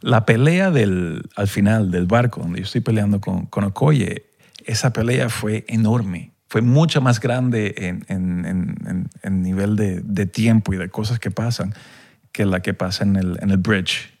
[0.00, 4.26] La pelea del, al final del barco, donde yo estoy peleando con, con Okoye,
[4.64, 6.32] esa pelea fue enorme.
[6.48, 11.18] Fue mucho más grande en, en- en- en- nivel de, de tiempo y de cosas
[11.18, 11.74] que pasan
[12.32, 14.12] que la que pasa en el, en el bridge.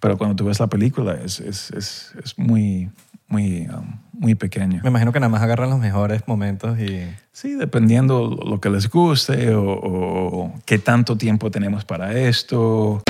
[0.00, 2.90] Pero cuando tú ves la película es, es, es, es muy,
[3.28, 4.80] muy, um, muy pequeña.
[4.82, 7.06] Me imagino que nada más agarran los mejores momentos y...
[7.32, 13.02] Sí, dependiendo lo que les guste o, o qué tanto tiempo tenemos para esto.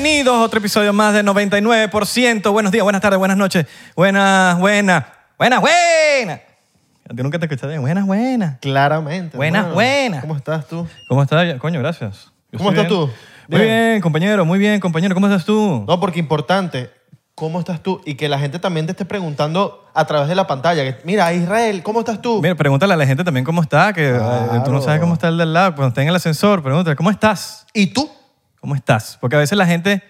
[0.00, 2.52] Bienvenidos a otro episodio más de 99%.
[2.52, 3.66] Buenos días, buenas tardes, buenas noches.
[3.96, 5.04] Buenas, buenas,
[5.36, 6.40] buenas, buenas.
[7.08, 7.80] Ti nunca te escuché bien.
[7.80, 8.58] Buenas, buenas.
[8.60, 9.36] Claramente.
[9.36, 9.74] Buenas, hermano.
[9.74, 10.20] buenas.
[10.20, 10.86] ¿Cómo estás tú?
[11.08, 11.52] ¿Cómo estás?
[11.58, 12.30] Coño, gracias.
[12.52, 13.08] Yo ¿Cómo estoy estás bien.
[13.08, 13.12] tú?
[13.48, 13.88] Muy Bien.
[13.90, 15.14] bien, compañero, muy bien, compañero.
[15.16, 15.84] ¿Cómo estás tú?
[15.88, 16.90] No, porque importante,
[17.34, 18.00] ¿cómo estás tú?
[18.04, 20.84] Y que la gente también te esté preguntando a través de la pantalla.
[20.84, 22.40] que, Mira, Israel, ¿cómo estás tú?
[22.40, 24.82] Mira, pregúntale a la gente también cómo está, que eh, tú no Claro.
[24.82, 25.74] sabes cómo está el del lado.
[25.74, 27.66] Cuando está en el ascensor, pregúntale, ¿cómo estás?
[27.74, 28.08] ¿Y tú?
[28.60, 29.18] ¿Cómo estás?
[29.20, 30.02] Porque a veces la gente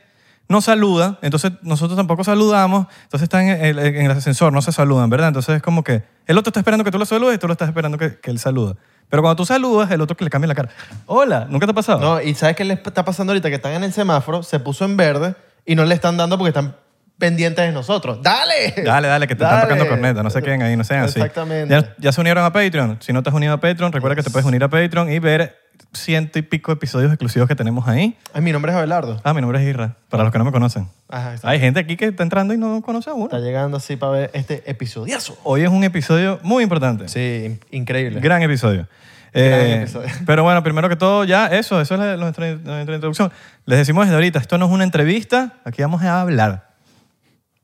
[0.48, 4.72] no saluda, entonces nosotros tampoco saludamos, entonces están en el, en el ascensor, no se
[4.72, 5.28] saludan, ¿verdad?
[5.28, 7.52] Entonces es como que el otro está esperando que tú lo saludes y tú lo
[7.52, 8.76] estás esperando que, que él saluda.
[9.10, 10.70] Pero cuando tú saludas, el otro que le cambia la cara.
[11.06, 12.00] Hola, ¿nunca te ha pasado?
[12.00, 13.48] No, y ¿sabes qué le está pasando ahorita?
[13.48, 16.48] Que están en el semáforo, se puso en verde y no le están dando porque
[16.48, 16.76] están
[17.18, 18.22] pendientes de nosotros.
[18.22, 18.74] ¡Dale!
[18.84, 21.18] Dale, dale, que te están tocando corneta, no se queden ahí, no sean así.
[21.18, 21.74] Exactamente.
[21.74, 22.98] Ya, ya se unieron a Patreon.
[23.00, 25.18] Si no te has unido a Patreon, recuerda que te puedes unir a Patreon y
[25.18, 25.56] ver
[25.92, 28.16] ciento y pico episodios exclusivos que tenemos ahí.
[28.34, 29.20] Ay, mi nombre es Abelardo.
[29.24, 30.88] Ah, mi nombre es Irra, para los que no me conocen.
[31.08, 33.24] Ajá, está, Hay gente aquí que está entrando y no conoce a uno.
[33.26, 35.38] está llegando así para ver este episodiazo.
[35.44, 37.08] Hoy es un episodio muy importante.
[37.08, 38.20] Sí, in- increíble.
[38.20, 38.86] Gran episodio.
[39.32, 40.08] Gran Eh, episodio.
[40.26, 43.32] Pero bueno, primero que todo, ya eso, eso es la- nuestra, nuestra introducción.
[43.66, 46.68] Les decimos desde ahorita, esto no es una entrevista, aquí vamos a hablar.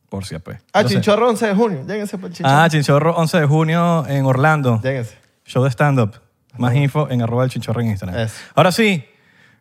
[0.08, 0.58] Por si pues.
[0.72, 1.84] ah, Entonces- Chinchorro 11 de junio.
[1.86, 2.56] Lléguense por Chinchorro.
[2.56, 4.80] Ah, Chinchorro, 11 de junio en Orlando.
[4.82, 5.16] Lléguense.
[5.44, 6.14] Show de stand-up.
[6.58, 8.18] Más info en arroba el chinchorro en Instagram.
[8.18, 8.36] Eso.
[8.54, 9.04] Ahora sí,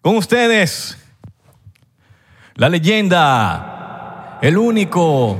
[0.01, 0.97] con ustedes,
[2.55, 5.39] la leyenda, el único,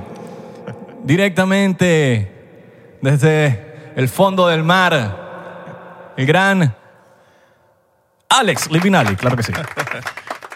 [1.04, 6.76] directamente desde el fondo del mar, el gran
[8.30, 9.54] Alex Livinali, claro que sí.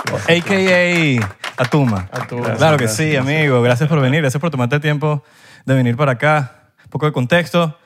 [0.08, 1.38] A.K.A.
[1.58, 2.08] Atuma.
[2.12, 2.54] Atuma.
[2.56, 3.62] Claro que Gracias, sí, amigo.
[3.62, 4.22] Gracias por venir.
[4.22, 5.24] Gracias por tomarte el tiempo
[5.66, 6.70] de venir para acá.
[6.86, 7.78] Un poco de contexto.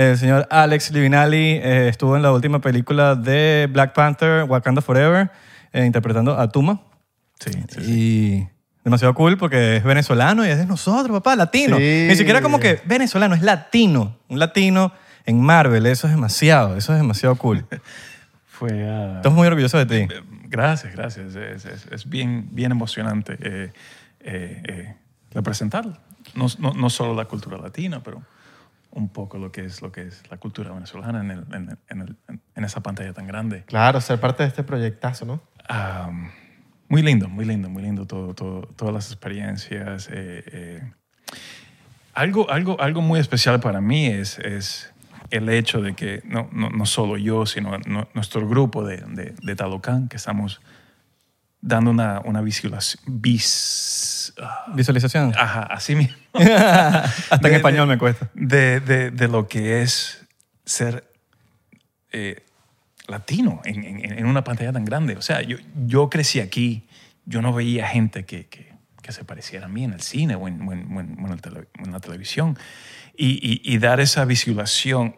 [0.00, 5.30] El señor Alex Livinali eh, estuvo en la última película de Black Panther, Wakanda Forever,
[5.74, 6.80] eh, interpretando a Atuma.
[7.38, 8.48] Sí, sí, Y
[8.82, 11.76] demasiado cool porque es venezolano y es de nosotros, papá, latino.
[11.76, 12.06] Sí.
[12.08, 14.16] Ni siquiera como que venezolano, es latino.
[14.28, 14.90] Un latino
[15.26, 17.66] en Marvel, eso es demasiado, eso es demasiado cool.
[18.46, 18.70] Fue,
[19.16, 20.14] Estamos muy orgullosos de ti.
[20.14, 21.34] eh, gracias, gracias.
[21.34, 23.72] Es, es- es bien, bien emocionante eh,
[24.20, 24.94] eh, eh,
[25.32, 25.84] representar
[26.34, 28.22] no, no, no solo la cultura latina, pero
[28.92, 32.00] un poco lo que es, lo que es la cultura venezolana en, el- en, en
[32.00, 32.16] el-
[32.56, 33.64] en esa pantalla tan grande.
[33.64, 35.40] Claro, ser parte de este proyectazo, ¿no?
[36.88, 40.08] Muy lindo, muy lindo, muy lindo todo, todo- todas las experiencias.
[40.12, 40.92] eh, eh.
[42.14, 44.92] Algo, algo, algo muy especial para mí es, es
[45.30, 49.34] el hecho de que no, no, no solo yo, sino no- nuestro grupo de, de,
[49.40, 50.60] de Talocán, que estamos
[51.60, 53.04] dando una, una visualización.
[53.06, 54.19] Vis,
[54.74, 55.32] Visualización.
[55.36, 56.16] ajá, así mismo.
[56.34, 58.30] Hasta en de- español de- me cuesta.
[58.34, 60.26] De, de, de lo que es
[60.64, 61.04] ser
[62.12, 62.44] eh,
[63.08, 65.16] latino en, en- en una pantalla tan grande.
[65.16, 66.86] O sea, yo, yo crecí aquí,
[67.24, 70.46] yo no veía gente que, que, que se pareciera a mí en el cine o
[70.48, 72.56] en, o en- o en- en el tele- en la televisión.
[73.16, 75.14] Y, y- y dar esa visualización,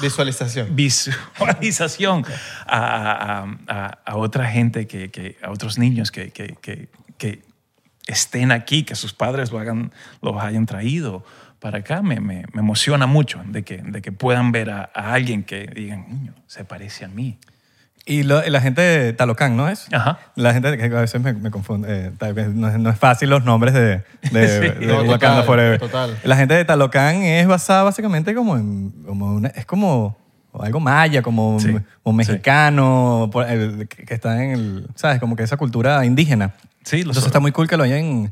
[0.00, 0.76] Visualización.
[0.76, 2.24] visualización
[2.66, 6.88] a, a- a- a otra gente, que, que- a otros niños que, que- que-
[7.18, 7.42] que
[8.06, 11.24] estén aquí, que sus padres lo hagan, los hayan traído
[11.60, 15.12] para acá, me, me- me emociona mucho de que, de que puedan ver a, a
[15.14, 17.38] alguien que digan, niño, se parece a mí.
[18.04, 19.86] Y lo- la gente de Talocán, ¿no es?
[19.92, 20.18] Ajá.
[20.34, 22.06] La gente que a veces me, me confunde.
[22.06, 24.02] eh, tal vez no, es, no es fácil los nombres de,
[24.32, 24.80] de, Sí.
[24.80, 25.78] de No, Wakanda total, Forever.
[25.78, 26.18] total.
[26.24, 28.90] La gente de Talocán es basada básicamente como en.
[29.06, 30.18] Como una- es como
[30.58, 34.88] algo maya, como, Sí, como mexicano, por- el- que que está en el.
[34.96, 35.20] ¿Sabes?
[35.20, 36.54] Como que esa cultura indígena.
[36.84, 38.30] Sí, lo Entonces está muy cool que lo hayan.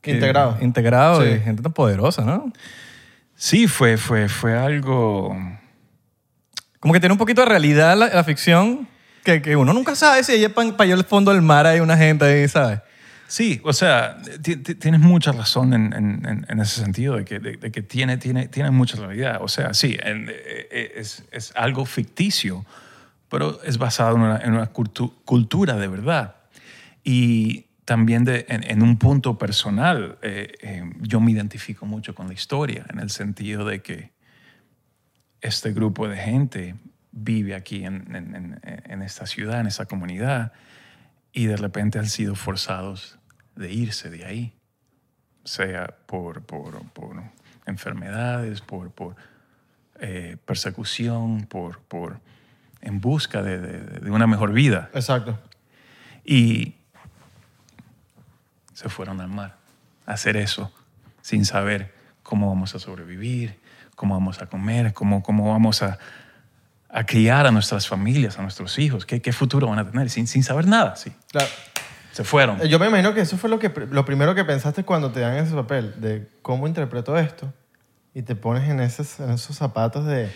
[0.00, 0.58] que- Integrado.
[0.60, 1.28] Integrado Sí.
[1.30, 2.52] y gente tan poderosa, ¿no?
[3.36, 5.36] Sí, fue, fue, fue algo...
[6.80, 8.88] Como que tiene un poquito de realidad la, la ficción.
[9.24, 11.96] Que, que uno nunca sabe si allá para allá el fondo del mar hay una
[11.96, 12.80] gente ahí, ¿sabes?
[13.28, 17.24] Sí, o sea, ti- ti- tienes mucha razón en, en- en- en ese sentido, de
[17.24, 19.38] que, de, de que tiene, tiene, tiene mucha realidad.
[19.40, 22.66] O sea, sí, en- eh, eh, es, es algo ficticio,
[23.30, 26.34] pero es basado en una, en una cultu- cultura de verdad.
[27.04, 32.28] Y también de- en, en un punto personal, eh, eh, yo me identifico mucho con
[32.28, 34.12] la historia, en el sentido de que
[35.40, 36.74] este grupo de gente
[37.10, 40.52] vive aquí en, en- en- esta ciudad, en esta comunidad,
[41.32, 43.18] y de repente han sido forzados
[43.56, 44.52] de irse de ahí,
[45.44, 47.20] sea por, por, por
[47.66, 49.16] enfermedades, por, por
[50.00, 52.20] eh, persecución, por, por,
[52.80, 54.88] en busca de, de- de una mejor vida.
[54.94, 55.38] Exacto.
[56.24, 56.76] Y
[58.74, 59.56] se fueron al mar
[60.06, 60.72] a hacer eso
[61.20, 63.58] sin saber cómo vamos a sobrevivir,
[63.94, 65.98] cómo vamos a comer, cómo, cómo vamos a,
[66.88, 70.26] a criar a nuestras familias, a nuestros hijos, qué, qué futuro van a tener, sin,
[70.26, 70.96] sin saber nada.
[70.96, 71.12] Sí.
[71.30, 71.48] Claro.
[72.12, 72.60] Se fueron.
[72.68, 75.36] Yo me imagino que eso fue lo, que, lo primero que pensaste cuando te dan
[75.36, 77.52] ese papel, de cómo interpreto esto,
[78.14, 80.30] y te pones en esos, en esos zapatos de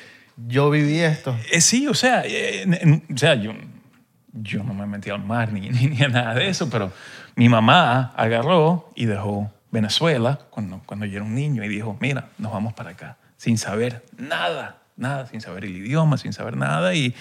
[0.47, 1.37] yo viví esto.
[1.53, 3.53] Eh, sí, o sea, eh, o sea yo,
[4.43, 6.93] yo no me metí al mar ni, ni, ni nada de eso, pero
[7.35, 12.29] mi mamá agarró y dejó Venezuela cuando, cuando yo era un niño y dijo, mira,
[12.39, 16.95] nos vamos para acá, sin saber nada, nada, sin saber el idioma, sin saber nada
[16.95, 17.15] y,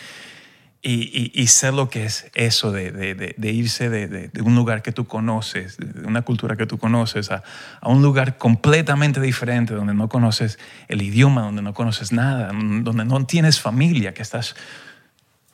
[0.81, 4.83] y, y, y sé lo que es eso de, de, de, irse de un lugar
[4.83, 7.43] que tú conoces, de una cultura que tú conoces, a,
[7.81, 13.03] a un lugar completamente diferente, donde no conoces el idioma, donde no conoces nada, donde
[13.03, 14.55] no tienes familia, que estás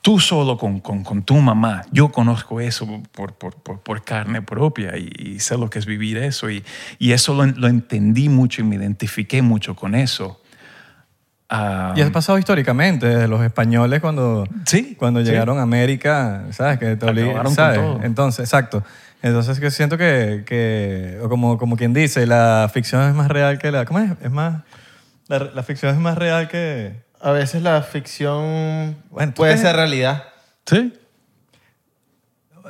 [0.01, 1.83] tú solo con, con, con tu mamá.
[1.91, 5.85] Yo conozco eso por, por, por, por carne propia y, y sé lo que es
[5.85, 6.49] vivir eso.
[6.49, 6.63] Y,
[6.99, 10.41] y eso lo, lo entendí mucho y me identifiqué mucho con eso.
[11.49, 15.25] Ah, Y has pasado históricamente, desde los españoles cuando, Sí, cuando sí.
[15.29, 16.79] llegaron a América, ¿sabes?
[16.79, 17.79] Que te obli- Acabaron con ¿sabes?
[17.79, 17.99] todo.
[18.03, 18.83] Entonces, exacto.
[19.21, 23.69] Entonces que siento que, que como, como quien dice, la ficción es más real que
[23.71, 23.85] la...
[23.85, 24.11] ¿Cómo es?
[24.23, 24.63] Es más...
[25.27, 27.03] La, la ficción es más real que...
[27.21, 30.23] A veces la ficción Bueno, puede ser realidad.
[30.65, 30.93] sí.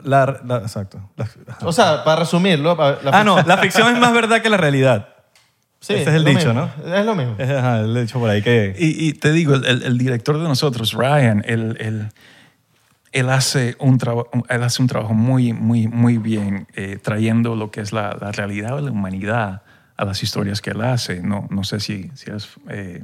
[0.03, 1.09] La, la- exacto.
[1.15, 1.27] La-.
[1.61, 2.75] O sea, para resumirlo...
[2.75, 5.07] la ah, no, la ficción es más verdad que la realidad.
[5.83, 6.69] Sí, ese es el dicho, mismo.
[6.85, 6.95] ¿no?
[6.95, 7.33] Es lo mismo.
[7.39, 8.75] Es ajá, el dicho por ahí que...
[8.77, 12.09] Y, y te digo, el, el- el director de nosotros, Ryan, él, él,
[13.11, 17.71] él hace, un traba- él hace un trabajo muy, muy, muy bien eh, trayendo lo
[17.71, 19.63] que es la, la realidad de la humanidad
[19.97, 21.23] a las historias que él hace.
[21.23, 23.03] No, no sé si, si, has, eh,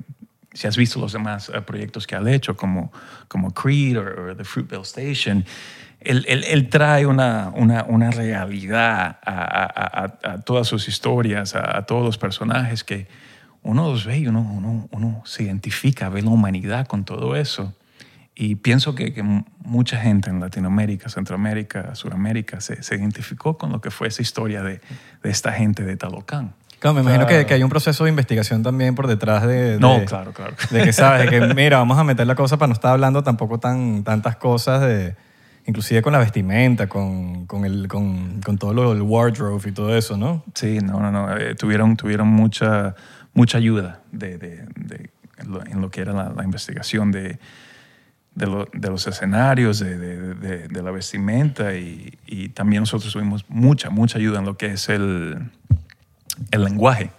[0.57, 2.91] si has visto los demás eh, proyectos que ha hecho, como,
[3.27, 5.45] como Creed o The Fruitvale Station.
[5.99, 11.77] Él, él- él trae una, una, una realidad a, a- a- todas sus historias, a,
[11.77, 13.07] a todos los personajes que
[13.61, 17.75] uno los ve y uno, uno, uno se identifica, ve la humanidad con todo eso.
[18.33, 19.23] Y pienso que, que
[19.63, 24.61] mucha gente en Latinoamérica, Centroamérica, Suramérica se, se identificó con lo que fue esa historia
[24.63, 24.79] de,
[25.23, 26.53] de esta gente de Talocán.
[26.79, 27.41] Claro, me imagino Claro.
[27.41, 29.73] que, que hay un proceso de investigación también por detrás de...
[29.73, 30.53] de- No, claro, claro.
[30.69, 33.23] De que sabes, de que mira, vamos a meter la cosa para no estar hablando
[33.23, 35.15] tampoco tan, tantas cosas de...
[35.65, 39.93] Inclusive con la vestimenta, con, con, el, con, con todo lo, el wardrobe y todo
[39.97, 40.45] eso, ¿no?
[40.53, 41.35] Sí, no, no, no.
[41.35, 42.95] eh, tuvieron, tuvieron mucha,
[43.33, 45.09] mucha ayuda de, de- de-
[45.69, 47.37] en, lo, que era la, la investigación de,
[48.35, 53.11] de, lo- de los escenarios, de, de- de- de la vestimenta y, y también nosotros
[53.11, 55.51] tuvimos mucha, mucha ayuda en lo que es el,
[56.51, 57.09] el lenguaje.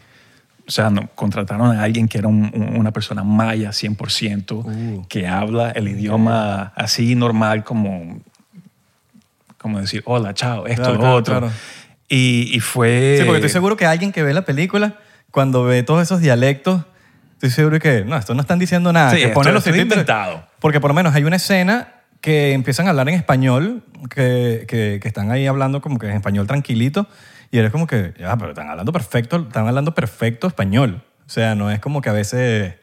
[0.67, 5.07] O sea, no, contrataron a alguien que era un- un- una persona maya 100%, Uh.
[5.09, 8.21] que habla el idioma así normal como,
[9.57, 11.39] como decir, hola, chao, esto, Claro, lo claro, otro.
[11.41, 11.53] claro.
[12.09, 13.17] Y, y fue...
[13.19, 14.95] Sí, porque estoy seguro que alguien que ve la película,
[15.31, 16.83] cuando ve todos esos dialectos,
[17.35, 19.11] estoy seguro que, no, esto no están diciendo nada.
[19.11, 19.97] Sí, que esto- ponen los esto es subtítulos.
[20.05, 20.47] inventado.
[20.61, 21.89] Porque por lo menos hay una escena
[22.21, 23.85] que empiezan a hablar en español,
[24.15, 27.07] que, que, que están ahí hablando como que en español tranquilito,
[27.51, 31.03] y eres como que, ya, pero están hablando perfecto, están hablando perfecto español.
[31.27, 32.75] O sea, no es como que a veces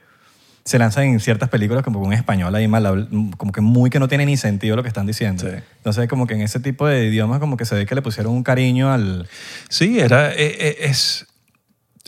[0.63, 3.07] se lanzan en ciertas películas como con un español ahí mal,
[3.37, 5.43] como que muy que no tiene ni sentido lo que están diciendo.
[5.47, 5.55] Sí.
[5.77, 8.33] Entonces, como que en ese tipo de idiomas como que se ve que le pusieron
[8.33, 9.27] un cariño al...
[9.69, 11.27] Sí, era, eh, eh, es,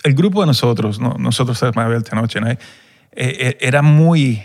[0.04, 1.16] el grupo de nosotros, ¿no?
[1.20, 2.50] nosotros de Mabel Tenoche, ¿no?
[2.50, 4.44] Eh, era muy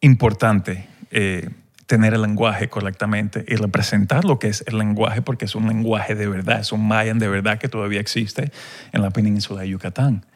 [0.00, 1.48] importante eh,
[1.86, 6.14] tener el lenguaje correctamente y representar lo que es el lenguaje, porque es un lenguaje
[6.14, 8.50] de verdad, es un mayan de verdad que todavía existe
[8.92, 10.26] en la península de Yucatán.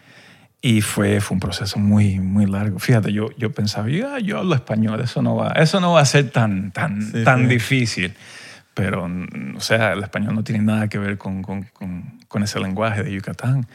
[0.63, 2.79] Y fue, fue un proceso muy, muy largo.
[2.79, 6.05] Fíjate, yo, yo pensaba, yo, yo hablo español, eso no va, eso no va a
[6.05, 7.47] ser tan, tan, Sí, tan sí.
[7.47, 8.15] difícil.
[8.75, 12.43] Pero, mm, o sea, el español no tiene nada que ver con, con, con, con
[12.43, 13.67] ese lenguaje de Yucatán.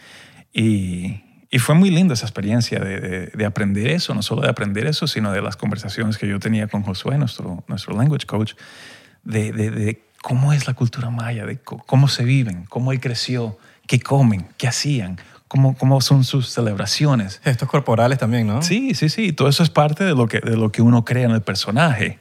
[0.53, 1.24] Y,
[1.55, 4.87] y fue muy linda esa experiencia de, de, de aprender eso, no solo de aprender
[4.87, 8.55] eso, sino de las conversaciones que yo tenía con Josué, nuestro, nuestro language coach,
[9.23, 13.57] de, de, cómo es la cultura maya, de cómo se viven, cómo él creció,
[13.87, 17.39] qué comen, qué hacían, cómo, cómo son sus celebraciones.
[17.41, 18.61] Gestos corporales también, ¿no?
[18.61, 19.31] Sí, sí, sí.
[19.31, 22.19] Todo eso es parte de lo que, de lo que uno crea en el personaje.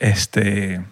[0.00, 0.82] Este,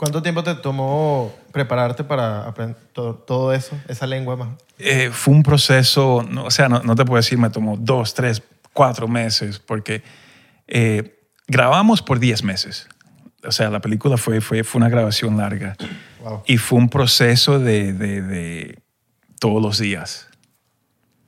[0.00, 4.48] ¿Cuánto tiempo te tomó prepararte para aprender todo, todo eso, esa lengua más?
[4.78, 8.14] eh, fue un proceso, no, o sea, no, no te puedo decir, me tomó dos,
[8.14, 8.42] tres,
[8.72, 10.02] cuatro meses, porque
[10.68, 12.88] eh, grabamos por 10 meses.
[13.46, 15.76] O sea, la película fue, fue, fue una grabación larga.
[16.24, 16.44] Wow.
[16.46, 18.78] Y fue un proceso de, de- de
[19.38, 20.28] todos los días.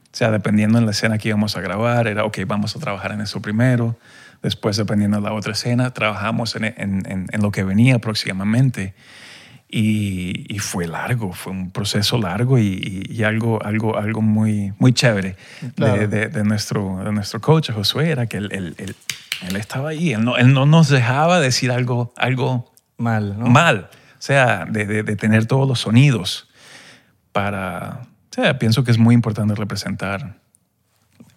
[0.05, 3.13] O sea, dependiendo en la escena que íbamos a grabar, era, ok, vamos a trabajar
[3.13, 3.97] en eso primero.
[4.43, 6.75] Después, dependiendo de la otra escena, trabajamos en, en-
[7.07, 8.95] en- en lo que venía próximamente.
[9.75, 14.93] Y, y fue largo, fue un proceso largo y, y- algo, algo, algo muy, muy
[14.93, 15.37] chévere
[15.77, 15.95] Claro.
[15.97, 18.95] de, de- de nuestro, de nuestro coach, Josué, era que él, él- él-
[19.49, 20.13] él estaba ahí.
[20.13, 23.47] Él no, él no nos dejaba decir algo, algo Mal, ¿no?
[23.47, 23.89] mal.
[24.19, 26.49] O sea, de, de- de tener todos los sonidos
[27.33, 28.01] para...
[28.31, 30.37] O sea, pienso que es muy importante representar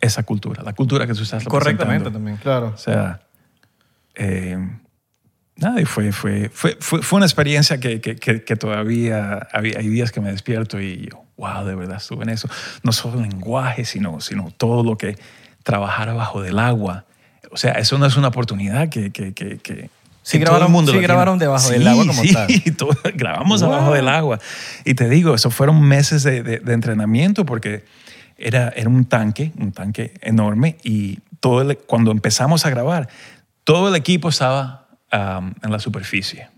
[0.02, 1.44] esa cultura, la cultura que tú estás.
[1.46, 2.38] Correctamente también.
[2.38, 2.72] Claro.
[2.76, 3.22] O sea,
[4.16, 4.58] eh,
[5.56, 9.78] nada, y fue, fue, fue, fue, fue una experiencia que, que, que, que todavía había,
[9.78, 12.48] hay días que me despierto y yo, wow, de verdad estuve en eso.
[12.84, 15.18] No solo lenguaje, sino, sino todo lo que
[15.64, 17.06] trabajar abajo del agua.
[17.52, 19.12] O sea, eso no es una oportunidad que...
[19.12, 19.90] que, que, que
[20.28, 22.48] Sí grabaron- mundo sí grabaron debajo del Sí, agua como sí, tal.
[22.78, 23.74] todo- grabamos Wow.
[23.74, 24.40] abajo del agua.
[24.84, 27.86] Y te digo, eso fueron meses de, de- de entrenamiento porque
[28.38, 33.08] era, era un tanque, un tanque enorme y todo el- cuando empezamos a grabar,
[33.64, 36.50] todo el equipo estaba am, en la superficie.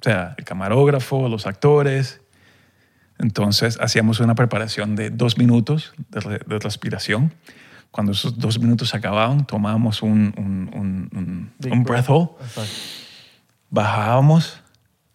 [0.00, 2.20] O sea, el camarógrafo, los actores.
[3.18, 7.32] Entonces hacíamos una preparación de dos minutos de, re- de respiración.
[7.92, 12.30] Cuando esos dos minutos se acababan, tomábamos un, un, un- un- un breath hold
[13.70, 14.60] bajábamos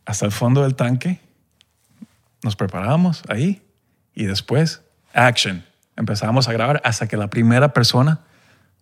[0.06, 1.20] hasta el fondo del tanque,
[2.44, 3.62] nos preparábamos ahí
[4.16, 4.82] y después,
[5.14, 5.64] action.
[5.98, 8.20] Empezábamos a grabar hasta que la primera persona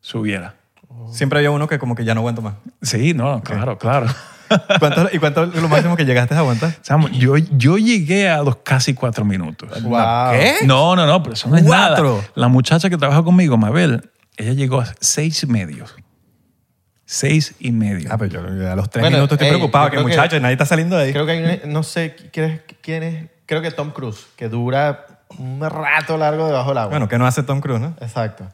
[0.01, 0.55] subiera.
[1.11, 2.55] Siempre había uno que como que ya no aguanto más.
[2.81, 4.07] Sí, no, claro, claro.
[4.79, 6.71] ¿Cuánto- ¿Y cuánto es lo máximo que llegaste a aguantar?
[7.13, 9.81] Yo, yo llegué a los casi cuatro minutos.
[9.81, 10.31] Wow.
[10.31, 10.55] ¿Qué?
[10.65, 12.17] No, no, no, pero eso no es ¿Cuatro?
[12.17, 12.29] nada.
[12.35, 15.85] La muchacha que trabaja conmigo, Mabel, ella llegó a seis y medio.
[17.05, 18.09] Seis y medio.
[18.11, 19.85] Ah, pero yo a los tres Bueno, minutos estoy ey, preocupado.
[19.85, 21.11] Que creo que- muchacho, nadie está saliendo de ahí.
[21.13, 24.49] Creo que hay un, no sé quién es, quién es, creo que Tom Cruise, que
[24.49, 25.05] dura
[25.39, 26.89] un rato largo debajo del agua.
[26.89, 27.95] Bueno, que no hace Tom Cruise, ¿no?
[28.01, 28.45] Exacto.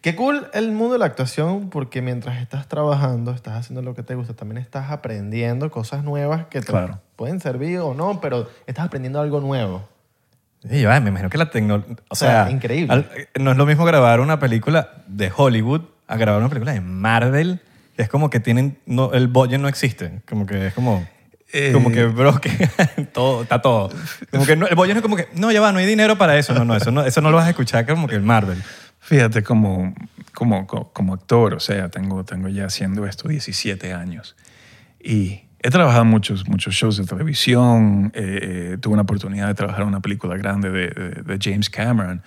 [0.00, 4.04] Qué cool el mundo de la actuación porque mientras estás trabajando, estás haciendo lo que
[4.04, 7.00] te gusta, también estás aprendiendo cosas nuevas que te Claro.
[7.16, 9.88] pueden servir o no, pero estás aprendiendo algo nuevo.
[10.68, 11.94] Sí, yo, ay, me imagino que la tecnología...
[11.98, 12.92] O, O sea, sea, increíble.
[12.92, 13.08] al-
[13.40, 17.60] no es lo mismo grabar una película de Hollywood a grabar una película de Marvel.
[17.96, 18.78] Es como que tienen...
[18.86, 20.20] No, el budget no existe.
[20.28, 21.06] Como que es como...
[21.52, 21.70] Eh.
[21.72, 22.50] Como que, bro, que
[23.12, 23.90] todo, está todo.
[24.30, 26.36] Como que no, el no es como que, no, ya va, no hay dinero para
[26.38, 26.52] eso.
[26.54, 28.62] No, no, eso no, eso no lo vas a escuchar como que el Marvel.
[29.00, 29.94] Fíjate, como,
[30.34, 34.36] como, co- como actor, o sea, tengo, tengo ya haciendo esto 17 años.
[35.02, 38.12] Y he trabajado en muchos, muchos shows de televisión.
[38.14, 41.70] eh, eh, tuve una oportunidad de trabajar en una película grande de, de- de James
[41.70, 42.22] Cameron.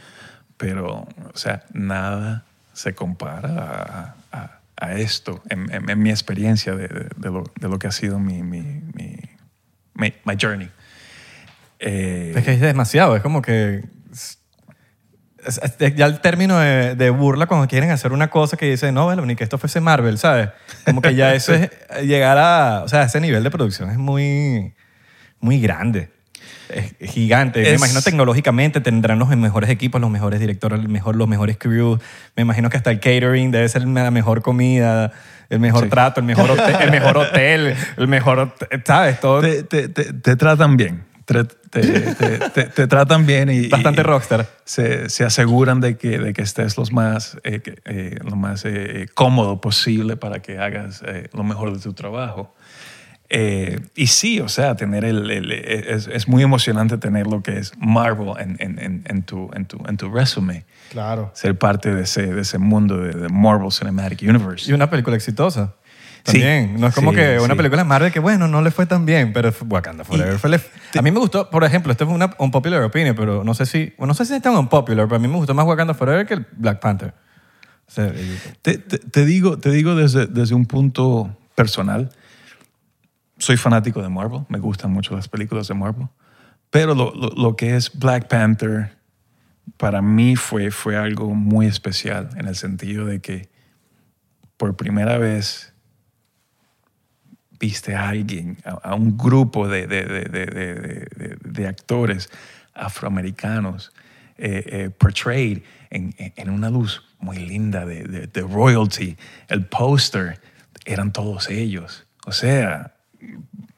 [0.57, 4.15] Pero, o sea, nada se compara a,
[4.81, 7.91] a- esto en, en- en mi experiencia de, de- de lo, de lo que ha
[7.91, 8.61] sido mi, mi,
[8.93, 9.15] mi,
[10.25, 10.69] my journey.
[11.79, 13.83] Eh, Es que es demasiado, es como que...
[14.11, 14.39] es-
[15.79, 19.05] es- ya el término de, de burla cuando quieren hacer una cosa que dicen, no,
[19.05, 20.49] bueno, ni que esto fuese Marvel, ¿sabes?
[20.85, 21.69] Como que ya eso es
[22.03, 22.83] llegar a...
[22.83, 24.73] O sea, ese nivel de producción es muy,
[25.39, 26.11] muy grande.
[26.73, 27.61] Es es gigante.
[27.61, 31.99] Me imagino tecnológicamente tendrán los mejores equipos, los mejores directores, el mejor, los mejores crews.
[32.35, 35.11] Me imagino que hasta el catering debe ser la mejor comida,
[35.49, 35.89] el mejor Sí.
[35.89, 38.53] trato, el mejor, hotel, el mejor hotel, el mejor...
[38.85, 39.19] ¿Sabes?
[39.19, 41.03] Todo te, te- te- te tratan bien.
[41.25, 43.67] Te, te- tratan bien y...
[43.69, 44.47] bastante y- rockstar.
[44.65, 49.07] se, se aseguran de que, de que estés los más, eh, eh, lo más eh,
[49.13, 52.53] cómodo posible para que hagas eh, lo mejor de tu trabajo.
[53.33, 57.57] Eh, y sí, o sea, tener el, el- es, es muy emocionante tener lo que
[57.59, 60.65] es Marvel en, en, en, en tu, en, tu, en tu resume.
[60.89, 61.31] Claro.
[61.33, 64.69] Ser parte de ese, de ese mundo de, de Marvel Cinematic Universe.
[64.69, 65.75] Y una película exitosa.
[66.25, 66.33] Sí.
[66.39, 66.75] También.
[66.79, 67.57] No es como Sí, que una sí.
[67.57, 70.59] película de Marvel que, bueno, no le fue tan bien, pero Wakanda Forever fue le-
[70.99, 73.93] A mí me gustó, por ejemplo, esto es una unpopular opinion, pero no sé si,
[73.97, 76.25] bueno, no sé si es tan unpopular, pero a mí me gustó más Wakanda Forever
[76.27, 77.13] que el Black Panther.
[77.87, 78.11] O sea,
[78.61, 82.11] Te, te- te digo, te digo desde, desde un punto personal.
[83.41, 86.07] Soy fanático de Marvel, me gustan mucho las películas de Marvel,
[86.69, 88.95] pero lo, lo- que es Black Panther
[89.77, 93.49] para mí fue, fue algo muy especial en el sentido de que
[94.57, 95.73] por primera vez
[97.59, 102.29] viste a alguien, a, un grupo de, de- de- de- actores
[102.75, 103.91] afroamericanos
[104.37, 109.17] eh, eh, portrayed en, en- una luz muy linda de royalty.
[109.47, 110.39] El póster
[110.85, 112.05] eran todos ellos.
[112.27, 112.95] O sea,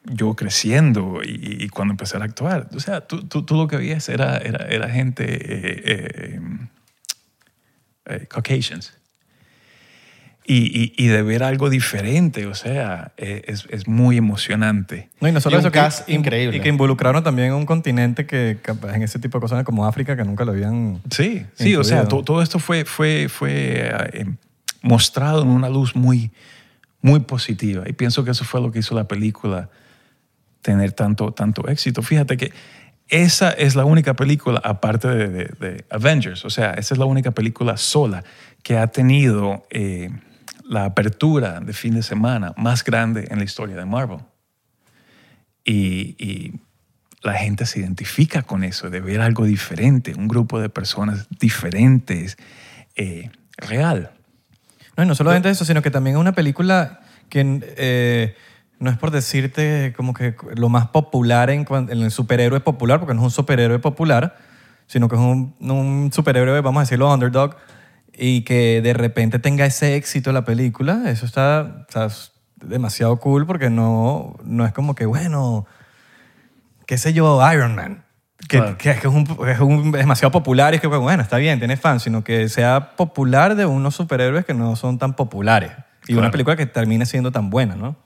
[0.04, 3.76] yo creciendo y, y cuando empecé a actuar, o sea, tú, tú- tú lo que
[3.76, 6.40] veías era, era, era gente eh, eh,
[8.06, 8.92] eh, Caucasians.
[10.46, 15.08] y, y- y de ver algo diferente, o sea, eh, es, es muy emocionante.
[15.20, 16.58] No, y no solo eso, que, in- increíble.
[16.58, 18.58] Y que involucraron también un continente que
[18.92, 21.00] en ese tipo de cosas como África que nunca lo habían...
[21.10, 23.90] Sí, sí, o sea, todo esto fue, fue, fue
[24.82, 26.30] mostrado en una luz muy,
[27.04, 27.84] muy positiva.
[27.86, 29.68] Y pienso que eso fue lo que hizo la película
[30.62, 32.00] tener tanto, tanto éxito.
[32.00, 32.50] Fíjate que
[33.08, 37.32] esa es la única película, aparte de, de- Avengers, o sea, esa es la única
[37.32, 38.24] película sola
[38.62, 40.08] que ha tenido eh,
[40.66, 44.20] la apertura de fin de semana más grande en la historia de Marvel.
[45.62, 46.54] Y, y
[47.22, 52.38] la gente se identifica con eso, de ver algo diferente, un grupo de personas diferentes,
[52.96, 54.13] eh, real.
[54.96, 58.36] No, y no solamente eso, sino que también es una película que eh,
[58.78, 63.00] no es por decirte como que lo más popular en, cuan- en el superhéroe popular,
[63.00, 64.36] porque no es un superhéroe popular,
[64.86, 67.56] sino que es un, un superhéroe, vamos a decirlo, underdog,
[68.12, 72.08] y que de repente tenga ese éxito la película, eso está, está
[72.56, 75.66] demasiado cool porque no, no es como que, bueno,
[76.86, 78.03] qué sé yo, Iron Man.
[78.48, 78.76] Que, Claro.
[78.78, 81.58] que es, que es un, es un- demasiado popular y es que, bueno, está bien,
[81.58, 85.72] tiene fans, sino que sea popular de unos superhéroes que no son tan populares.
[86.06, 86.32] Y una Claro.
[86.32, 87.96] película que termine siendo tan buena, ¿no?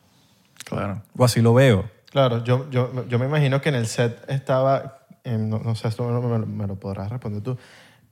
[0.64, 1.02] Claro.
[1.16, 1.90] O así lo veo.
[2.11, 5.88] Claro, yo, yo, yo me imagino que en el set estaba, em, no, no sé,
[5.88, 7.59] esto me, lo- me lo podrás responder tú,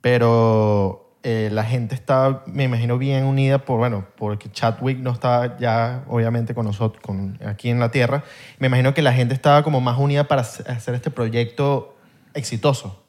[0.01, 5.57] pero eh, la gente estaba, me imagino, bien unida por, bueno, porque Chadwick no estaba
[5.57, 8.23] ya, obviamente, con nosotros, con, aquí en la Tierra.
[8.59, 11.96] Me imagino que la gente estaba como más unida para hacer este proyecto
[12.37, 13.05] exitoso.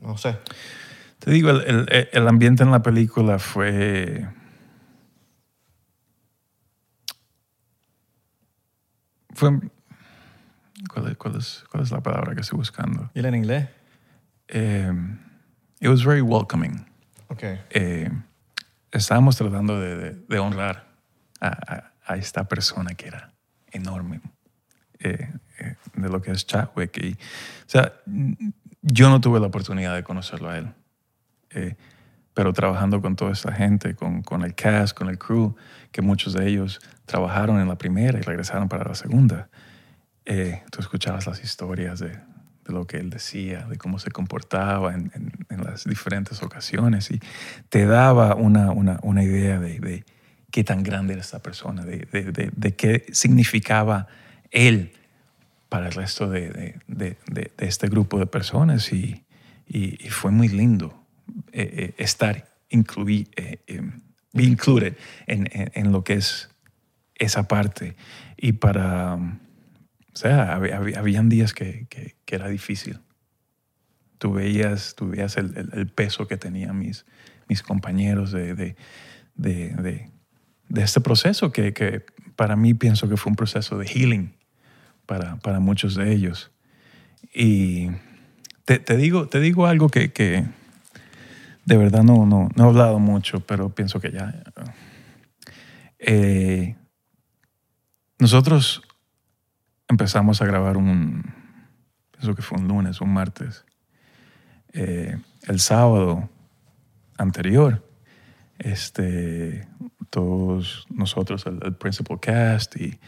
[0.00, 0.38] No sé.
[1.18, 4.26] Te digo, el, el- el ambiente en la película fue...
[9.34, 9.50] Fue...
[10.92, 13.10] ¿Cuál es, cuál es- cuál es la palabra que estoy buscando?
[13.14, 13.68] ¿Y en inglés?
[14.48, 14.92] Eh,
[15.80, 16.86] it was very welcoming.
[17.28, 17.42] Ok.
[17.70, 18.10] eh,
[18.92, 20.86] estábamos tratando de, de- de honrar
[21.40, 23.32] a, a- a esta persona que era
[23.72, 24.20] enorme,
[25.00, 26.96] eh, eh, de lo que es Chadwick.
[27.02, 27.16] Y, o
[27.68, 27.92] sea,
[28.88, 30.72] yo no tuve la oportunidad de conocerlo a él,
[31.50, 31.74] eh,
[32.34, 35.56] pero trabajando con toda esta gente, con, el cast, con el crew,
[35.90, 39.48] que muchos de ellos trabajaron en la primera y regresaron para la segunda,
[40.24, 42.16] eh, tú escuchabas las historias de,
[42.66, 45.10] lo que él decía, de cómo se comportaba en,
[45.48, 47.20] las diferentes ocasiones y
[47.68, 50.04] te daba una, idea de,
[50.50, 54.06] qué tan grande era esta persona, de qué significaba
[54.50, 54.92] él
[55.68, 59.24] para el resto de, de- de- de- este grupo de personas y,
[59.66, 61.04] y- y fue muy lindo
[61.52, 63.58] eh, eh, estar incluí, eh,
[64.32, 66.50] be included en, en- en lo que es
[67.16, 67.96] esa parte
[68.36, 73.00] y para o sea, hab- hab- habían días que, que- que era difícil.
[74.18, 77.04] Tú veías, tú veías el, el- el peso que tenían mis,
[77.48, 78.76] mis compañeros de, de-
[79.34, 80.10] de-
[80.68, 84.35] de este proceso que, que para mí pienso que fue un proceso de healing
[85.06, 86.50] para, para muchos de ellos.
[87.32, 87.88] Y
[88.64, 90.44] te, te digo, te digo algo que, que
[91.64, 94.42] de verdad no, no, no he hablado mucho, pero pienso que ya...
[95.98, 96.76] eh,
[98.18, 98.82] nosotros
[99.88, 101.22] empezamos a grabar un,
[102.12, 103.64] pienso que fue un lunes, un martes.
[104.72, 105.16] Eh,
[105.46, 106.28] el sábado
[107.18, 107.82] anterior,
[108.58, 109.68] este,
[110.10, 112.98] todos nosotros, el, el principal cast y,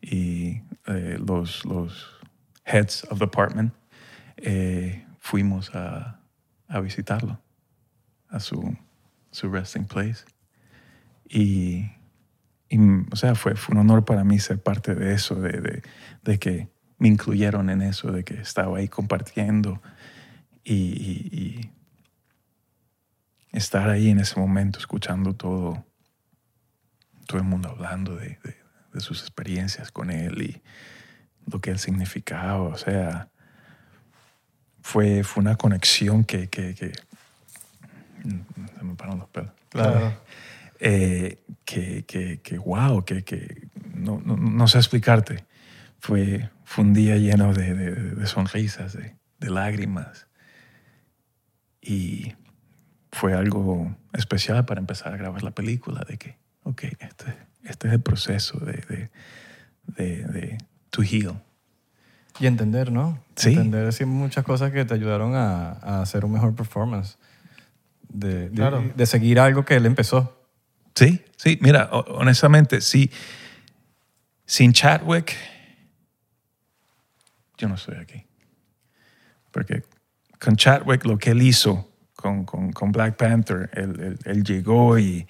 [0.00, 2.06] y, eh, los, los
[2.64, 3.72] heads of department,
[4.36, 6.20] eh, fuimos a,
[6.68, 7.40] a visitarlo,
[8.28, 8.76] a su,
[9.30, 10.24] su resting place.
[11.28, 11.90] Y
[12.70, 12.78] y,
[13.10, 15.82] o sea, fue, fue un honor para mí ser parte de eso, de, de-
[16.22, 19.80] de que me incluyeron en eso, de que estaba ahí compartiendo
[20.64, 21.70] y, y- y
[23.52, 25.86] estar ahí en ese momento escuchando todo,
[27.26, 28.56] todo el mundo hablando de, de-
[28.98, 30.62] de sus experiencias con él y
[31.50, 32.60] lo que él significaba.
[32.62, 33.28] O sea,
[34.82, 36.92] fue, fue una conexión que, que, que-
[38.22, 40.12] se me paran los pelos Claro.
[40.80, 45.44] eh, que, que, que wow, que, que no, no, no sé explicarte.
[46.00, 50.26] Fue, fue un día lleno de, de- de sonrisas, de, de lágrimas.
[51.80, 52.34] Y
[53.12, 57.34] fue algo especial para empezar a grabar la película, de que, ok, este,
[57.68, 59.10] este es el proceso de, de,
[59.86, 60.58] de, de
[60.90, 61.40] to heal.
[62.40, 63.18] Y entender, ¿no?
[63.36, 63.48] Sí.
[63.50, 67.18] Entender sí, muchas cosas que te ayudaron a, a hacer un mejor performance.
[68.08, 68.82] De, de- Claro.
[68.94, 70.34] de seguir algo que él empezó.
[70.94, 73.10] Sí, sí, mira, ho- honestamente, sí,
[74.46, 75.34] sin Chadwick,
[77.58, 78.24] yo no estoy aquí.
[79.50, 79.82] Porque
[80.40, 84.98] con Chadwick, lo que él hizo con, con- con Black Panther, él, él- él llegó
[84.98, 85.26] y Y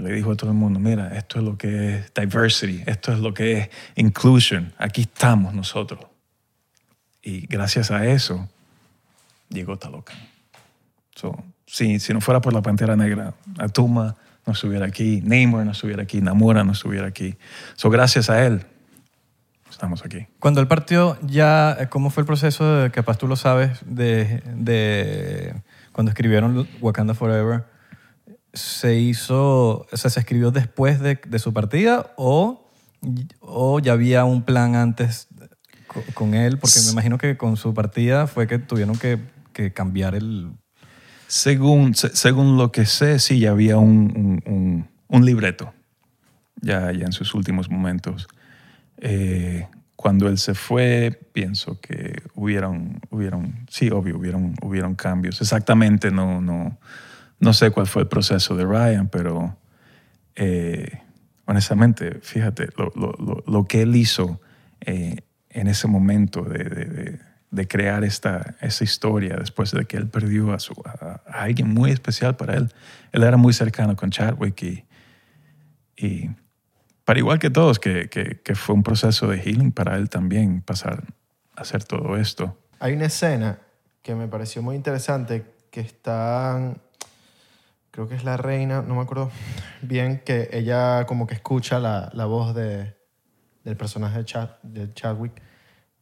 [0.00, 3.18] le dijo a todo el mundo, mira, esto es lo que es diversity, esto es
[3.18, 6.00] lo que es inclusion, aquí estamos nosotros.
[7.22, 8.48] Y gracias a eso
[9.48, 10.16] llegó Talocan.
[11.14, 15.72] So, si, si no fuera por la Pantera Negra, Atuma no estuviera aquí, Neymar no
[15.72, 17.36] estuviera aquí, Namora no estuviera aquí.
[17.76, 18.64] So, gracias a él,
[19.70, 20.26] estamos aquí.
[20.38, 22.76] Cuando él partió, ya, eh, ¿cómo fue el proceso?
[22.76, 25.54] De, capaz tú lo sabes, de, de
[25.92, 27.71] cuando escribieron Wakanda Forever.
[28.54, 32.70] ¿Se hizo, o sea, se escribió después de, de su partida o,
[33.40, 35.28] o ya había un plan antes
[35.86, 36.58] co- con él?
[36.58, 39.18] Porque me imagino que con su partida fue que tuvieron que,
[39.52, 40.52] que cambiar el...
[41.28, 44.12] Según, se- según lo que sé, sí, ya había un,
[44.46, 45.72] un- un- un libreto,
[46.60, 48.28] ya, ya en sus últimos momentos.
[48.98, 55.40] Eh, cuando él se fue, pienso que hubieron, hubieron sí, obvio, hubieron, hubieron cambios.
[55.40, 56.78] Exactamente no, no,
[57.42, 59.56] no sé cuál fue el proceso de Ryan, pero
[60.36, 61.00] eh,
[61.46, 64.40] honestamente, fíjate, lo, lo- lo- que él hizo
[64.80, 65.16] eh,
[65.50, 67.18] en ese momento de, de- de-
[67.50, 71.68] de crear esta, esta historia después de que él perdió a, su, a, a alguien
[71.68, 72.72] muy especial para él.
[73.12, 74.84] Él era muy cercano con Chadwick y,
[75.96, 76.30] y
[77.04, 80.62] para igual que todos, que, que- que fue un proceso de healing para él también
[80.62, 81.02] pasar
[81.56, 82.56] a hacer todo esto.
[82.78, 83.58] Hay una escena
[84.00, 86.78] que me pareció muy interesante que están,
[87.92, 89.30] creo que es la reina, no me acuerdo
[89.82, 92.96] bien, que ella como que escucha la, la voz de,
[93.64, 95.40] del personaje de, Chad, de Chadwick,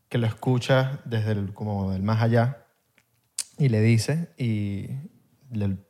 [0.08, 2.64] que lo escucha desde el, como del más allá
[3.58, 4.88] y le dice y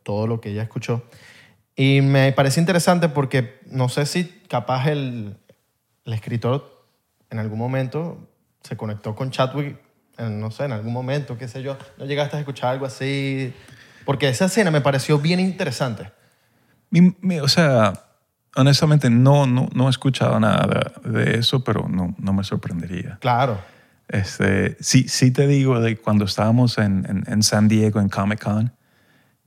[0.03, 1.05] todo lo que ella escuchó.
[1.77, 5.37] Y me parece interesante porque no sé si capaz el,
[6.05, 6.87] el escritor
[7.29, 8.27] en algún momento
[8.63, 9.79] se conectó con Chadwick,
[10.17, 11.77] en, no sé, en algún momento, qué sé yo.
[11.99, 13.53] ¿No llegaste a escuchar algo así?
[14.05, 16.11] Porque esa escena me pareció bien interesante.
[16.91, 17.93] Mi- mi- o sea,
[18.57, 23.19] honestamente no, no, no he escuchado nada de eso, pero no, no me sorprendería.
[23.21, 23.61] Claro.
[24.09, 28.43] Este, sí, sí te digo de cuando estábamos en, en, en San Diego en Comic
[28.43, 28.73] Con,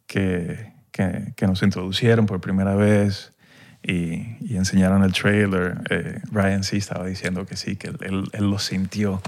[0.07, 3.33] que, que, que nos introducieron por primera vez
[3.81, 8.29] y, y enseñaron el trailer, eh, Ryan sí estaba diciendo que sí, que él, él-
[8.31, 9.21] él lo sintió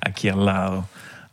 [0.00, 0.88] aquí al lado.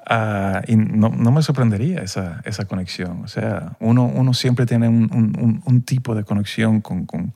[0.10, 3.24] Ah, y no, no me sorprendería esa, esa conexión.
[3.24, 7.34] O sea, uno, uno siempre tiene un, un- un- un tipo de conexión con, con,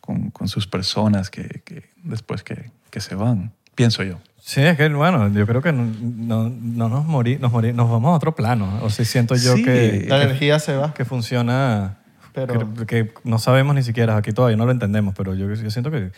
[0.00, 4.18] con, con sus personas que, que después que, que se van, pienso yo.
[4.44, 7.88] Sí, es que, bueno, yo creo que no, no, no nos morí, nos morí, nos
[7.88, 8.68] vamos a otro plano.
[8.82, 9.62] O sea, siento yo Sí.
[9.64, 10.92] que, La que, energía se va.
[10.92, 11.98] que funciona,
[12.34, 15.70] Pero- que, que no sabemos ni siquiera, aquí todavía no lo entendemos, pero yo, yo
[15.70, 16.10] siento que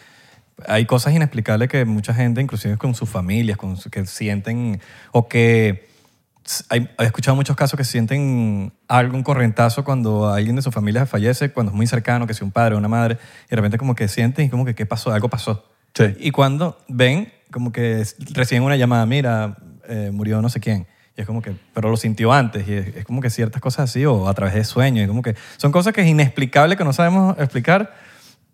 [0.67, 4.81] hay cosas inexplicables que mucha gente, inclusive con sus familias, con su- que sienten,
[5.13, 5.89] o que
[6.69, 11.51] hay, he escuchado muchos casos que sienten algún correntazo cuando alguien de su familia fallece,
[11.53, 13.95] cuando es muy cercano, que sea un padre o una madre, y de repente como
[13.95, 15.13] que sienten y como que, ¿qué pasó?
[15.13, 15.65] Algo pasó.
[15.95, 16.05] Sí.
[16.19, 19.57] Y cuando ven, como que reciben una llamada, mira,
[19.89, 20.87] eh, murió no sé quién.
[21.17, 22.67] Y es como que, pero lo sintió antes.
[22.67, 25.05] Y es, es como que ciertas cosas así, o a través de sueños.
[25.05, 27.95] Y como que son cosas que es inexplicable, que no sabemos explicar,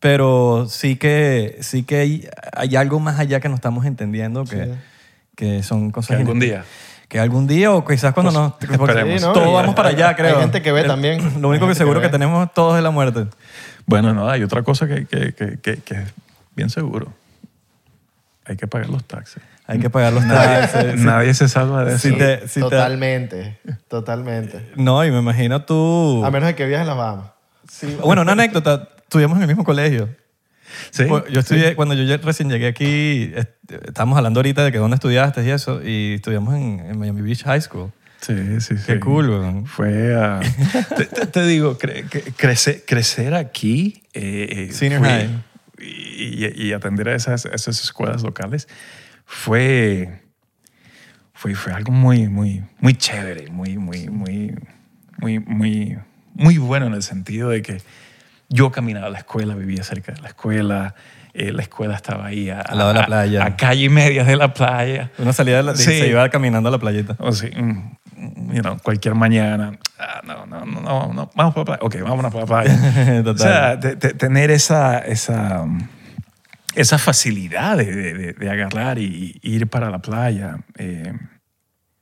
[0.01, 4.65] pero sí que, sí que hay, hay algo más allá que no estamos entendiendo, que,
[4.65, 4.71] Sí.
[5.37, 6.17] que son cosas...
[6.17, 6.65] Que algún día.
[7.09, 8.53] Que algún día, o quizás cuando nos...
[8.53, 9.21] porque esperemos.
[9.21, 9.33] Sí, ¿no?
[9.33, 10.41] Todos Y vamos hay- para allá, hay creo.
[10.41, 11.21] gente que ve también.
[11.43, 13.27] Lo único Hay que seguro que que, tenemos todos es la muerte.
[13.87, 16.15] Bueno, no, hay otra cosa que, que, que, que, que es
[16.55, 17.13] bien seguro.
[18.47, 19.43] Hay que pagar los taxes.
[19.67, 20.95] Hay que pagar los Nadie, taxes.
[21.01, 21.05] Sí.
[21.07, 22.09] nadie se salva de eso.
[22.09, 23.59] Sí, te- sí te- totalmente,
[23.89, 24.71] totalmente.
[24.77, 26.23] No, y me imagino tú...
[26.25, 27.27] A menos de que viajes en las Bahamas.
[28.03, 28.89] Bueno, una anécdota.
[29.11, 30.09] Estudiamos en el mismo colegio.
[30.93, 33.51] Sí, Pues, Yo estudié, cuando yo recién llegué aquí, est-
[33.89, 37.43] estábamos hablando ahorita de que dónde estudiaste y eso, y estudiamos en, en Miami Beach
[37.43, 37.91] High School.
[38.21, 38.77] sí, sí.
[38.77, 38.83] sí.
[38.87, 39.67] Qué cool, weón.
[39.67, 40.39] Fue, ah,
[40.97, 42.05] te, te- te digo, cre-
[42.37, 45.45] crecer, crecer aquí eh, eh, Senior fue- high.
[45.81, 48.69] Y, y atender a esas, esas escuelas locales
[49.27, 50.21] fue,
[51.35, 54.55] fue, fue algo muy, muy, muy chévere, muy, muy, muy,
[55.19, 55.99] muy, muy,
[56.35, 57.79] muy bueno en el sentido de que
[58.51, 60.95] yo caminaba a la escuela, vivía cerca de la escuela,
[61.33, 63.45] eh, la escuela estaba ahí a, Al lado de la a- playa.
[63.47, 65.11] a calle y media de la playa.
[65.19, 65.85] Una salida de la, Sí.
[65.85, 67.15] se iba caminando a la playita.
[67.21, 69.79] O sí, mm, you know, cualquier mañana.
[69.99, 71.81] Ah, no, no, no, no, no, vamos para la playa.
[71.83, 73.23] Ok, vámonos para la playa.
[73.23, 73.79] Total.
[73.79, 73.81] O sea,
[74.19, 75.87] tener esa, esa, um,
[76.75, 80.59] esa facilidad de, de- de- de agarrar y, y ir para la playa.
[80.79, 81.13] eh,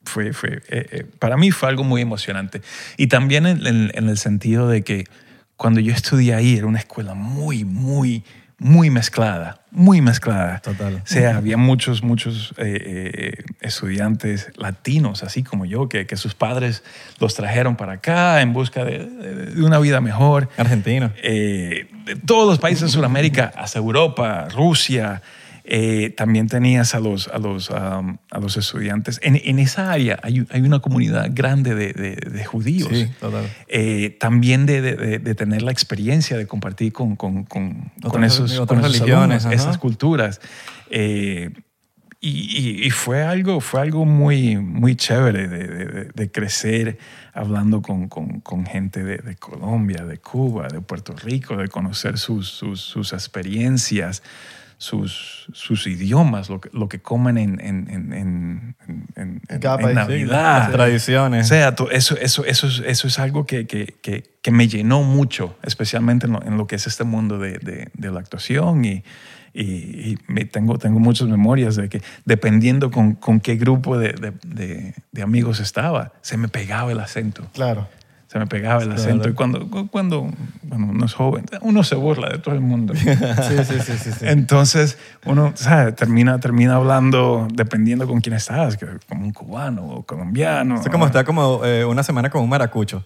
[0.05, 2.63] fue, fue, eh, eh, para mí fue algo muy emocionante.
[2.97, 5.05] Y también en, en- en el sentido de que
[5.59, 8.23] cuando yo estudié ahí era una escuela muy, muy,
[8.59, 10.61] muy mezclada, muy mezclada.
[10.61, 10.95] Total.
[10.95, 16.37] O sea, había muchos, muchos eh, eh, estudiantes latinos, así como yo, que, que sus
[16.37, 16.85] padres
[17.19, 20.49] los trajeron para acá en busca de, una vida mejor.
[20.57, 21.13] Argentino.
[21.25, 25.23] Eh, de todos los países de Sudamérica, hasta Europa, Rusia.
[25.71, 29.21] Eh, también tenías a los, a los, um, a los estudiantes.
[29.23, 32.89] En, en esa área hay, hay una comunidad grande de, de- de judíos.
[32.91, 33.45] Sí, total.
[33.69, 38.61] Eh, también de, de- tener la experiencia de compartir con, con, con, Otras- con esos,
[38.61, 40.41] con esos religiones, alumnos, esas culturas.
[40.91, 41.51] Eh,
[42.21, 42.31] y,
[42.81, 46.99] y- y fue algo, fue algo muy, muy chévere de, de- de crecer
[47.35, 52.17] hablando con, con- con gente de, de Colombia, de Cuba, de Puerto Rico, de conocer
[52.19, 54.23] sus, sus, sus experiencias,
[54.81, 58.77] sus, sus idiomas, lo que, lo que comen en, en, en, en-
[59.17, 59.43] en-
[59.89, 60.59] sí, Navidad.
[60.61, 61.47] las tradiciones.
[61.47, 65.03] O sea, eso, eso, eso, es, eso es algo que, que, que, que me llenó
[65.03, 68.85] mucho, especialmente en lo, en lo que es este mundo de, de, de la actuación
[68.85, 69.03] y,
[69.53, 69.65] y,
[70.13, 74.33] y me tengo, tengo muchas memorias de que dependiendo con, con qué grupo de, de,
[74.47, 77.49] de- de amigos estaba, se me pegaba el acento.
[77.53, 77.89] Claro.
[78.29, 79.03] Se me pegaba el Claro.
[79.03, 79.29] acento.
[79.29, 80.31] Y cuando, cuando, cuando
[80.71, 82.93] uno es joven, uno se burla de todo el mundo.
[82.95, 84.13] Sí, sí, sí, sí.
[84.13, 84.25] sí.
[84.27, 85.93] Entonces, uno ¿sabe?
[85.93, 90.81] Termina, termina hablando dependiendo con quién estás, que como un cubano o colombiano.
[90.81, 93.05] Es como estar como eh, una semana con un maracucho.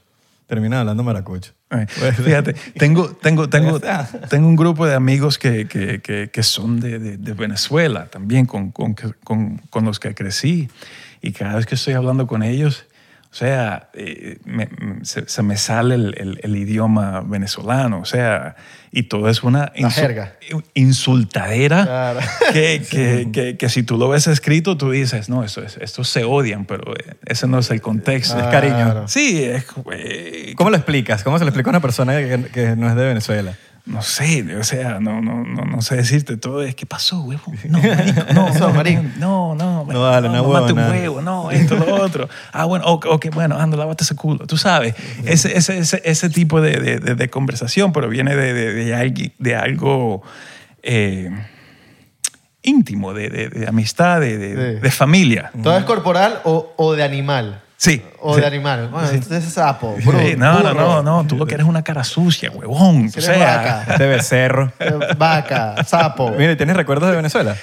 [0.48, 1.52] Termina hablando maracucho.
[1.70, 3.80] Eh, Fíjate, tengo, tengo, tengo,
[4.28, 8.44] tengo un grupo de amigos que, que, que, que son de, de, de Venezuela también,
[8.44, 10.68] con, con, con, con los que crecí.
[11.22, 12.86] Y cada vez que estoy hablando con ellos,
[13.32, 14.68] o sea, eh, me-
[15.04, 18.56] se, se me sale el, el- el idioma venezolano, o sea,
[18.90, 20.34] y todo es una La jerga.
[20.74, 22.20] insultadera Claro.
[22.52, 26.08] que, que, que, que si tú lo ves escrito, tú dices, no, esto es, estos
[26.10, 28.38] se odian, pero eh, ese no es el contexto.
[28.38, 28.74] Es cariño.
[28.76, 29.08] Claro.
[29.08, 31.22] Sí, es, eh, ¿Cómo lo explicas?
[31.24, 33.56] ¿Cómo se le explica a una persona que, que no es de Venezuela?
[33.84, 36.62] No sé, o sea, no, no, no, no sé decirte todo.
[36.62, 37.42] Es, ¿qué pasó, huevo?
[37.68, 39.02] No, marico, no, no, marico?
[39.18, 42.28] no, no, No, dale, no, huevo, mate un huevo, no, esto, lo otro.
[42.52, 44.46] Ah, bueno, ok, ok, bueno, anda, lávate ese culo.
[44.46, 48.52] Tú sabes, ese, ese, ese, ese tipo de, de, de- de conversación, pero viene de,
[49.38, 50.22] de, algo
[50.82, 51.30] eh,
[52.62, 55.50] íntimo, de, amistad, de familia.
[55.62, 57.60] ¿Todo es corporal o, o de animal?
[57.82, 58.00] Sí.
[58.20, 58.40] O sí.
[58.42, 58.90] de animal.
[58.90, 59.16] Bueno, Sí.
[59.16, 62.04] este es sapo, Sí, no, no, burro, no, no, tú lo que eres una cara
[62.04, 63.06] sucia, huevón.
[63.06, 63.98] O eres sea, vaca.
[63.98, 64.72] De becerro.
[65.18, 66.30] Vaca, sapo.
[66.30, 67.56] Mire, ¿tienes recuerdos de Venezuela?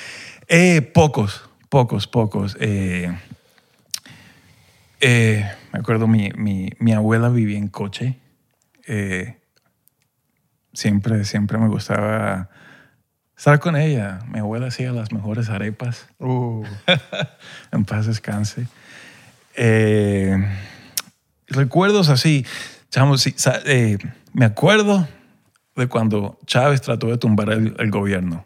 [0.49, 2.57] Eh, pocos, pocos, pocos.
[2.59, 3.17] Eh,
[4.99, 8.19] eh, me acuerdo, mi, mi, mi abuela vivía en coche.
[8.87, 9.37] Eh,
[10.73, 12.49] siempre, siempre me gustaba
[13.37, 14.19] estar con ella.
[14.27, 16.09] Mi abuela hacía las mejores arepas.
[16.19, 16.65] Uh,
[17.71, 18.67] en paz descanse.
[19.55, 20.37] Eh,
[21.47, 22.45] recuerdos así,
[23.35, 23.97] sa- eh,
[24.33, 25.07] me acuerdo
[25.75, 28.45] de cuando Chávez trató de tumbar el, el gobierno.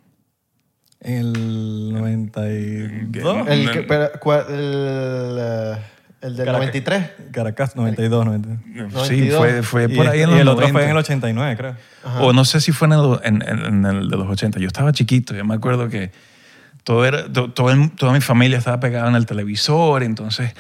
[1.02, 3.48] En el 92.
[3.50, 5.78] el, que- pero, ¿cuál- el, eh,
[6.22, 6.68] el del Caracas.
[6.68, 7.10] 93.
[7.32, 9.08] Caracas, 92, 92.
[9.08, 9.38] Sí, 92.
[9.38, 10.74] fue, fue Y por el- ahí en y los el otro 90.
[10.80, 11.76] fue en el 89, creo.
[12.22, 14.60] O no sé si fue en el, en, en- el de los 80.
[14.60, 15.36] Yo estaba chiquito.
[15.36, 16.12] Yo me acuerdo que
[16.86, 20.04] todo era, to- todo el- toda mi familia estaba pegada en el televisor.
[20.04, 20.54] Entonces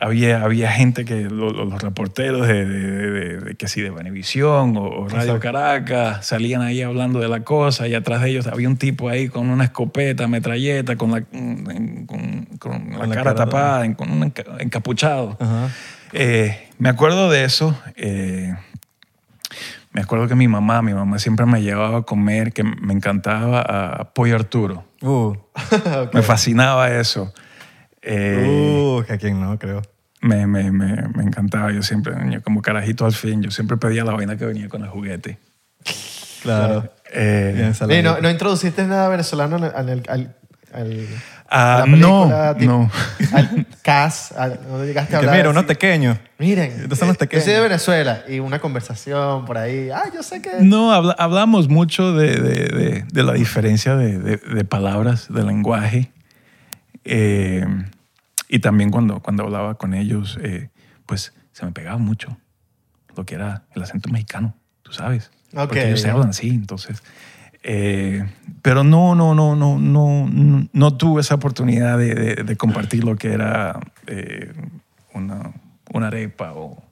[0.00, 3.90] había, había gente que, lo- lo- los reporteros de, de- de- de- que sí, de
[3.90, 5.40] Venevisión o, o Radio Exacto.
[5.40, 9.28] Caracas salían ahí hablando de la cosa y atrás de ellos había un tipo ahí
[9.28, 14.10] con una escopeta, metralleta, con la, con, con la la cara cara tapada, en- con
[14.10, 15.36] un enca- encapuchado.
[16.12, 17.76] Eh, me acuerdo de eso.
[17.96, 18.54] eh,
[19.92, 23.62] me acuerdo que mi mamá, mi mamá siempre me llevaba a comer, que me encantaba
[23.62, 24.84] a Pollo Arturo.
[25.02, 25.34] Uh.
[26.12, 27.32] Me fascinaba eso.
[28.02, 28.46] Eh,
[29.00, 29.82] uh, que a quien no, creo.
[30.20, 31.72] me, me, me, me encantaba.
[31.72, 34.82] Yo siempre, yo como carajito al fin, yo siempre pedía la vaina que venía con
[34.82, 35.38] el juguete.
[36.42, 36.88] Claro.
[37.12, 38.14] Eh, saladito.
[38.14, 40.34] no, no introduciste nada venezolano en el- al, al, al-
[40.72, 41.06] al-
[41.50, 42.90] Ah, a la película, no, tipo- no.
[43.38, 45.36] Al cast, al- no llegaste a Que hablar.
[45.38, 46.18] mira, unos pequeños.
[46.38, 47.44] Miren, Estos son los eh, yo pequeños.
[47.44, 49.88] soy de Venezuela y una conversación por ahí.
[49.88, 50.50] Ah, yo sé que.
[50.60, 55.42] No, habla- hablamos mucho de, de- de- de la diferencia de, de- de palabras, de
[55.42, 56.12] lenguaje.
[57.10, 57.64] Eh,
[58.48, 60.68] y también cuando, cuando hablaba con ellos, eh,
[61.06, 62.36] pues se me pegaba mucho
[63.16, 65.30] lo que era el acento mexicano, tú sabes.
[65.54, 65.68] Ok.
[65.68, 67.02] Porque ellos se hablan así, entonces.
[67.62, 68.24] eh,
[68.62, 73.04] pero no, no, no, no, no, no, no tuve esa oportunidad de, de- de compartir
[73.04, 74.52] lo que era eh,
[75.14, 75.52] una,
[75.92, 76.82] una arepa o,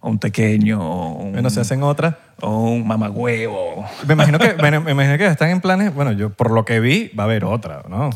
[0.00, 2.14] o un pequeño o un, Bueno, se hacen otras.
[2.40, 3.84] o un mamagüevo.
[4.06, 5.92] Me imagino que, me imagino que están en planes.
[5.94, 8.10] Bueno, yo por lo que vi, va a haber otra, ¿no?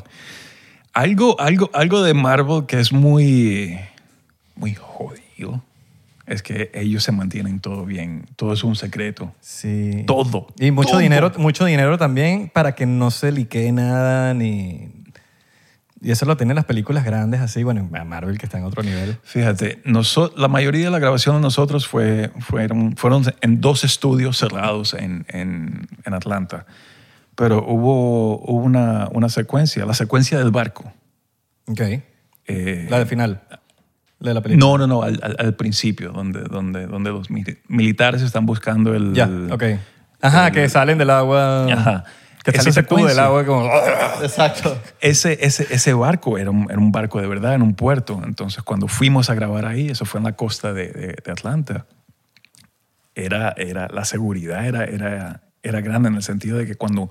[0.92, 3.78] Algo, algo, algo de Marvel que es muy,
[4.56, 5.62] muy jodido
[6.26, 8.26] es que ellos se mantienen todo bien.
[8.36, 9.32] Todo es un secreto.
[9.40, 10.04] Sí.
[10.06, 10.48] Todo.
[10.58, 10.98] Y mucho todo.
[10.98, 14.88] dinero, mucho dinero también para que no se liquee nada ni...
[16.00, 19.18] Y eso lo tienen las películas grandes así, bueno, Marvel que está en otro nivel.
[19.24, 19.80] Fíjate,
[20.36, 25.26] la mayoría de la grabación de nosotros fue, fueron, fueron en dos estudios cerrados en,
[25.28, 26.66] en- en Atlanta.
[27.38, 30.92] Pero hubo, hubo una, una secuencia, la secuencia del barco.
[31.68, 31.80] Ok.
[32.46, 33.42] Eh, La de final.
[34.18, 34.66] La de la película.
[34.66, 38.92] no, no, no, al, al- al principio, donde, donde, donde los mili- militares están buscando
[38.92, 39.14] el...
[39.14, 39.62] Ya, ok.
[40.20, 41.72] Ajá, que salen del agua.
[41.72, 42.04] Ajá.
[42.42, 43.70] Que saliste tú del agua como...
[44.22, 44.76] Exacto.
[45.00, 48.20] Ese, ese, ese barco era un, era un barco de verdad en un puerto.
[48.24, 51.86] Entonces, cuando fuimos a grabar ahí, eso fue en la costa de, de- de Atlanta,
[53.14, 57.10] era, era, la seguridad era, era, era grande en el sentido de que cuando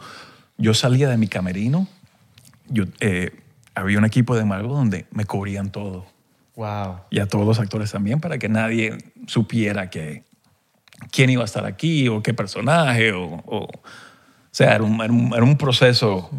[0.58, 1.88] yo salía de mi camerino,
[2.70, 3.32] yo, eh,
[3.76, 6.06] había un equipo de Marvel donde me cubrían todo.
[6.56, 7.02] Wow.
[7.12, 10.24] Y a todos los actores también, para que nadie supiera que,
[11.12, 13.12] quién iba a estar aquí o qué personaje.
[13.14, 13.70] O, o, o
[14.52, 16.30] sea, era un, era un- era un proceso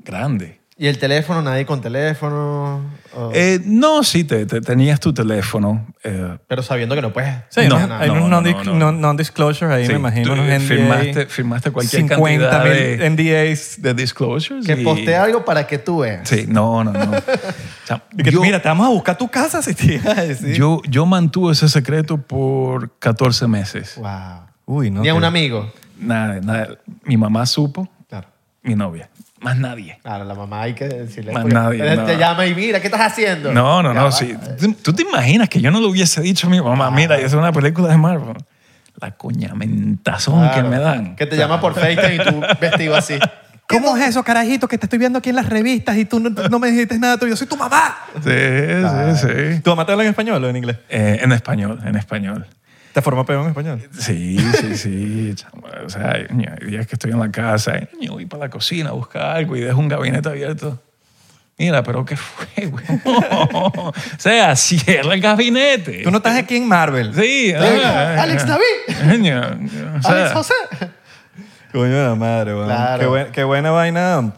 [0.00, 0.60] grande.
[0.78, 1.42] ¿Y el teléfono?
[1.42, 2.80] ¿Nadie con teléfono?
[3.14, 5.86] O- Eh, no, sí, te, te- tenías tu teléfono.
[6.02, 7.34] eh, pero sabiendo que no puedes.
[7.50, 8.86] Sí, hay No, hay no, unos no, non-dis- no, no.
[8.92, 10.26] non- non-disclosure ahí, sí, me imagino.
[10.28, 13.82] tú, unos eh, NDA, firmaste, firmaste cualquier 50 cantidad mil de, NDAs.
[13.82, 14.66] de disclosures.
[14.66, 16.26] Que y- postee algo para que tú veas.
[16.28, 17.00] Sí, no, no, no.
[17.84, 20.12] O sea, Y que, yo, mira, te vamos a buscar tu casa si te iba
[20.12, 20.54] a decir.
[20.54, 23.94] yo, yo mantuve ese secreto por 14 meses.
[23.96, 24.08] Wow.
[24.64, 25.02] Uy, no.
[25.02, 25.70] Ni a que- un amigo.
[25.98, 26.68] Nada, nada.
[27.04, 28.26] Mi mamá supo, Claro.
[28.62, 29.10] mi novia.
[29.42, 29.98] Más nadie.
[30.02, 31.32] Claro, la mamá hay que decirle.
[31.32, 32.04] Más nadie, él no.
[32.04, 33.52] Te llama y mira, ¿qué estás haciendo?
[33.52, 34.04] No, no, Ya no.
[34.06, 34.12] va.
[34.12, 34.34] Sí.
[34.60, 37.28] ¿Tú, tú te imaginas que yo no le hubiese dicho a mi mamá, mira, yo
[37.28, 38.36] soy una película de Marvel?
[39.00, 41.16] La coñamentazón que me dan.
[41.16, 43.18] Que te llama por FaceTime y tú vestido así.
[43.68, 46.28] ¿Cómo es eso, carajito, que te estoy viendo aquí en las revistas y tú no,
[46.30, 47.16] no me dijiste nada?
[47.16, 47.96] Tú, yo soy tu mamá.
[48.22, 49.60] Sí, sí, sí.
[49.62, 50.76] ¿Tu mamá te habla en español o en inglés?
[50.90, 52.46] Eh, en español, en español.
[52.92, 53.82] ¿Te formó peor en español?
[53.98, 55.32] Sí, sí, sí.
[55.34, 55.62] chamo.
[55.84, 56.26] O sea, hay
[56.66, 59.60] días que estoy en la casa y voy para la cocina a buscar algo y
[59.60, 60.80] dejo un gabinete abierto.
[61.58, 62.84] Mira, pero ¿qué fue, güey?
[63.04, 66.02] o sea, cierra el gabinete.
[66.02, 67.14] Tú no estás aquí en Marvel.
[67.14, 67.52] Sí.
[67.54, 69.10] Ah, Alex David.
[69.10, 69.40] Coño,
[69.98, 70.54] o sea, Alex José.
[71.72, 72.66] Coño de la madre, weón.
[72.66, 73.00] Claro.
[73.00, 74.32] Qué, buen- qué buena vaina.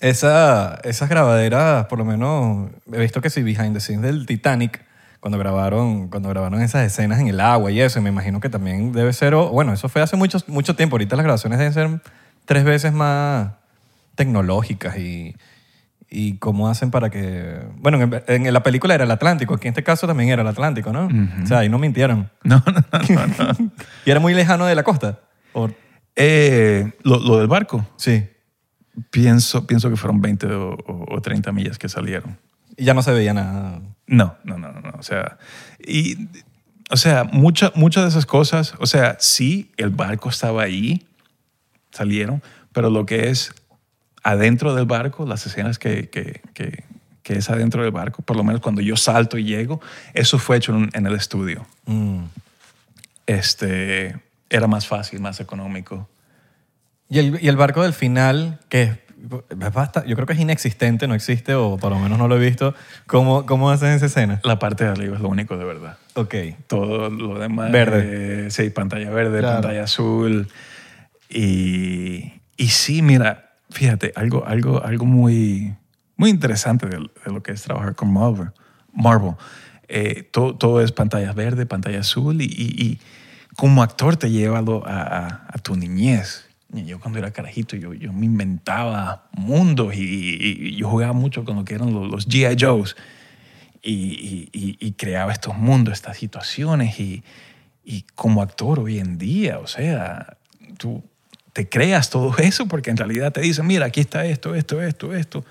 [0.00, 4.84] Esa, esas grabaderas, por lo menos, he visto que sí, behind the scenes del Titanic,
[5.20, 8.48] cuando grabaron, cuando grabaron esas escenas en el agua y eso, y me imagino que
[8.48, 10.94] también debe ser, bueno, eso fue hace mucho, mucho tiempo.
[10.94, 12.00] Ahorita las grabaciones deben ser
[12.44, 13.52] tres veces más
[14.14, 15.36] tecnológicas y,
[16.08, 17.60] y cómo hacen para que...
[17.76, 20.48] Bueno, en, en la película era el Atlántico, aquí en este caso también era el
[20.48, 21.08] Atlántico, ¿no?
[21.42, 22.30] O sea, ahí no mintieron.
[22.44, 22.72] no, no,
[23.08, 23.70] no, no.
[24.06, 25.20] ¿Y era muy lejano de la costa?
[25.52, 25.68] ¿O-
[26.16, 28.26] Eh, lo, lo del barco, Sí.
[29.10, 32.36] pienso, pienso que fueron 20 o, o- o 30 millas que salieron.
[32.76, 33.80] Y ya no se veía nada.
[34.08, 34.90] No, no, no, no.
[34.98, 35.38] O sea,
[35.78, 36.26] y,
[36.90, 41.06] o sea, mucha- muchas de esas cosas, o sea, sí, el barco estaba ahí,
[41.92, 42.42] salieron,
[42.72, 43.52] pero lo que es
[44.24, 46.84] adentro del barco, las escenas que, que, que,
[47.22, 49.80] que es adentro del barco, por lo menos cuando yo salto y llego,
[50.14, 51.66] eso fue hecho en, en el estudio.
[51.86, 52.24] Mm.
[53.26, 54.18] Este,
[54.48, 56.08] era más fácil, más económico.
[57.10, 59.02] Y el, y el barco del final, que
[59.56, 62.38] basta- yo creo que es inexistente, no existe, o por lo menos no lo he
[62.38, 62.74] visto.
[63.06, 64.40] ¿Cómo, cómo hacen esa escena?
[64.44, 65.96] La parte de arriba es lo único de verdad.
[66.14, 66.34] Ok.
[66.66, 67.70] Todo lo demás.
[67.72, 68.46] Verde.
[68.46, 69.60] eh, sí, pantalla verde, Claro.
[69.60, 70.48] pantalla azul.
[71.28, 75.74] Y, y sí, mira, fíjate, algo, algo, algo muy,
[76.16, 78.50] muy interesante de, de lo que es trabajar con Marvel.
[78.92, 79.32] Marvel.
[79.88, 83.00] Eh, todo, todo es pantalla verde, pantalla azul y, y- y
[83.56, 86.46] como actor te lleva a- a tu niñez.
[86.70, 91.44] Yo cuando era carajito, yo, yo me inventaba mundos y, y- y yo jugaba mucho
[91.44, 92.56] con lo que eran los, los G.I.
[92.62, 92.94] Joes
[93.82, 97.22] y, creaba estos mundos, estas situaciones y,
[98.14, 100.36] como actor hoy en día, o sea,
[100.76, 101.02] tú
[101.54, 105.14] te creas todo eso porque en realidad te dicen, mira, aquí está esto, esto, esto,
[105.14, 105.44] esto,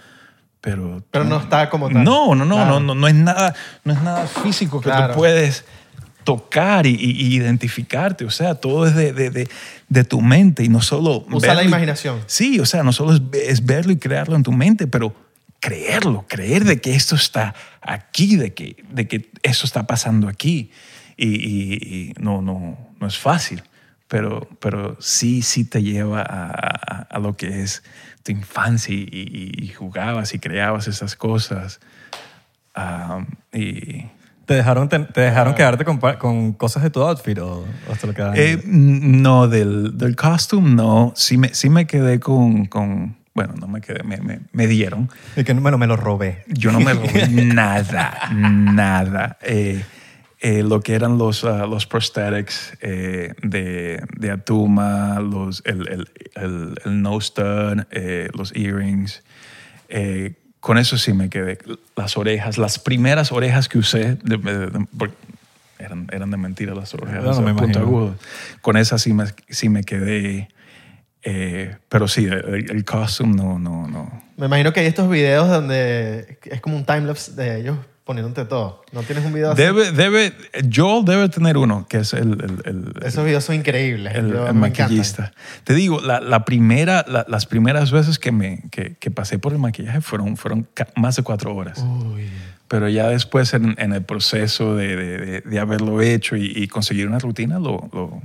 [0.61, 1.03] pero...
[1.09, 2.03] Pero no está como tal.
[2.03, 2.73] No, no, no, Claro.
[2.73, 5.13] no, no, no es nada, no es nada físico que Claro.
[5.13, 5.65] tú puedes
[6.27, 9.47] tocar y, y- identificarte, o sea, todo es de, de- de-
[9.87, 11.25] de tu mente y no solo...
[11.31, 12.19] Usa la verlo y- imaginación.
[12.25, 15.15] Sí, o sea, no solo es, es verlo y crearlo en tu mente, pero
[15.61, 20.69] creerlo, creer de que esto está aquí, de que, de que eso está pasando aquí.
[21.15, 23.63] Y, y- y no, no, no es fácil,
[24.09, 27.83] pero, pero sí, sí te lleva a, a- a lo que es
[28.23, 29.07] tu infancia y,
[29.61, 31.79] y- jugabas y creabas esas cosas.
[32.75, 34.07] Ah, y,
[34.47, 38.07] ¿Te dejaron, te, te dejaron quedarte con, con cosas de tu outfit o, o te
[38.07, 38.35] lo quedaron?
[38.37, 41.11] Eh, no, del, del costume no.
[41.17, 45.09] Sí me, sí me quedé con, con- bueno, no me quedé, me, me, me dieron.
[45.35, 46.43] y que bueno, me lo robé.
[46.47, 49.37] Yo no me robé nada, nada.
[49.41, 49.83] Eh,
[50.39, 56.09] eh, lo que eran los, ah, los prosthetics eh, de, de Atuma, los, el, el,
[56.35, 59.23] el, el nose stud, eh, los earrings.
[60.67, 61.57] Con eso sí me quedé.
[61.95, 64.85] Las orejas, las primeras orejas que usé, de- de- de-
[65.79, 67.53] eran, eran de mentira las orejas, No, no me.
[68.59, 70.49] Con esas sí me, sí me quedé.
[71.23, 74.21] eh, pero sí, el, el costume no, no, no.
[74.35, 77.77] Me imagino que hay estos videos donde es como un timelapse de ellos
[78.07, 78.83] poniéndote todo.
[78.91, 79.61] ¿No tienes un video así?
[79.61, 80.33] Debe, debe,
[80.73, 84.15] Joel debe tener uno, que es el, el- el- Esos videos son increíbles.
[84.15, 84.59] el, el me encantan.
[84.59, 85.33] maquillista.
[85.65, 89.51] Te digo, la, la primera, la- las primeras veces que, me, que, que pasé por
[89.53, 91.83] el maquillaje fueron, fueron más de cuatro horas.
[92.67, 96.67] Pero ya después en, en el proceso de, de- de- de haberlo hecho y, y
[96.67, 98.21] conseguir una rutina, lo, lo,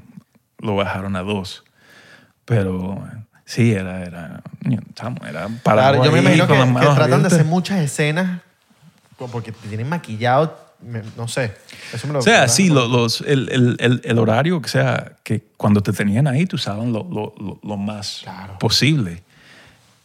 [0.60, 1.64] lo bajaron a dos.
[2.44, 3.02] Pero
[3.44, 4.42] sí, era, era,
[5.28, 8.40] era para Claro, yo me imagino que, que tratan de hacer muchas escenas
[9.28, 11.52] porque te tienen maquillado, me- no sé.
[11.92, 15.12] Eso me lo O sea, sí, lo- los, el, el, el, el horario, o sea,
[15.22, 18.58] que cuando te tenían ahí, tú usaban lo, lo, lo, lo más Claro.
[18.58, 19.22] posible.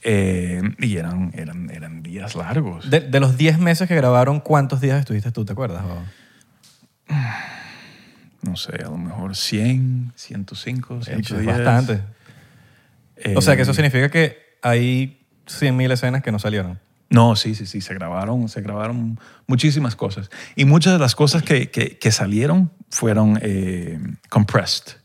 [0.04, 2.90] Eh, y eran, eran, eran días largos.
[2.90, 5.84] De, de los 10 meses que grabaron, ¿cuántos días estuviste tú, te acuerdas?
[5.84, 6.04] O-
[8.44, 11.46] no sé, a lo mejor 100, 105, Es 110.
[11.46, 12.02] bastante.
[13.18, 16.80] Eh, O sea, que eso significa que hay 100.000 escenas que no salieron.
[17.10, 20.30] No, sí, sí, sí, se grabaron, se grabaron muchísimas cosas.
[20.56, 24.00] Y muchas de las cosas que, que, que salieron fueron eh,
[24.30, 24.98] compressed.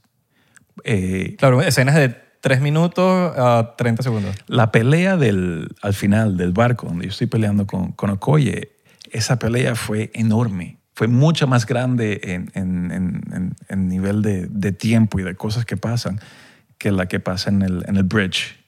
[0.85, 2.09] Eh, Claro, escenas de
[2.41, 4.35] 3 minutos a 30 segundos.
[4.49, 8.73] La pelea del, al final del barco, donde yo estoy peleando con, con Okoye,
[9.11, 10.79] esa pelea fue enorme.
[10.95, 15.35] Fue mucho más grande en, en- en- en- en nivel de, de tiempo y de
[15.37, 16.21] cosas que pasan
[16.79, 18.59] que la que pasa en el, en el bridge.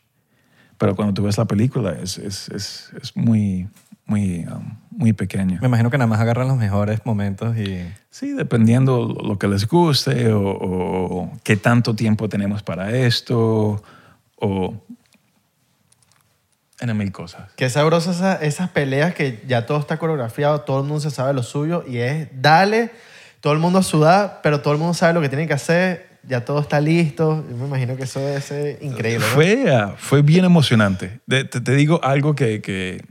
[0.79, 3.68] Pero cuando tú ves la película es, es, es, es muy,
[4.07, 5.59] muy, um, muy pequeña.
[5.61, 7.85] Me imagino que nada más agarran los mejores momentos y...
[8.11, 13.83] Sí, dependiendo lo que les guste o, o qué tanto tiempo tenemos para esto
[14.37, 14.75] o
[16.81, 17.51] en mil cosas.
[17.57, 21.33] Qué sabroso esa- esas peleas que ya todo está coreografiado, todo el mundo se sabe
[21.33, 22.91] lo suyo y es dale,
[23.41, 26.14] todo el mundo a sudar, pero todo el mundo sabe lo que tiene que hacer,
[26.29, 27.45] ya todo está listo.
[27.49, 29.25] Yo me imagino que eso debe ser increíble.
[29.27, 29.33] ¿no?
[29.35, 31.20] Fue, ah, fue bien emocionante.
[31.29, 33.05] Te, te digo algo que, que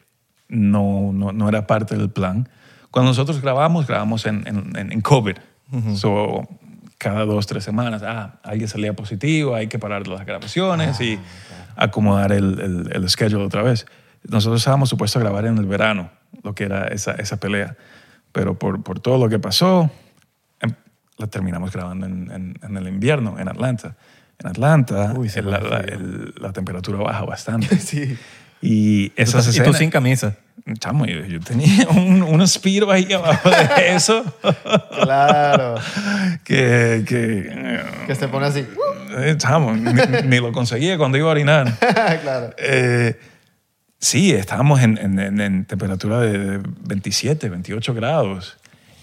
[0.49, 2.49] no, no, no era parte del plan.
[2.91, 5.37] Cuando nosotros grabamos, grabamos en, en, en- COVID.
[5.95, 6.47] So,
[6.99, 11.17] cada dos, tres semanas, ah, alguien salía positivo, hay que parar las grabaciones y
[11.75, 13.87] acomodar el, el, el schedule otra vez.
[14.29, 16.11] Nosotros estábamos supuestos a grabar en el verano,
[16.43, 17.75] lo que era esa, esa pelea.
[18.31, 19.89] Pero por, por todo lo que pasó,
[21.17, 23.95] la terminamos grabando en, en- en el invierno, en Atlanta.
[24.39, 27.77] En Atlanta, Uy, el- la, la- el- la temperatura baja bastante.
[27.79, 28.17] Sí.
[28.65, 29.77] Y esas y tú escenas...
[29.77, 30.35] sin camisa.
[30.79, 34.23] Chamo, yo, yo tenía un, un Speedo ahí abajo de eso
[35.03, 35.75] Claro.
[36.45, 37.03] que...
[37.05, 38.65] que Que se pone así.
[39.17, 39.91] eh, chamo, ni,
[40.27, 41.77] ni lo conseguía cuando iba a orinar.
[42.21, 42.53] claro.
[42.57, 43.19] Eh,
[43.99, 48.57] sí, estábamos en, en- en- en temperatura de 27, 28 grados.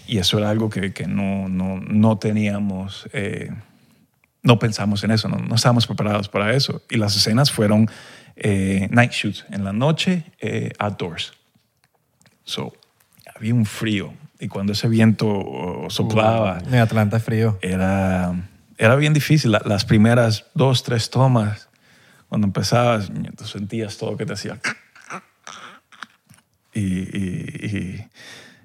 [0.07, 3.49] Y eso era algo que, que no, no, no teníamos, eh,
[4.43, 6.81] no pensamos en eso, no, no estábamos preparados para eso.
[6.89, 7.89] Y las escenas fueron
[8.35, 11.33] eh, night shoots, en la noche, eh, outdoors.
[12.43, 12.73] So,
[13.35, 14.13] había un frío.
[14.39, 17.59] Y cuando ese viento oh, soplaba, En Atlanta es frío.
[17.61, 18.33] era,
[18.77, 19.51] era bien difícil.
[19.51, 21.69] La- las primeras dos, tres tomas,
[22.27, 24.59] cuando empezabas, tú sentías todo que te hacía.
[26.73, 28.07] Y, y- y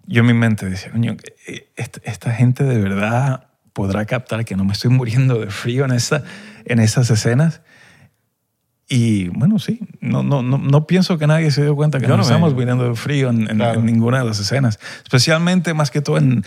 [0.06, 4.56] yo en mi mente decía, coño, eh, esta, esta gente de verdad podrá captar que
[4.56, 6.22] no me estoy muriendo de frío en, esa,
[6.64, 7.60] en esas escenas.
[8.88, 12.10] Y bueno, sí, no, no, no, no pienso que nadie se dio cuenta que Yo
[12.10, 13.80] no nos me- estamos muriendo de frío en, en- Claro.
[13.80, 14.78] en ninguna de las escenas.
[15.02, 16.44] Especialmente, más que todo, en,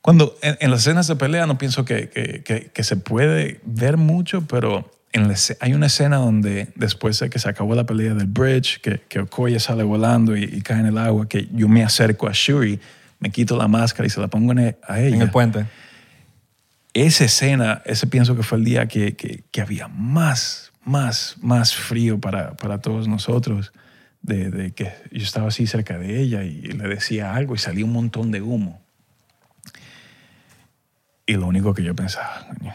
[0.00, 3.60] cuando en, en las escenas de pelea no pienso que, que- que- que se puede
[3.64, 7.84] ver mucho, pero en la hay una escena donde después de que se acabó la
[7.86, 11.48] pelea del bridge, que, que Okoye sale volando y, y cae en el agua, que
[11.52, 12.78] yo me acerco a Shuri,
[13.20, 15.64] me quito la máscara y se la pongo en e- a ella En el puente.
[16.92, 21.74] esa escena, ese pienso que fue el día que, que- que había más, más, más
[21.74, 23.72] frío para, para todos nosotros,
[24.20, 27.84] de, de que yo estaba así cerca de ella y le decía algo y salía
[27.84, 28.82] un montón de humo.
[31.26, 32.74] Y lo único que yo pensaba, coño,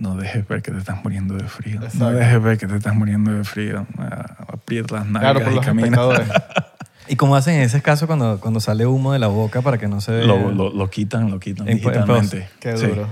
[0.00, 1.80] no dejes ver que te estás muriendo de frío.
[1.94, 3.86] No dejes ver que te estás muriendo de frío.
[3.98, 5.86] Ah, Aprieta las nalgas Claro, por y los camina.
[5.88, 6.28] espectadores.
[7.08, 9.88] ¿Y cómo hacen en ese caso cuando, cuando sale humo de la boca para que
[9.88, 10.24] no se vea?
[10.26, 12.48] Lo, lo, lo quitan, lo quitan En- en digitalmente.
[12.60, 12.86] Qué Sí.
[12.86, 13.06] duro.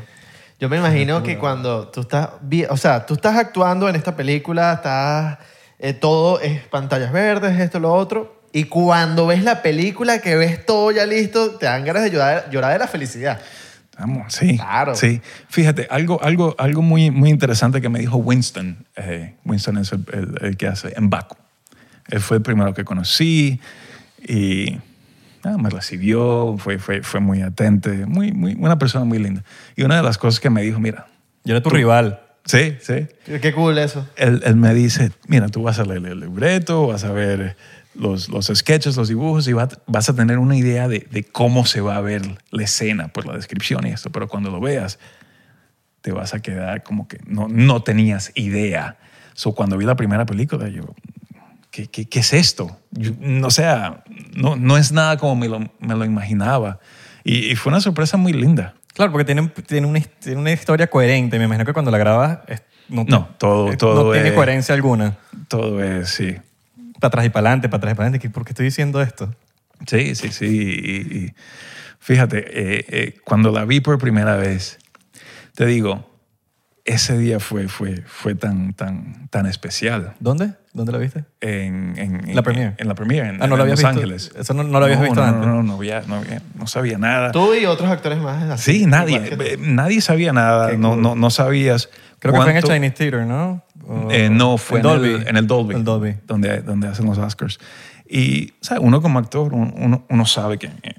[0.60, 2.30] Yo me imagino que cuando tú estás,
[2.70, 5.38] o sea, tú estás actuando en esta película, estás,
[5.78, 10.64] eh, todo es pantallas verdes, esto, lo otro, Y cuando ves la película, que ves
[10.64, 13.38] todo ya listo, te dan ganas de llorar, llorar de la felicidad.
[13.98, 14.56] Vamos, sí.
[14.56, 14.94] Claro.
[14.94, 15.20] Sí.
[15.48, 18.84] Fíjate, algo, algo, algo muy, muy interesante que me dijo Winston.
[18.96, 21.36] eh, Winston es el, el- el que hace en Baco.
[22.08, 23.58] Él fue el primero que conocí
[24.26, 24.78] y
[25.44, 29.42] ah, me recibió, fue, fue, fue muy atente, muy, muy, una persona muy linda.
[29.76, 31.06] Y una de las cosas que me dijo, mira,
[31.44, 32.20] Yo era tu rival.
[32.44, 33.06] sí, sí,
[33.40, 34.06] Qué cool eso.
[34.16, 37.56] él, él me dice, mira, tú vas a leer el libreto, vas a ver
[37.98, 41.64] los, los sketches, los dibujos y va- vas a tener una idea de, de cómo
[41.66, 44.98] se va a ver la escena por la descripción y esto, pero cuando lo veas
[46.02, 48.96] te vas a quedar como que no, no tenías idea.
[49.34, 50.82] So, cuando vi la primera película, yo,
[51.70, 52.78] ¿qué, qué, qué es esto?
[52.92, 53.10] Yo,
[53.44, 56.78] o sea, no, no es nada como me lo, me lo imaginaba.
[57.24, 58.74] Y, y fue una sorpresa muy linda.
[58.94, 61.38] Claro, porque tiene, tiene, una, tiene una historia coherente.
[61.38, 64.74] Me imagino que cuando la grabas es- no, No, todo- todo no tiene es- coherencia
[64.74, 65.18] alguna.
[65.48, 66.36] Todo es, sí,
[67.00, 68.18] Para atrás y para adelante, para atrás y para adelante.
[68.26, 69.34] ¿Qué- ¿Por qué estoy diciendo esto?
[69.86, 71.32] Sí, sí, sí.
[72.00, 74.78] Fíjate, eh, eh, cuando la vi por primera vez,
[75.54, 76.15] te digo,
[76.86, 80.14] ese día fue, fue, fue tan, tan, tan especial.
[80.20, 80.52] ¿Dónde?
[80.72, 81.24] ¿Dónde la viste?
[81.40, 82.74] En, en- La en- premiere.
[82.78, 83.88] En la premiere, en, Ah, no en Los visto.
[83.88, 84.32] Ángeles.
[84.38, 85.46] Eso no- no lo habías visto no, antes.
[85.46, 87.32] No, no, no, había- no, había- no sabía nada.
[87.32, 88.42] Tú y otros actores más.
[88.50, 91.02] así, Sí, nadie, que eh, nadie sabía nada, no, cool.
[91.02, 91.88] no, no sabías.
[92.18, 93.62] Creo que fue en el cuánto- Chinese Theater, ¿no?
[93.88, 95.08] O- Eh, no, fue el en, Dolby.
[95.14, 95.74] El, en el Dolby.
[95.74, 96.14] El Dolby.
[96.26, 97.58] Donde, donde hacen los Oscars.
[98.08, 98.82] Y, ¿sabes?
[98.84, 100.94] Uno como actor, un- uno, uno sabe que eh,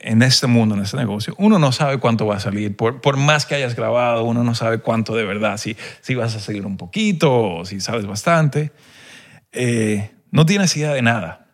[0.00, 2.76] en, este mundo, en este negocio, uno no sabe cuánto va a salir.
[2.76, 5.56] Por, por más que hayas grabado, uno no sabe cuánto de verdad.
[5.58, 8.72] Si, si vas a salir un poquito o si sabes bastante.
[9.52, 11.46] Eh, no tienes idea de nada.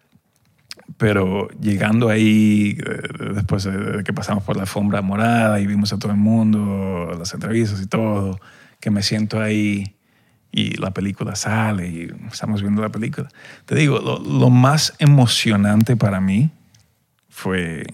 [0.96, 5.92] Pero llegando ahí, eh, después de de que pasamos por la alfombra morada y vimos
[5.92, 8.38] a todo el mundo, las entrevistas y todo,
[8.80, 9.96] que me siento ahí
[10.52, 13.28] y la película sale y estamos viendo la película.
[13.64, 16.50] Te digo, lo, lo más emocionante para mí
[17.32, 17.84] fue,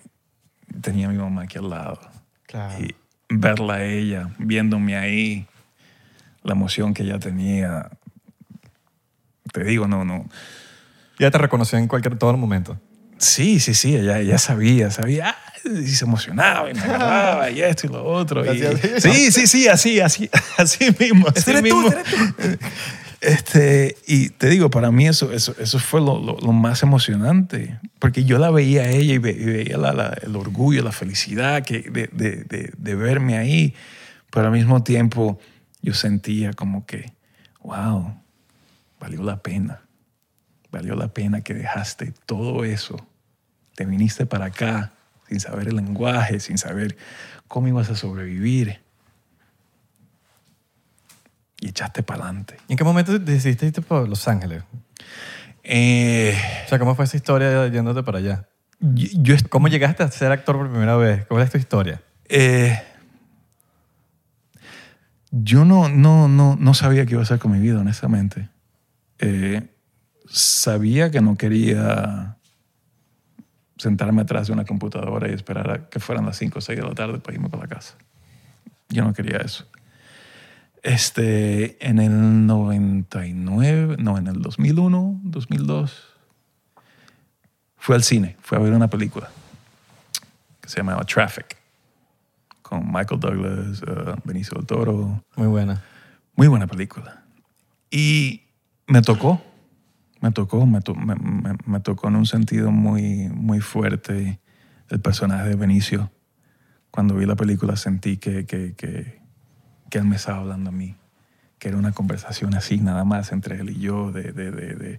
[0.80, 2.00] tenía a mi mamá aquí al lado.
[2.46, 2.82] Claro.
[2.82, 2.94] Y
[3.28, 5.46] verla a ella, viéndome ahí,
[6.42, 7.90] la emoción que ella tenía.
[9.52, 10.28] Te digo, no, no.
[11.18, 12.78] Ya te reconoció en cualquier todo momento.
[13.18, 17.88] Sí, sí, sí, ella, ella sabía, sabía, y se emocionaba y me agarraba y esto
[17.88, 18.44] y lo otro.
[18.44, 19.00] y- así.
[19.00, 21.26] sí, sí, sí, así, así, así mismo.
[21.34, 21.88] Así eres tú, mismo.
[21.88, 22.58] ese
[23.20, 28.24] Este, y te digo, para mí eso, eso, eso fue lo, lo- más emocionante, porque
[28.24, 31.80] yo la veía a ella y, ve- y veía la- el orgullo, la felicidad que,
[31.82, 33.74] de, de- de- de verme ahí,
[34.30, 35.38] pero al mismo tiempo
[35.82, 37.12] yo sentía como que,
[37.62, 38.14] wow,
[39.00, 39.82] valió la pena,
[40.70, 43.04] valió la pena que dejaste todo eso,
[43.74, 44.92] te viniste para acá
[45.28, 46.96] sin saber el lenguaje, sin saber
[47.48, 48.80] cómo ibas a sobrevivir
[51.60, 52.56] y echaste para adelante.
[52.68, 54.62] ¿Y en qué momento decidiste irte por Los Ángeles?
[55.62, 58.48] Eh, O sea, ¿cómo fue esa historia yéndote para allá?
[58.80, 61.26] yo, yo ¿Cómo llegaste a ser actor por primera vez?
[61.26, 62.02] ¿Cuál es tu historia?
[62.28, 62.82] eh,
[65.30, 68.48] yo no, no, no, no sabía qué iba a hacer con mi vida, honestamente.
[69.18, 69.62] Eh,
[70.26, 72.36] sabía que no quería
[73.76, 76.86] sentarme atrás de una computadora y esperar a que fueran las 5 o 6 de
[76.86, 77.94] la tarde para irme para la casa.
[78.88, 79.66] Yo no quería eso.
[80.82, 86.04] Este, en el 99, no, en el 2001, 2002,
[87.76, 89.28] fui al cine, fui a ver una película
[90.60, 91.56] que se llamaba Traffic,
[92.62, 95.24] con Michael Douglas, uh, Benicio del Toro.
[95.36, 95.82] Muy buena.
[96.36, 97.22] Muy buena película.
[97.90, 98.42] Y
[98.86, 99.42] me tocó,
[100.20, 104.38] me tocó, me, to- me- me- me tocó en un sentido muy, muy fuerte
[104.90, 106.10] el personaje de Benicio.
[106.90, 109.17] Cuando vi la película sentí que, que, que,
[109.90, 110.94] que él me estaba hablando a mí,
[111.58, 114.98] que era una conversación así, nada más entre él y yo, de, de, de,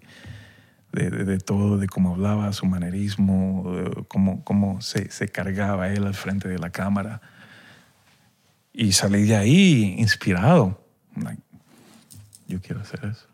[0.91, 3.71] de, todo, de cómo hablaba, su manerismo,
[4.07, 7.21] cómo, cómo se, se cargaba él al frente de la cámara.
[8.73, 10.83] Y salí de ahí inspirado.
[11.15, 11.41] Like,
[12.47, 13.27] yo quiero hacer eso.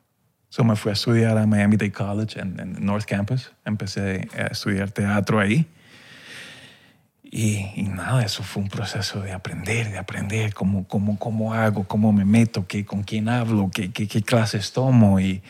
[0.50, 3.52] So me fui a estudiar a Miami Dade College en North Campus.
[3.66, 5.68] Empecé a estudiar teatro ahí.
[7.32, 11.84] Y, y nada, eso fue un proceso de aprender, de aprender cómo, cómo, cómo hago,
[11.86, 15.20] cómo me meto, qué, con quién hablo, qué, qué, qué clases tomo.
[15.20, 15.42] Y,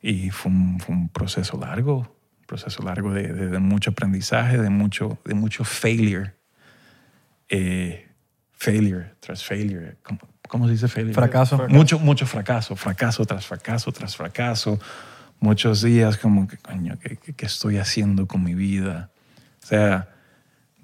[0.00, 4.58] y fue, un, fue un proceso largo, un proceso largo de, de- de mucho aprendizaje,
[4.58, 6.34] de mucho, de mucho failure.
[7.48, 8.08] Eh,
[8.52, 9.96] failure tras failure.
[10.02, 11.14] ¿Cómo, cómo se dice failure?
[11.14, 11.66] Fracaso.
[11.68, 14.78] Mucho, mucho fracaso, fracaso tras fracaso tras fracaso.
[15.40, 19.10] Muchos días como que, coño, ¿qué, qué, qué estoy haciendo con mi vida?
[19.62, 20.08] O sea,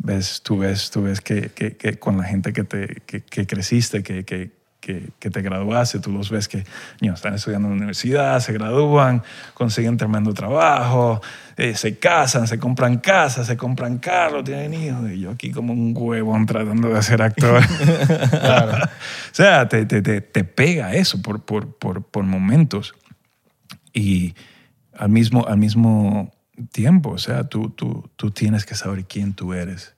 [0.03, 3.47] ves, tú ves, tú ves que, que, que con la gente que, te, que, que
[3.47, 6.65] creciste, que, que, que, que te graduaste, tú los ves que
[7.01, 9.23] niños están estudiando en la universidad, se gradúan,
[9.55, 11.21] consiguen tremendo trabajo,
[11.57, 15.11] eh, se casan, se compran casas, se compran carros, tienen hijos.
[15.11, 17.63] Y yo aquí como un huevón tratando de ser actor.
[17.63, 18.89] o
[19.33, 22.95] sea, te, te, te, te pega eso por, por, por, por momentos.
[23.93, 24.35] Y
[24.97, 26.33] al mismo, al mismo
[26.69, 29.95] tiempo, o sea, tú, tú, tú tienes que saber quién tú eres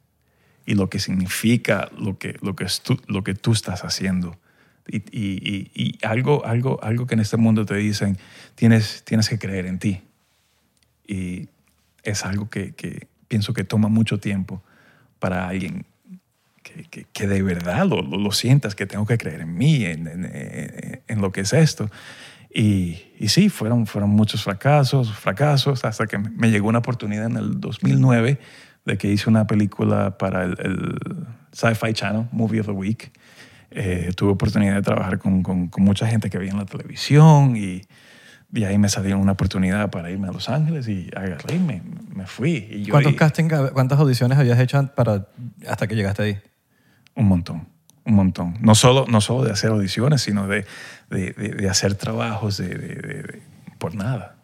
[0.67, 4.39] y lo que significa lo que, lo que, es tú, lo que tú estás haciendo.
[4.87, 8.19] Y, y- y- algo, algo, algo que en este mundo te dicen,
[8.55, 10.03] tienes, tienes que creer en ti.
[11.07, 11.49] Y
[12.03, 14.63] es algo que, que pienso que toma mucho tiempo
[15.19, 15.87] para alguien
[16.63, 21.21] que, que- de verdad lo, lo, sientas, que tengo que creer en mí, en- en
[21.21, 21.91] lo que es esto.
[22.55, 27.37] Y, y sí, fueron, fueron muchos fracasos, fracasos, hasta que me llegó una oportunidad en
[27.37, 28.39] el 2009
[28.85, 33.13] de que hice una película para el, el Sci-Fi Channel, Movie of the Week.
[33.71, 37.57] Eh, tuve oportunidad de trabajar con, con- con mucha gente que veía en la televisión
[37.57, 37.81] y
[38.51, 41.83] de ahí me salió una oportunidad para irme a Los Ángeles y agarré y me,
[42.15, 42.69] me fui.
[42.71, 45.27] Y yo ¿Cuántos castings, cuántas audiciones habías hecho para,
[45.67, 46.39] hasta que llegaste ahí?
[47.15, 47.67] Un montón,
[48.05, 48.57] un montón.
[48.61, 50.65] No solo, no solo de hacer audiciones, sino de,
[51.11, 53.41] de, de- de hacer trabajos de-
[53.79, 54.37] por nada,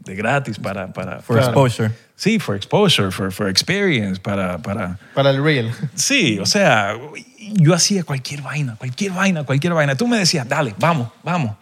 [0.00, 0.92] de gratis para...
[0.92, 1.90] para For para- exposure.
[2.16, 4.98] Sí, for exposure, for, for experience, para, para...
[5.14, 5.72] Para el real.
[5.94, 6.92] Sí, o sea,
[7.54, 9.96] yo hacía cualquier vaina, cualquier vaina, cualquier vaina.
[9.96, 11.56] Tú me decías, dale, vamos, vamos.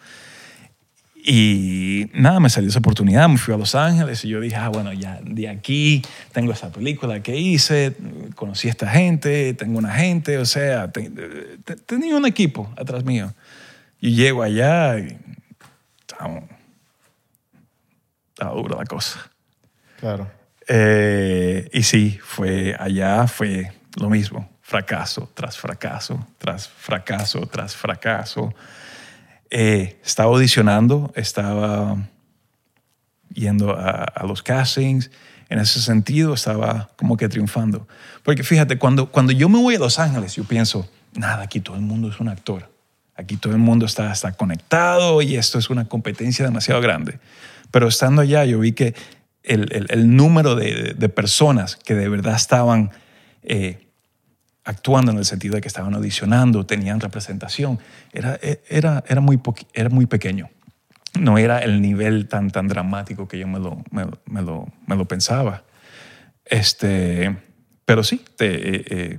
[1.24, 4.68] Y nada, me salió esa oportunidad, me fui a Los Ángeles y yo dije, ah,
[4.70, 6.02] bueno, ya de aquí
[6.32, 7.94] tengo esa película que hice,
[8.34, 11.10] conocí a esta gente, tengo una gente, o sea, te-
[11.64, 13.32] te- tenía un equipo atrás mío.
[14.00, 15.16] Y llego allá y
[16.00, 16.42] estaba,
[18.30, 19.30] estaba dura la cosa.
[20.00, 20.28] Claro.
[20.66, 23.70] Eh, y sí, fue allá, fue
[24.00, 28.52] lo mismo, fracaso tras fracaso, tras fracaso, tras fracaso.
[29.54, 31.98] Eh, estaba audicionando, estaba
[33.34, 35.10] yendo a, a los castings,
[35.50, 37.86] en ese sentido estaba como que triunfando.
[38.22, 41.76] Porque fíjate, cuando, cuando yo me voy a Los Ángeles, yo pienso, nada, aquí todo
[41.76, 42.70] el mundo es un actor.
[43.14, 47.18] Aquí todo el mundo está, está conectado y esto es una competencia demasiado grande.
[47.70, 48.94] Pero estando allá, yo vi que
[49.42, 52.90] el, el- el número de, de personas que de verdad estaban
[53.42, 53.81] eh,
[54.64, 57.78] actuando en el sentido de que estaban audicionando, tenían representación,
[58.12, 58.38] era,
[58.68, 59.40] era, era, muy,
[59.74, 60.48] era muy pequeño.
[61.18, 64.96] No era el nivel tan, tan dramático que yo me lo, me, me lo, me
[64.96, 65.64] lo pensaba.
[66.44, 67.36] Este,
[67.84, 69.18] pero sí, eh, eh,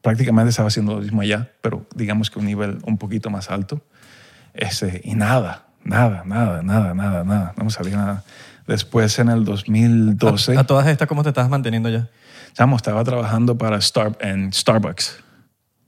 [0.00, 3.84] prácticamente estaba haciendo lo mismo allá, pero digamos que un nivel un poquito más alto.
[4.54, 8.24] Este, y nada, nada, nada, nada, nada, nada, no me salía nada.
[8.66, 10.56] Después en el 2012...
[10.56, 12.08] A, a todas estas, ¿cómo te estabas manteniendo ya?
[12.54, 15.18] Chamo, estaba trabajando para Star, en Starbucks.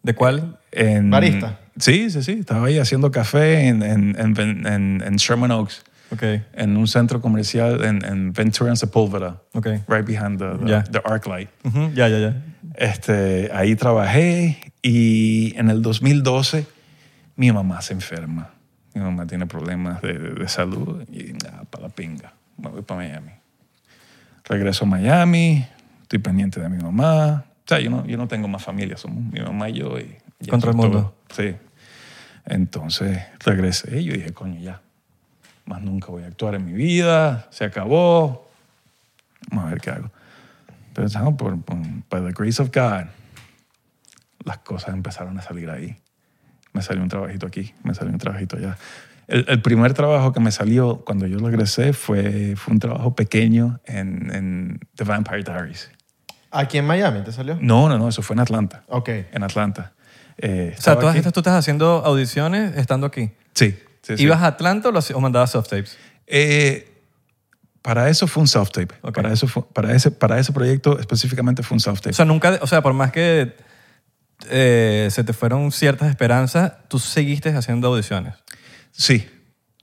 [0.03, 0.59] ¿De cuál?
[0.73, 1.59] En, Barista.
[1.79, 2.33] Sí, sí, sí.
[2.33, 6.23] Estaba ahí haciendo café en, en, en, en- en Sherman Oaks, Ok,
[6.53, 9.67] en un centro comercial en, en Ventura and Sepulveda, ok.
[9.89, 10.85] right behind the, the, Ya.
[10.85, 11.49] the arc light.
[11.95, 12.43] Ya, ya, ya.
[12.77, 16.67] Este, ahí trabajé y en el 2012
[17.37, 18.51] mi mamá se enferma.
[18.95, 22.33] Mi mamá tiene problemas de, de- de salud y nada, para la pinga.
[22.57, 23.33] Me voy para Miami.
[24.45, 25.67] Regreso a Miami,
[26.03, 27.45] estoy pendiente de mi mamá.
[27.65, 29.99] O sea, yo no, yo no tengo más familia, somos mi mamá y yo.
[29.99, 31.15] Y ya Contra el mundo.
[31.29, 31.45] todo.
[31.45, 31.57] Sí.
[32.45, 34.81] Entonces regresé y yo dije, coño, ya.
[35.65, 38.51] Más nunca voy a actuar en mi vida, se acabó.
[39.51, 40.11] Vamos a ver qué hago.
[40.93, 41.77] Pero por, por
[42.11, 43.07] by the grace of God,
[44.45, 45.97] las cosas empezaron a salir ahí.
[46.75, 48.77] Me salió un trabajito aquí, me salió un trabajito allá.
[49.29, 53.81] El, el primer trabajo que me salió cuando yo regresé fue, fue un trabajo pequeño
[53.87, 55.91] en, en The Vampire Diaries.
[56.51, 57.57] ¿Aquí en Miami te salió?
[57.61, 58.85] No, no, no, eso fue en Atlanta.
[58.89, 59.09] Ok.
[59.33, 59.93] En Atlanta.
[60.39, 61.19] Eh, O sea, todas aquí.
[61.19, 63.31] estas tú estás haciendo audiciones estando aquí.
[63.55, 64.23] Sí, sí, sí.
[64.25, 65.97] ¿Ibas a Atlanta o, lo o mandabas soft tapes?
[66.27, 66.91] Eh,
[67.83, 68.95] para eso fue un self-tape.
[69.03, 69.15] Ok.
[69.15, 72.11] Para, eso fue- para, ese, para ese proyecto específicamente fue un self-tape.
[72.11, 73.55] O sea, nunca, o sea, por más que
[74.51, 78.35] eh, se te fueron ciertas esperanzas, tú seguiste haciendo audiciones.
[78.97, 79.29] Sí,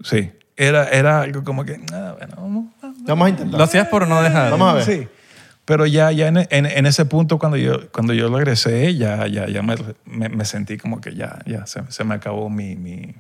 [0.04, 0.32] sí.
[0.56, 2.98] Era, era algo como que, ah, bueno, vamos, vamos.
[3.06, 3.58] Vamos a intentar.
[3.58, 4.52] Lo hacías por no dejar.
[4.52, 4.84] Vamos a ver.
[4.86, 5.08] Sí.
[5.66, 9.48] Pero ya, ya en, en- en ese punto, cuando yo, cuando yo regresé, ya, ya,
[9.48, 13.14] ya me, me- me sentí como que ya, ya se, se me acabó mi, mi,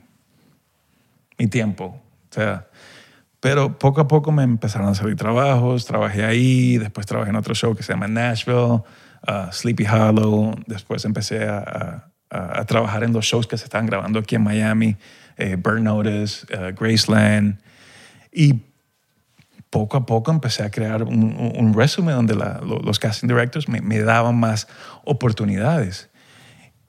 [1.37, 1.85] mi tiempo.
[2.29, 2.67] O sea,
[3.39, 5.85] pero poco a poco me empezaron a salir trabajos.
[5.85, 8.81] Trabajé ahí, después trabajé en otro show que se llama Nashville,
[9.27, 10.55] uh, Sleepy Hollow.
[10.67, 11.57] Después empecé a,
[12.29, 14.95] a- a- trabajar en los shows que se estaban grabando aquí en Miami,
[15.41, 17.59] eh, Burn Notice, eh, Graceland.
[18.31, 18.61] Y
[19.69, 21.23] poco a poco empecé a crear un,
[21.57, 24.67] un- resumen donde la- lo- los casting directors me, me daban más
[25.03, 26.09] oportunidades.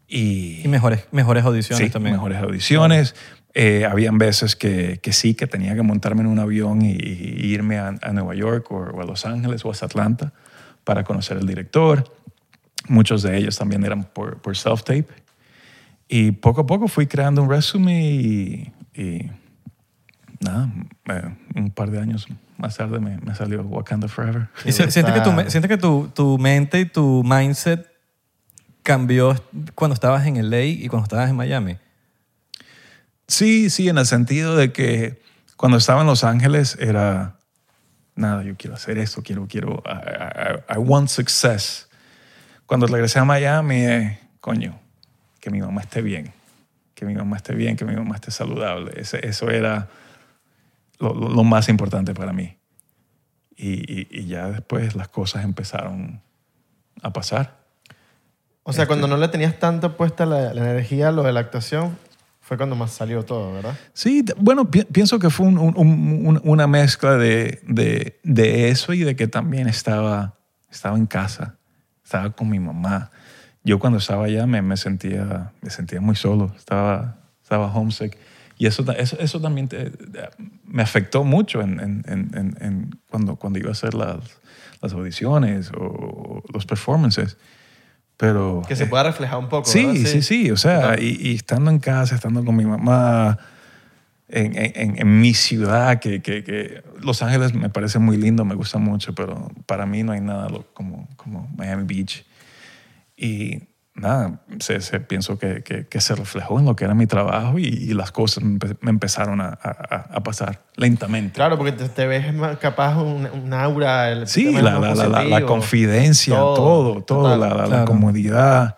[0.09, 2.15] Y, Y mejores, mejores audiciones sí, también.
[2.17, 3.15] mejores audiciones.
[3.55, 7.47] Eh, habían veces que, que sí, que tenía que montarme en un avión y, y
[7.53, 10.33] irme a, a Nueva York o, o a Los Ángeles o a Atlanta
[10.85, 12.05] para conocer al director.
[12.89, 15.07] Muchos de ellos también eran por, por self-tape.
[16.15, 19.31] Y poco a poco fui creando un resumen y, y
[20.41, 20.71] nada,
[21.07, 22.27] eh, un par de años
[22.59, 24.49] más tarde me, me salió Wakanda Forever.
[24.67, 27.89] ¿Y si- sientes que, tu, sientes que tu, tu mente y tu mindset
[28.83, 29.35] cambió
[29.75, 31.79] cuando estabas en LA y cuando estabas en Miami?
[33.27, 35.23] Sí, sí, en el sentido de que
[35.57, 37.39] cuando estaba en Los Ángeles era,
[38.17, 41.89] nada, yo quiero hacer esto, quiero, quiero, I, I- I want success.
[42.67, 44.79] Cuando regresé a Miami, eh, coño,
[45.43, 46.33] que mi mamá esté bien,
[46.95, 48.93] que mi mamá esté bien, que mi mamá esté saludable.
[48.95, 49.89] Ese- eso era
[51.01, 51.13] lo,
[51.43, 52.57] más importante para mí.
[53.57, 56.23] Y, y- y ya después las cosas empezaron
[57.03, 57.59] a pasar.
[58.63, 61.99] O sea, cuando no le tenías tanto puesta la, la energía lo de la actuación,
[62.41, 63.77] fue cuando más salió todo, ¿verdad?
[63.93, 68.93] Sí, bueno, pi- pienso que fue un- un- un- una mezcla de, de- de eso
[68.93, 70.39] y de que también estaba,
[70.71, 71.57] estaba en casa,
[72.05, 73.11] estaba con mi mamá.
[73.65, 78.17] Yo cuando estaba allá me, me sentía, me sentía muy solo, estaba, estaba homesick.
[78.59, 79.93] Y eso, eso, eso también te-
[80.65, 82.03] me afectó mucho en, en-
[82.61, 84.19] en- cuando, cuando iba a hacer las,
[84.81, 87.37] las audiciones o los performances.
[88.17, 90.01] Pero, Que se eh, pueda reflejar un poco, Sí, ¿verdad?
[90.11, 90.51] sí, sí.
[90.51, 93.39] O sea, y, y estando en casa, estando con mi mamá,
[94.29, 98.55] en, en- en mi ciudad, que, que- que Los Ángeles me parece muy lindo, me
[98.55, 102.25] gusta mucho, pero para mí no hay nada como, como Miami Beach.
[103.17, 107.07] Y nada, se, se- pienso que, que- que se reflejó en lo que era mi
[107.07, 111.35] trabajo y, y las cosas me, empe- me empezaron a, a- a pasar lentamente.
[111.35, 114.11] Claro, porque te, te ves más capaz un, un aura.
[114.11, 116.55] El Sí, la, la, la- la- confidencia, todo,
[117.03, 117.41] todo, total.
[117.41, 117.85] la, la- la Claro.
[117.85, 118.77] comodidad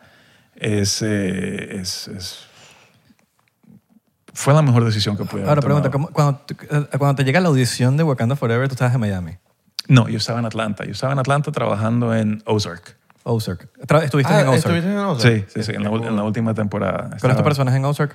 [0.57, 2.41] es, eh, es, es-
[4.33, 6.13] fue la mejor decisión que pude haber Ahora pregunta, tomado.
[6.13, 9.37] ¿cómo- cuando, eh, cuando te llega la audición de Wakanda Forever, tú estabas en Miami,
[9.87, 10.85] No, yo estaba en Atlanta.
[10.87, 12.97] Yo estaba en Atlanta trabajando en Ozark.
[13.25, 13.69] Ozark.
[14.03, 14.57] Estuviste Ah, en Ozark.
[14.77, 15.35] ¿estuviste en Ozark?
[15.37, 16.99] Sí, sí, sí, en la, en la última temporada.
[16.99, 18.15] ¿Cuál es Estaba- tu personaje en Ozark?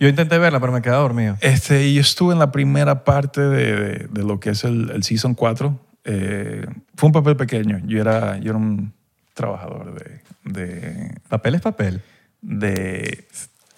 [0.00, 1.36] Yo intenté verla, pero me quedé dormido.
[1.40, 4.90] Este, y yo estuve en la primera parte de, de- de lo que es el,
[4.90, 5.78] el Season 4.
[6.04, 6.66] Eh,
[6.96, 7.78] fue un papel pequeño.
[7.86, 8.92] Yo era, yo era un
[9.34, 12.02] trabajador de, de, Papel es papel.
[12.40, 13.28] de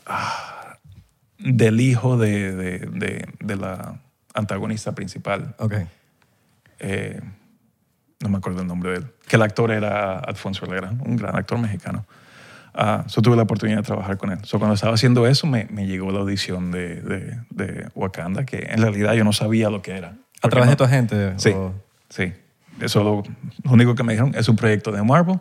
[0.07, 0.79] ah,
[1.39, 4.01] del hijo de, de, de- de la
[4.33, 5.55] antagonista principal.
[5.59, 5.75] Ok.
[6.79, 7.21] Eh,
[8.25, 9.07] no me acuerdo el nombre de él.
[9.29, 12.05] Que el actor era Alfonso Herrera, un gran actor mexicano.
[12.75, 14.39] Ah, so tuve la oportunidad de trabajar con él.
[14.43, 18.66] So cuando estaba haciendo eso, me, me llegó la audición de, de, de Wakanda, que
[18.70, 20.14] en realidad yo no sabía lo que era.
[20.43, 21.35] ¿A través no- de tu agente?
[21.37, 21.72] Sí, o-
[22.09, 22.33] sí.
[22.81, 23.22] Eso lo,
[23.62, 25.39] lo único que me dijeron es un proyecto de Marvel,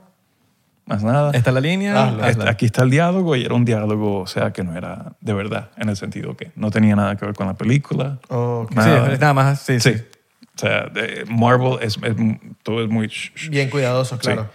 [0.86, 1.32] más nada.
[1.32, 2.04] ¿Está la línea?
[2.10, 2.30] Hazla.
[2.30, 5.34] Este- Aquí está el diálogo y era un diálogo, o sea, que no era de
[5.34, 8.20] verdad, en el sentido que no tenía nada que ver con la película.
[8.30, 8.70] Ok.
[8.70, 9.12] Sí, Nada.
[9.14, 9.60] es nada más.
[9.62, 9.94] Sí, sí.
[9.96, 10.04] Sí.
[10.56, 12.16] O sea, de- Marvel es, es-
[12.64, 13.12] todo es muy...
[13.49, 14.49] Bien cuidadosos, claro.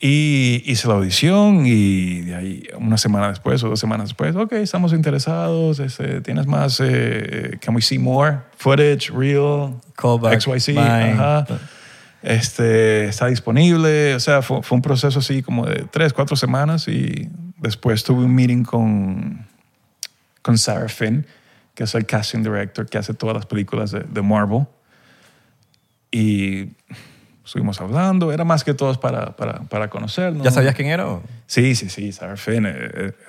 [0.00, 4.52] Y hice la audición y de ahí una semana después o dos semanas después, ok,
[4.52, 10.82] estamos interesados, este, tienes más, eh, can we see more footage, real, Callback, XYZ, bye.
[11.10, 11.46] ajá.
[12.22, 16.86] Este, está disponible, o sea, fue, fue un proceso así como de tres, cuatro semanas
[16.86, 19.46] y después tuve un meeting con,
[20.42, 21.26] con Sarah Finn,
[21.74, 24.66] que es el casting director que hace todas las películas de, de Marvel.
[26.10, 26.68] Y
[27.44, 30.44] estuvimos hablando, era más que todo para, para, para conocernos.
[30.44, 31.06] ¿Ya sabías quién era?
[31.06, 31.22] o?
[31.46, 32.72] Sí, sí, sí, Sarah Finn, eh,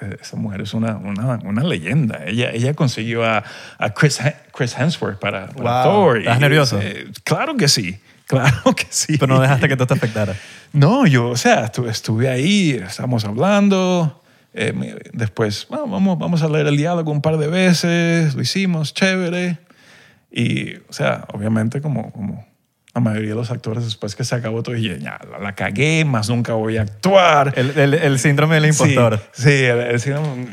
[0.02, 2.24] eh, esa mujer es una, una, una leyenda.
[2.26, 3.44] Ella, ella consiguió a,
[3.78, 4.20] a Chris,
[4.56, 5.94] Chris Hemsworth para, para Wow.
[5.94, 6.18] Thor.
[6.20, 6.80] ¿Estás Y, nervioso?
[6.82, 9.18] eh, claro que sí, claro que sí.
[9.18, 10.36] Pero no dejaste que esto te afectara.
[10.72, 14.22] No, yo, o sea, estuve, estuve ahí, estábamos hablando.
[14.54, 18.94] eh, después, bueno, vamos, vamos a leer el diálogo un par de veces, lo hicimos,
[18.94, 19.58] chévere.
[20.32, 22.46] Y, o sea, obviamente, como, como
[23.00, 26.06] la mayoría de los actores, después que se acabó todo, dije, ya, la, la cagué,
[26.06, 27.54] más nunca voy a actuar.
[27.56, 29.20] El, el- el síndrome del impostor.
[29.32, 30.48] Sí, sí, el, el síndrome,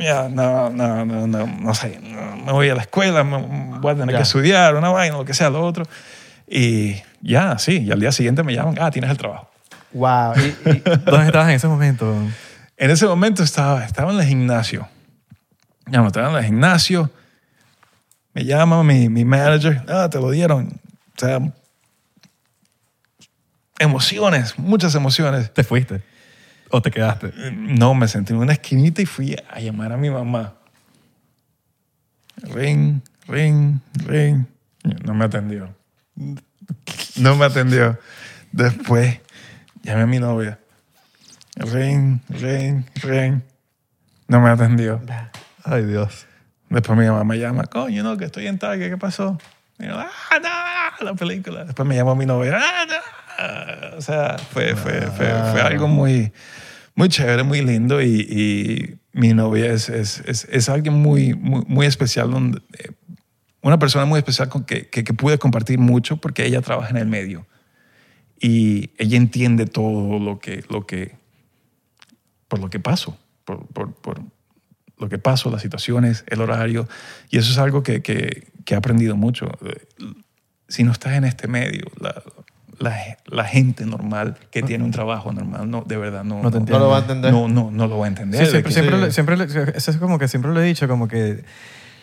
[0.00, 3.92] ya, no, no, no, no, no sé, no, me voy a la escuela, me- voy
[3.92, 4.16] a tener Ya.
[4.18, 5.84] que estudiar, una vaina, lo que sea, lo otro.
[6.46, 9.48] Y ya, sí, y al día siguiente me llaman, ah, tienes el trabajo.
[9.92, 10.34] Wow.
[10.36, 12.14] Y, y- ¿Dónde estabas en ese momento?
[12.76, 14.88] En ese momento estaba, estaba en el gimnasio.
[15.86, 17.10] Ya no estaba en el gimnasio.
[18.32, 19.82] Me llama mi, mi manager.
[19.88, 20.80] Ah, te lo dieron.
[21.16, 21.38] O sea,
[23.78, 25.52] emociones, muchas emociones.
[25.52, 26.02] ¿Te fuiste?
[26.70, 27.32] ¿O te quedaste?
[27.52, 30.54] No, me sentí en una esquinita y fui a llamar a mi mamá.
[32.36, 34.44] Ring, ring, ring.
[35.04, 35.74] No me atendió.
[37.16, 37.98] No me atendió.
[38.52, 39.20] Después
[39.82, 40.58] llamé a mi novia.
[41.56, 43.40] Ring, ring, ring.
[44.26, 45.00] No me atendió.
[45.62, 46.26] Ay, Dios.
[46.68, 49.38] Después mi mamá me llama, coño, no, que estoy en Target, ¿qué pasó?
[49.78, 50.10] Y yo, ah,
[50.42, 51.64] no, la película.
[51.64, 53.23] Después me llamó mi novia, ah, no.
[53.96, 56.32] O sea, fue, fue, fue, algo muy,
[56.94, 61.86] muy chévere, muy lindo y, mi novia es, es, es, es alguien muy, muy, muy
[61.86, 62.30] especial,
[62.76, 62.90] eh,
[63.60, 67.06] una persona muy especial con que, que, pude compartir mucho porque ella trabaja en el
[67.06, 67.46] medio
[68.40, 71.16] y ella entiende todo lo que, lo que,
[72.48, 74.20] por lo que paso, por, por
[74.98, 76.88] lo que paso, las situaciones, el horario.
[77.30, 79.50] Y eso es algo que, que, que he aprendido mucho.
[80.68, 82.22] Si no estás en este medio, la,
[82.78, 82.96] la,
[83.26, 86.78] la gente normal que tiene un trabajo normal, no, de verdad, no, No te No
[86.78, 87.32] lo va a entender.
[87.32, 88.44] no, no, no lo va a entender.
[88.44, 89.02] Sí, siempre, siempre, Sí.
[89.04, 89.44] le- siempre le-
[89.76, 91.44] eso es como que siempre lo he dicho, como que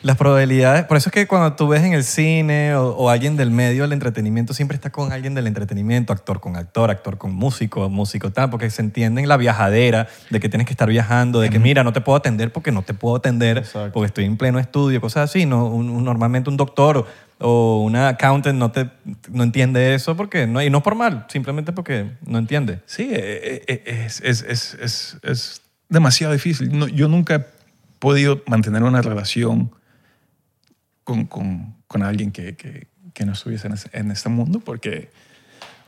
[0.04, 3.38] las probabilidades, por eso es que cuando tú ves en el cine o, o alguien
[3.38, 7.36] del medio del entretenimiento, siempre está con alguien del entretenimiento, actor con actor, actor con
[7.36, 11.40] músico, músico tal, porque se entiende en la viajadera, de que tienes que estar viajando,
[11.40, 13.92] de que mira, no te puedo atender porque no te puedo atender, Exacto.
[13.94, 15.46] porque estoy en pleno estudio, cosas así.
[15.46, 17.06] No, Un- un- normalmente un doctor
[17.42, 18.90] o una accountant no, te,
[19.30, 22.80] no entiende eso porque no, y no por mal, simplemente porque no entiende.
[22.86, 26.70] Sí, eh, eh, es, es, es, es, es demasiado difícil.
[26.94, 27.46] Yo nunca he
[28.00, 29.72] podido mantener una relación
[31.04, 35.10] con, con, con alguien que, que, que no estuviese en, ese- en este mundo porque,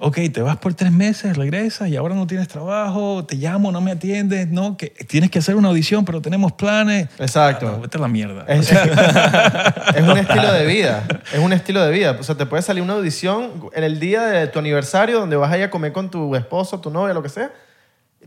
[0.06, 3.80] ok, te vas por tres meses, regresas y ahora no tienes trabajo, te llamo, no
[3.80, 7.08] me atiendes, no, que tienes que hacer una audición, pero tenemos planes.
[7.20, 7.70] Exacto.
[7.70, 8.44] Ah, no, vete a la mierda.
[8.50, 8.70] Es,
[9.96, 11.04] es un estilo de vida.
[11.32, 12.18] Es un estilo de vida.
[12.20, 15.50] O sea, te puede salir una audición en el día de tu aniversario donde vas
[15.54, 17.54] a ir a comer con tu esposo, tu novia, lo que sea.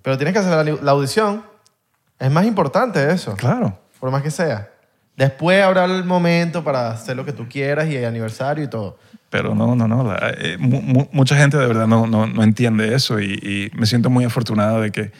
[0.01, 1.43] Pero tienes que hacer la, la audición.
[2.19, 3.79] Es más importante eso, Claro.
[4.01, 4.71] por más que sea.
[5.15, 8.97] Después habrá el momento para hacer lo que tú quieras y el aniversario y todo.
[9.31, 10.05] Pero no, no, no.
[10.05, 13.77] la- eh, mu- mu- mucha gente de verdad no, no, no entiende eso y, y
[13.77, 15.11] me siento muy afortunado de que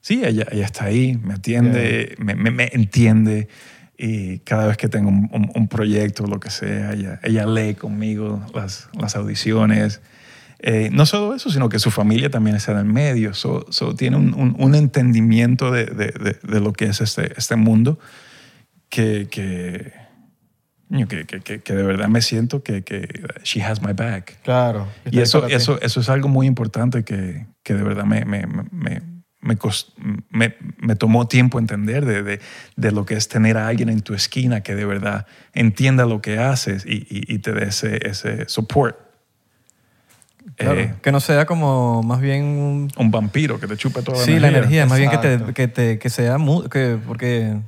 [0.00, 3.48] sí, ella, ella está ahí, me atiende, me, me- me entiende
[3.96, 7.74] y cada vez que tengo un, un- un proyecto, lo que sea, ella, ella lee
[7.74, 10.00] conmigo las, las audiciones.
[10.60, 13.32] Eh, no solo eso, sino que su familia también está en el medio.
[13.34, 17.32] So, so tiene un, un- un entendimiento de, de- de- de lo que es este,
[17.36, 17.98] este mundo
[18.88, 19.92] que, que,
[21.08, 23.06] que, que, que- de verdad me siento que, que
[23.44, 24.38] she has my back.
[24.42, 24.86] Claro.
[25.10, 29.02] Y eso, eso, eso es algo muy importante que, que de verdad me, me, me,
[29.40, 29.92] me, cos-
[30.30, 32.40] me- me tomó tiempo entender de, de,
[32.76, 36.22] de lo que es tener a alguien en tu esquina que de verdad entienda lo
[36.22, 38.96] que haces y, y, y te dé ese, ese support.
[40.56, 44.18] Claro, Eh, que no sea como más bien un un vampiro que te chupa toda
[44.18, 44.50] la Sí, energía.
[44.50, 45.54] la energía, más bien que, te, Exacto.
[45.54, 46.36] que, te, que sea
[46.72, 47.58] que porque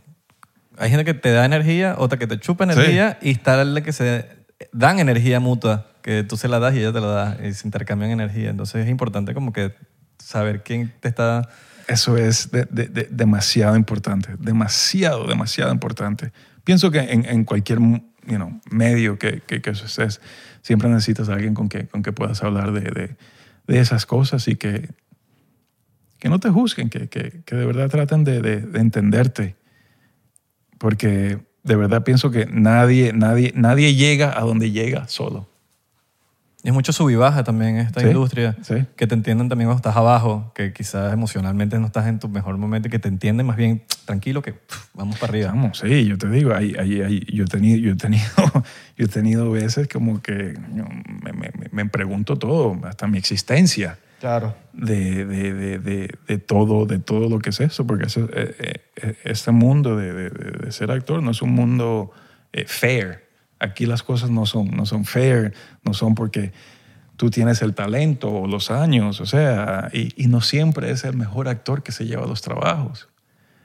[0.80, 3.92] hay gente que te da energía, otra que te chupa energía y está la que
[3.92, 4.26] se
[4.72, 7.66] dan energía mutua, que tú se la das y ella te la da y se
[7.66, 8.50] intercambian energía.
[8.50, 9.74] Entonces es importante como que
[10.18, 11.48] saber quién te está...
[11.86, 16.32] Eso es de- de- de- demasiado importante, demasiado, demasiado importante.
[16.64, 20.20] Pienso que en, en cualquier you know, medio que, que, que estés,
[20.62, 23.16] siempre necesitas a alguien con que, con que puedas hablar de,
[23.66, 24.88] esas cosas y que,
[26.18, 29.56] que no te juzguen, que, que, que de verdad traten de entenderte.
[30.80, 35.46] Porque de verdad pienso que nadie, nadie, nadie llega a donde llega solo.
[36.62, 38.56] Y es mucho sub y baja también en esta Sí, industria.
[38.62, 38.86] sí.
[38.96, 42.56] Que te entienden también cuando estás abajo, que quizás emocionalmente no estás en tu mejor
[42.56, 45.48] momento que te entienden más bien tranquilo que pff, vamos para arriba.
[45.48, 48.24] Vamos, sí, yo te digo, hay, hay, hay- yo, he tenido, yo, he tenido,
[48.96, 50.54] yo he tenido veces como que
[51.22, 54.54] me, me- me pregunto todo, hasta mi existencia Claro.
[54.74, 59.16] de, de, de, de, todo, de todo lo que es eso, porque eso, eh, eh,
[59.24, 62.10] este mundo de, ser actor no es un mundo
[62.52, 63.26] eh, fair.
[63.58, 65.54] Aquí las cosas no son, no son fair,
[65.84, 66.52] no son porque
[67.16, 71.16] tú tienes el talento o los años, o sea, y, y no siempre es el
[71.16, 73.08] mejor actor que se lleva los trabajos.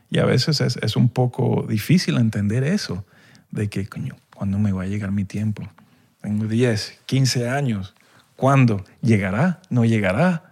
[0.10, 3.06] Y a veces es, es un poco difícil entender eso,
[3.52, 5.68] de que, coño, ¿cuándo me va a llegar mi tiempo?
[6.22, 7.94] Tengo 10, 15 años.
[8.36, 8.84] ¿Cuándo?
[9.02, 9.60] ¿Llegará?
[9.70, 10.44] ¿No llegará?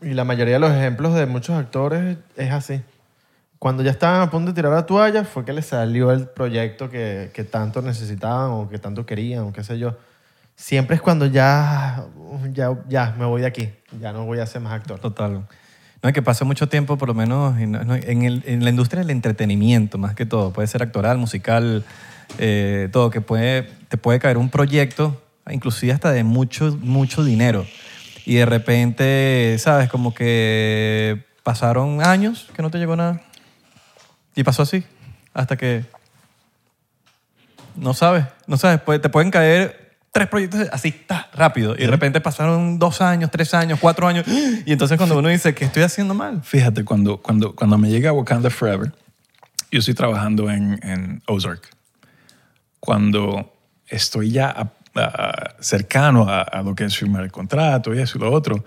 [0.00, 2.80] Y la mayoría de los ejemplos de muchos actores es así.
[3.58, 6.88] Cuando ya estaban a punto de tirar la toalla, fue que les salió el proyecto
[6.90, 9.96] que, que tanto necesitaban o que tanto querían o qué sé yo.
[10.54, 12.04] Siempre es cuando ya,
[12.52, 13.70] ya, ya me voy de aquí,
[14.00, 15.00] ya no voy a ser más actor.
[15.00, 15.46] Total.
[16.00, 19.00] No, que pasa mucho tiempo, por lo menos en, no, en el- en la industria
[19.02, 20.52] del entretenimiento, más que todo.
[20.52, 21.84] Puede ser actoral, musical,
[22.38, 25.20] eh, todo, que puede, te puede caer un proyecto,
[25.50, 27.66] inclusive hasta de mucho, mucho dinero.
[28.24, 29.88] Y de repente, ¿sabes?
[29.88, 33.22] Como que pasaron años que no te llegó nada.
[34.34, 34.84] Y pasó así,
[35.34, 35.84] hasta que
[37.76, 41.74] no sabes, no sabes, te pueden caer tres proyectos así, ta, rápido.
[41.74, 44.26] Y de repente pasaron dos años, tres años, cuatro años.
[44.28, 46.42] Y entonces cuando uno dice, ¿qué estoy haciendo mal?
[46.42, 48.92] Fíjate, cuando, cuando, cuando me llega a Wakanda Forever,
[49.70, 51.68] yo estoy trabajando en, en Ozark.
[52.80, 53.52] Cuando
[53.86, 54.72] estoy ya a-
[55.06, 58.64] a- cercano a, a lo que es firmar el contrato y eso y lo otro,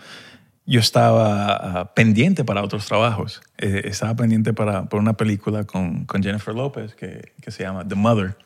[0.66, 3.42] yo estaba ah, pendiente para otros trabajos.
[3.58, 7.86] Eh, estaba pendiente para, por una película con, con Jennifer Lopez que, que se llama
[7.88, 8.38] The Mother,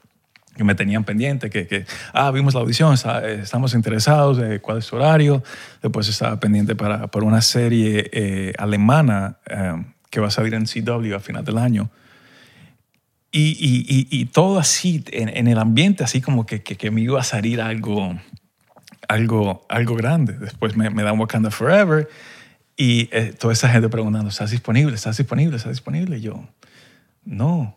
[0.55, 4.59] que me tenían pendiente, que, que ah, vimos la audición, está- eh, estamos interesados, eh,
[4.61, 5.43] cuál es su horario.
[5.81, 10.65] Después estaba pendiente para, para una serie eh, alemana eh, que va a salir en
[10.65, 11.89] CW a final del año.
[13.37, 16.89] Y, y- y- y todo así, en, en el ambiente, así como que, que, que
[16.89, 18.17] me iba a salir algo,
[19.09, 20.33] algo, algo grande.
[20.39, 22.07] Después me, me dan Wakanda Forever
[22.77, 24.95] y eh, toda esa gente preguntando, ¿estás disponible?
[24.95, 25.57] ¿Estás disponible?
[25.57, 26.17] ¿Estás disponible?
[26.17, 26.47] Y yo,
[27.25, 27.75] no.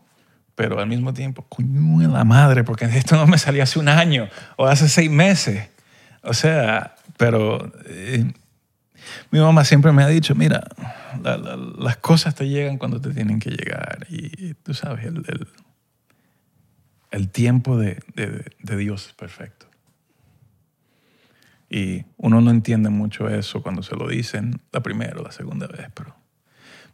[0.54, 3.88] Pero al mismo tiempo, coño de la madre, porque esto no me salió hace un
[3.88, 5.68] año o hace seis meses.
[6.22, 8.30] O sea, pero eh,
[9.30, 10.66] mi mamá siempre me ha dicho, mira,
[11.22, 14.06] la- la- las cosas te llegan cuando te tienen que llegar.
[14.10, 15.24] Y, tú sabes, el,
[17.10, 19.66] el- tiempo de, de- Dios es perfecto.
[21.70, 25.66] Y uno no entiende mucho eso cuando se lo dicen la primera o la segunda
[25.66, 26.14] vez, pero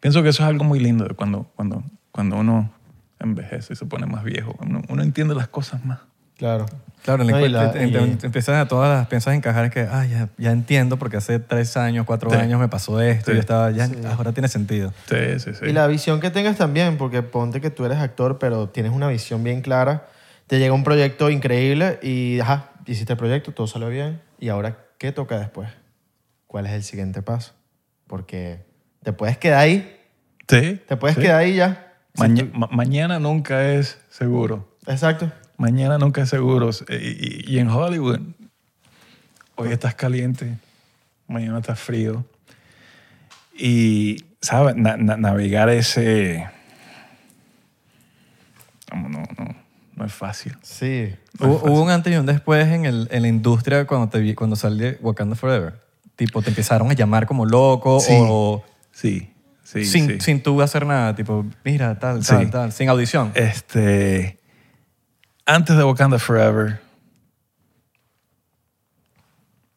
[0.01, 2.73] pienso que eso es algo muy lindo de cuando, cuando, cuando uno
[3.21, 4.57] envejece y se pone más viejo.
[4.89, 6.01] Uno entiende las cosas más.
[6.37, 6.67] Claro.
[7.03, 9.33] Claro, en la No, y la- te- te- y- te empiezas a todas las piensas
[9.33, 12.37] a encajar es que, ah, ya, ya entiendo porque hace tres años, cuatro Sí.
[12.37, 13.37] años me pasó esto y Sí.
[13.37, 13.95] yo estaba, ya, Sí.
[14.17, 14.91] ahora tiene sentido.
[15.09, 15.67] Sí, sí, sí.
[15.67, 19.09] Y la visión que tengas también, porque ponte que tú eres actor, pero tienes una
[19.09, 20.07] visión bien clara.
[20.47, 24.23] Te llega un proyecto increíble y, ajá, hiciste el proyecto, todo salió bien.
[24.41, 25.69] ¿Y ahora qué toca después?
[26.47, 27.53] ¿Cuál es el siguiente paso?
[28.07, 28.65] Porque
[29.03, 29.95] te puedes quedar ahí,
[30.49, 31.23] Sí, te puedes sí.
[31.23, 31.93] quedar ahí ya.
[32.15, 34.69] Si Maña- tú- ma- mañana nunca es seguro.
[34.87, 35.31] Exacto.
[35.57, 36.71] Mañana nunca es seguro.
[36.89, 38.21] Y, y- y en Hollywood,
[39.57, 40.57] hoy estás caliente,
[41.29, 42.25] mañana estás frío.
[43.57, 44.75] Y, ¿sabes?
[44.77, 46.47] Na- na- navegar ese...
[48.93, 49.55] No, no, no,
[49.97, 50.57] no es fácil.
[50.63, 51.15] Sí.
[51.41, 54.57] Hubo, hubo un antes y un después en, el, en la industria cuando, te cuando
[54.57, 55.81] salió Wakanda Forever.
[56.17, 58.13] Tipo, te empezaron a llamar como loco Sí.
[58.17, 59.33] o Sí,
[59.65, 60.21] sí, sin, sí.
[60.21, 61.17] sin tú hacer nada.
[61.17, 62.29] Tipo, mira, tal, Sí.
[62.35, 62.73] tal, tal.
[62.73, 63.33] Sin audición.
[63.35, 64.39] Este,
[65.47, 66.81] antes de Wakanda Forever,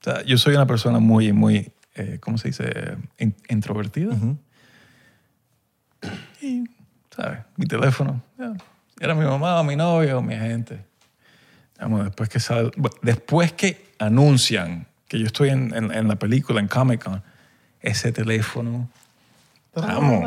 [0.02, 2.98] o sea, yo soy una persona muy, muy, eh, ¿cómo se dice?
[3.18, 4.14] In- introvertida.
[4.14, 4.38] Ujú.
[6.42, 6.64] Y,
[7.16, 7.40] ¿sabes?
[7.56, 8.54] Mi teléfono, ya,
[9.00, 10.86] era mi mamá o mi novia o mi agente.
[11.80, 16.16] Vamos, después que sale- bueno, después que anuncian que yo estoy en, en- en la
[16.16, 17.22] película, en Comic Con,
[17.82, 18.90] ese teléfono,
[19.76, 20.24] vamos,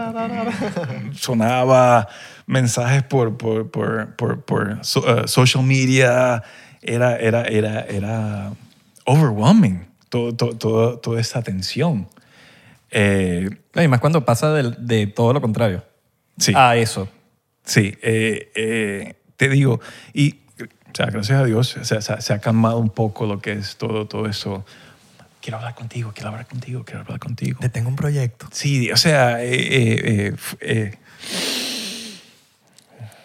[1.19, 2.09] sonaba
[2.51, 6.43] mensajes por, por, por, por, por so- eh, social media,
[6.83, 8.53] era, era, era, era
[9.05, 12.09] overwhelming, todo, todo, todo- toda esa atención.
[12.91, 15.85] Eh, Y más cuando pasa del- de, todo lo contrario
[16.39, 16.53] sí.
[16.57, 17.09] a eso.
[17.65, 19.81] Sí, eh, eh, te digo,
[20.13, 23.53] y o sea, gracias a Dios se, se- se ha calmado un poco lo que
[23.53, 24.65] es todo, todo eso.
[25.41, 27.59] Quiero hablar contigo, quiero hablar contigo, quiero hablar contigo.
[27.61, 28.47] Te tengo un proyecto.
[28.51, 30.95] Sí, o sea, eh, eh, eh, eh,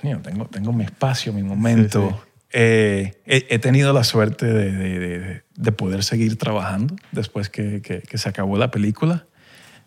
[0.06, 2.10] mío, tengo, tengo mi espacio, mi momento.
[2.10, 2.22] Sí, sí.
[2.58, 7.82] Eh, he, he tenido la suerte de, de- de- de poder seguir trabajando después que,
[7.82, 9.26] que- que se acabó la película.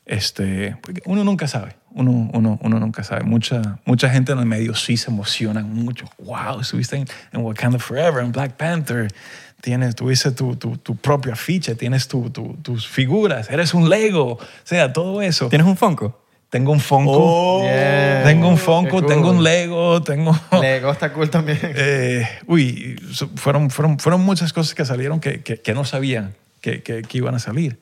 [0.07, 3.25] Este, porque uno nunca sabe, uno, uno, uno nunca sabe.
[3.25, 6.07] Mucha, mucha gente en el medio sí se emociona mucho.
[6.19, 9.09] Wow, estuviste en, en Wakanda Forever, en Black Panther,
[9.61, 14.39] tienes, tuviste tu, tu, tu propia ficha, tienes tu- tus figuras, eres un Lego, o
[14.65, 15.49] sea, todo eso.
[15.51, 16.19] ¿Tienes un Funko?
[16.51, 18.23] Tengo un Funko, Oh, Yeah.
[18.25, 19.07] tengo un Funko, cool.
[19.07, 20.35] tengo un Lego, tengo...
[20.61, 21.59] Lego está cool también.
[21.63, 22.97] Eh, uy,
[23.37, 27.19] fueron, fueron, fueron muchas cosas que salieron que, que, que no sabían que, que, que
[27.19, 27.79] iban a salir.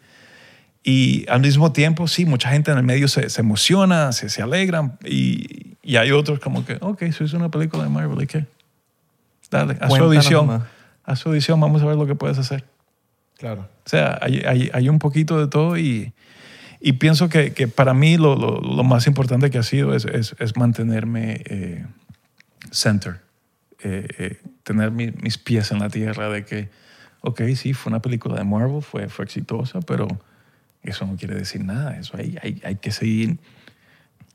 [0.83, 4.43] Y al mismo tiempo, sí, mucha gente en el medio se, se emociona, se, se
[4.43, 8.27] alegran y, y hay otros como que, ok, eso es una película de Marvel, ¿y
[8.27, 8.47] qué?
[9.51, 10.65] Dale, haz su audición,
[11.05, 12.65] haz su audición, vamos a ver lo que puedes hacer.
[13.39, 13.69] Claro.
[13.85, 16.13] O sea, hay, hay, hay un poquito de todo y,
[16.89, 20.05] y pienso que, que para mí lo, lo, lo más importante que ha sido es,
[20.05, 21.85] es, es mantenerme eh,
[22.71, 23.21] center,
[23.83, 26.69] eh, eh, tener mi- mis pies en la tierra de que,
[27.23, 30.07] ok, sí, fue una película de Marvel, fue, fue exitosa, pero
[30.83, 33.39] eso no quiere decir nada, eso hay, hay, hay que seguir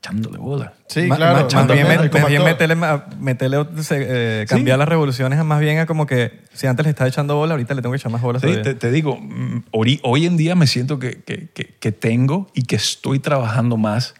[0.02, 0.74] echándole bola.
[0.88, 1.34] Sí, Ma- claro.
[1.36, 2.76] ma- Más, totalmente, bien, más bien meterle,
[3.20, 7.08] meterle, eh, cambiar las revoluciones a más bien a como que si antes le estaba
[7.08, 10.00] echando bola, ahorita le tengo que echar más bolas Sí, te, te digo, mm, ori-
[10.02, 14.16] hoy en día me siento que, que, que- que tengo y que estoy trabajando más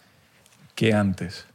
[0.76, 1.46] que antes.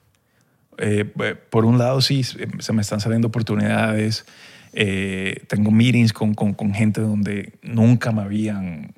[0.78, 1.06] Eh,
[1.50, 4.26] por un lado, sí, se se me están saliendo oportunidades.
[4.74, 8.94] Eh, tengo meetings con, con, con gente donde nunca me habían,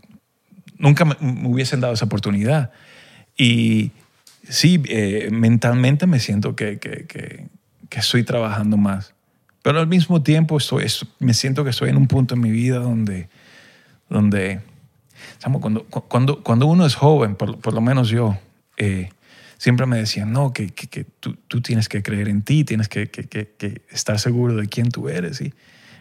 [0.78, 2.72] nunca me, me hubiesen dado esa oportunidad.
[3.38, 3.92] Y
[4.50, 7.48] sí, eh, mentalmente me siento que, que, que,
[7.92, 9.14] estoy trabajando más.
[9.62, 12.52] Pero al mismo tiempo estoy, es- me siento que estoy en un punto en mi
[12.52, 13.30] vida donde,
[14.10, 14.62] donde
[15.62, 18.38] cuando, cu- cuando, cuando uno es joven, por, por lo menos yo,
[18.78, 19.10] eh,
[19.58, 23.10] siempre me decían, no, que, que, tú, tú tienes que creer en ti, tienes que,
[23.10, 25.42] que estar seguro de quién tú eres.
[25.42, 25.54] Y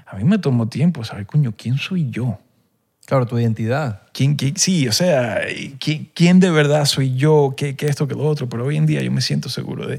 [0.07, 2.39] a mí me tomó tiempo saber, coño, ¿quién soy yo?
[3.09, 4.03] Claro, tu identidad.
[4.13, 5.41] ¿Quién, quién- sí, o sea,
[5.81, 7.55] ¿quién, quién de verdad soy yo?
[7.57, 8.51] ¿Qué, ¿Qué esto, qué lo otro?
[8.51, 9.99] Pero hoy en día yo me siento seguro de,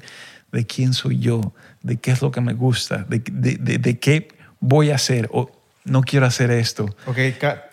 [0.52, 1.52] de quién soy yo,
[1.82, 4.28] de qué es lo que me gusta, de, de, de, de qué
[4.60, 5.50] voy a hacer o
[5.86, 6.84] no quiero hacer esto.
[7.08, 7.16] Ok,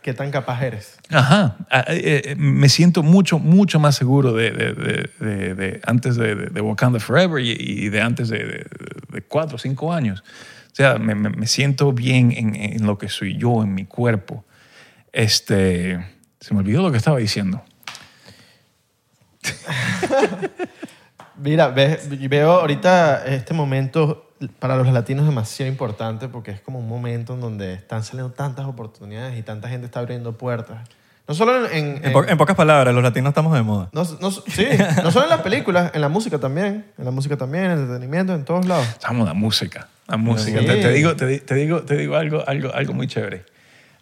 [0.02, 0.96] ¿qué tan capaz eres?
[1.10, 1.58] Ajá,
[1.88, 6.34] eh, eh, me siento mucho, mucho más seguro de, de- de- de- de antes de,
[6.62, 8.66] Wakanda Forever y, de antes de, de-
[9.12, 10.24] de cuatro o cinco años.
[10.72, 13.84] O sea, me, me- me siento bien en, en lo que soy yo, en mi
[13.84, 14.42] cuerpo.
[15.18, 15.98] Este,
[16.40, 17.62] se me olvidó lo que estaba diciendo.
[21.38, 21.98] Mira, ve-
[22.28, 27.40] veo ahorita este momento para los latinos demasiado importante porque es como un momento en
[27.40, 30.86] donde están saliendo tantas oportunidades y tanta gente está abriendo puertas.
[31.26, 31.96] No solo en...
[31.96, 33.88] en- En, po- en- en pocas palabras, los latinos estamos de moda.
[33.92, 34.66] no, no- sí,
[35.02, 36.84] no solo en las películas, en la música también.
[36.98, 38.86] En la música también, en el entretenimiento, en todos lados.
[38.88, 40.60] Estamos la música, la música.
[40.60, 40.66] Sí.
[40.66, 43.46] Te, te digo, te, di- te digo, te digo algo, algo, algo muy chévere.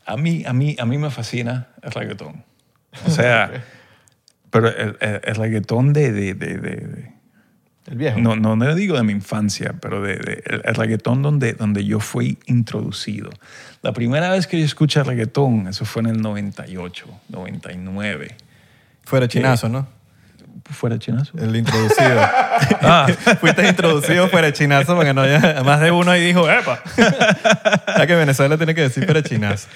[0.07, 2.45] A mí, a mí, a mí me fascina el reggaetón.
[3.07, 3.51] O sea,
[4.51, 7.13] pero el, el- el reggaetón de, de, de-
[7.87, 8.19] El viejo.
[8.21, 11.85] no, no, no digo de mi infancia, pero de, de- el, el reggaetón donde, donde
[11.85, 13.31] yo fui introducido.
[13.83, 18.37] La primera vez que yo escuché reggaetón, eso fue en el 98, 99.
[19.05, 19.87] Fuera chinazo, ¿no?
[20.71, 21.33] ¿Fuera chinazo?
[21.39, 22.21] El introducido.
[22.87, 23.07] Ah,
[23.41, 26.81] Fuiste introducido fuera chinazo porque no haya más de uno ahí dijo, ¡epa!
[27.99, 29.69] ya que Venezuela tiene que decir fuera chinazo.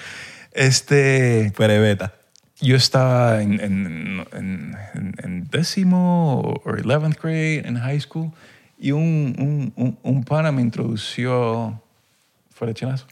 [0.53, 2.13] este, Fuera beta.
[2.61, 8.31] yo estaba en, en, en- en- en décimo o 11th grade en high school
[8.79, 11.81] y un, un, un, un pana me introdució
[12.55, 13.07] fuera chinazo.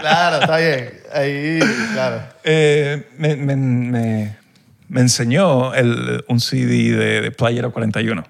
[0.00, 0.90] Claro, está bien.
[1.12, 1.58] Ahí,
[1.92, 2.22] claro.
[2.44, 4.36] Eh, me, me, me,
[4.92, 8.22] me enseñó el, un CD de, de Playero 41.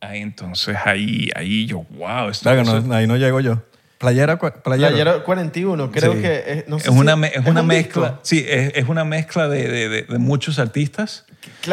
[0.00, 2.30] Ahí entonces, ahí, ahí yo, wow.
[2.30, 3.62] Esto, Claro, no, ahí no llego yo.
[3.98, 4.62] Playera, playero.
[4.62, 6.20] Playero 41, creo Sí.
[6.20, 6.44] que...
[6.46, 8.18] Es, no sé es una, es una un mezcla, disco.
[8.22, 11.24] sí, es, es una mezcla de, de, de, de muchos artistas.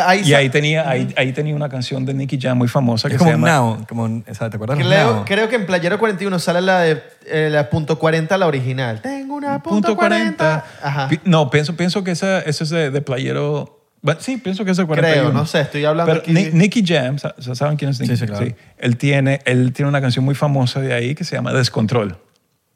[0.05, 3.15] Ahí Y ahí tenía, ahí, ahí tenía una canción de Nicky Jam muy famosa que
[3.15, 3.57] Es como se un llama...
[3.77, 3.85] now.
[3.87, 5.25] Como un- o sea, ¿Te acuerdas Creo, now?
[5.25, 9.01] creo que en Playero 41 sale la de eh, la punto 40, la original.
[9.01, 10.65] Tengo una punto, 40.
[10.83, 11.07] Ajá.
[11.09, 13.80] Pi- No, pienso, pienso que esa, esa es de, de Playero...
[14.01, 15.21] bueno, sí, pienso que es de 41.
[15.21, 16.31] Creo, no sé, estoy hablando Pero aquí.
[16.33, 18.37] Ni- Nicky Jam, sa- sa- ¿saben quién es Nicky Sí, sí, Jam?
[18.37, 18.55] claro.
[18.77, 22.17] Él tiene, él tiene una canción muy famosa de ahí que se llama Descontrol.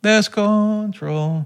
[0.01, 1.45] Descontrol.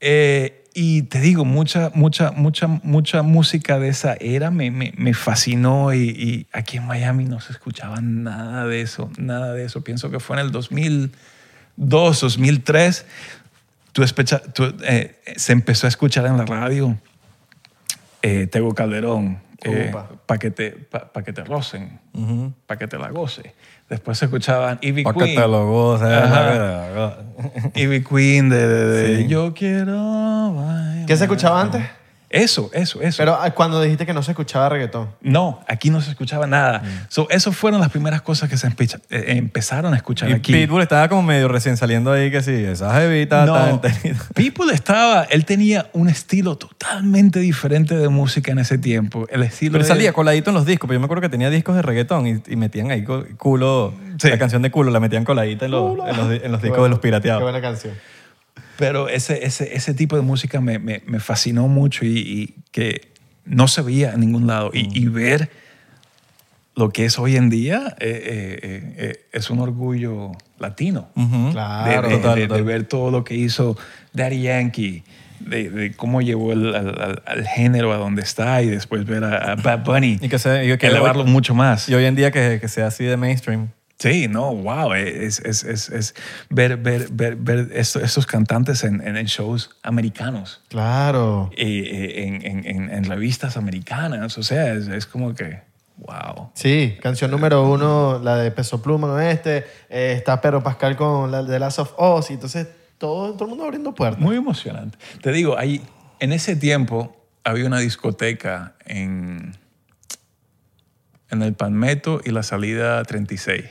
[0.00, 5.14] Eh, y te digo, mucha, mucha, mucha, mucha música de esa era me, me, me
[5.14, 9.84] fascinó y, y aquí en Miami no se escuchaba nada de eso, nada de eso.
[9.84, 13.06] Pienso que fue en el 2002, 2003,
[13.92, 16.98] tú especha- tú, eh, se empezó a escuchar en la radio
[18.26, 20.08] eh, Tego Calderón, Upa.
[20.26, 21.98] para que, te, pa- pa que te rocen,
[22.66, 23.54] para que te la goce.
[23.88, 25.34] Después se escuchaban Ivy Queen.
[25.36, 26.08] te lo goces.
[26.08, 26.28] Ajá.
[26.34, 27.76] pa' que te lo goces.
[27.82, 29.28] Ivy Queen de, de- de Sí.
[29.28, 31.06] Yo quiero bailar.
[31.06, 31.82] ¿Qué se escuchaba antes?
[32.34, 33.16] Eso, eso, eso.
[33.18, 35.10] Pero ah, cuando dijiste que no se escuchaba reggaetón.
[35.20, 36.80] no, aquí no se escuchaba nada.
[36.80, 37.06] Mm.
[37.08, 40.52] So, eso fueron las primeras cosas que se empecha- eh, empezaron a escuchar Y aquí.
[40.52, 43.80] Pitbull estaba como medio recién saliendo ahí que sí, esa jevita No.
[44.34, 49.26] People estaba, él tenía un estilo totalmente diferente de música en ese tiempo.
[49.30, 51.50] El estilo Pero de- salía coladito en los discos, pero yo me acuerdo que tenía
[51.50, 53.04] discos de reggaetón y, y metían ahí
[53.38, 54.28] culo, Sí.
[54.28, 56.70] la canción de culo, la metían coladita en los, en los, en los Qué discos
[56.70, 57.42] bueno, de los Qué pirateados.
[57.42, 57.94] buena canción.
[58.78, 63.08] Pero ese, ese, ese tipo de música me, me, me fascinó mucho y, y que
[63.44, 64.70] no se veía en ningún lado.
[64.72, 65.50] Y, y ver
[66.76, 71.08] lo que es hoy en día eh, eh, eh, es un orgullo latino.
[71.14, 71.52] Ujú.
[71.52, 72.08] Claro.
[72.08, 72.56] de, de- total, de- total.
[72.58, 73.76] de ver todo lo que hizo
[74.12, 75.04] Daddy Yankee,
[75.38, 79.52] de, cómo llevó el, al, al- al género a donde está y después ver a,
[79.52, 81.88] a Bad Bunny Y que, se, y que elevarlo mucho más.
[81.88, 83.68] Y hoy en día que, que sea así de mainstream.
[83.98, 86.14] Sí, no, wow, es, es, es, es
[86.50, 91.50] ver, ver, ver, ver esto- estos cantantes en, en, shows americanos, Claro.
[91.56, 95.60] eh, eh, en, en, en, en revistas americanas, o sea, es, es como que,
[95.98, 96.50] wow.
[96.54, 99.64] Sí, canción número uno, la de Peso Pluma Oeste.
[99.88, 102.30] Eh, está Pedro Pascal con la de Last of Us.
[102.30, 102.66] Y entonces
[102.98, 104.20] todo, todo el mundo abriendo puertas.
[104.20, 104.98] Muy emocionante.
[105.22, 105.80] Te digo, ahí,
[106.18, 109.56] en ese tiempo había una discoteca en,
[111.30, 113.64] en el Palmetto y la salida 36.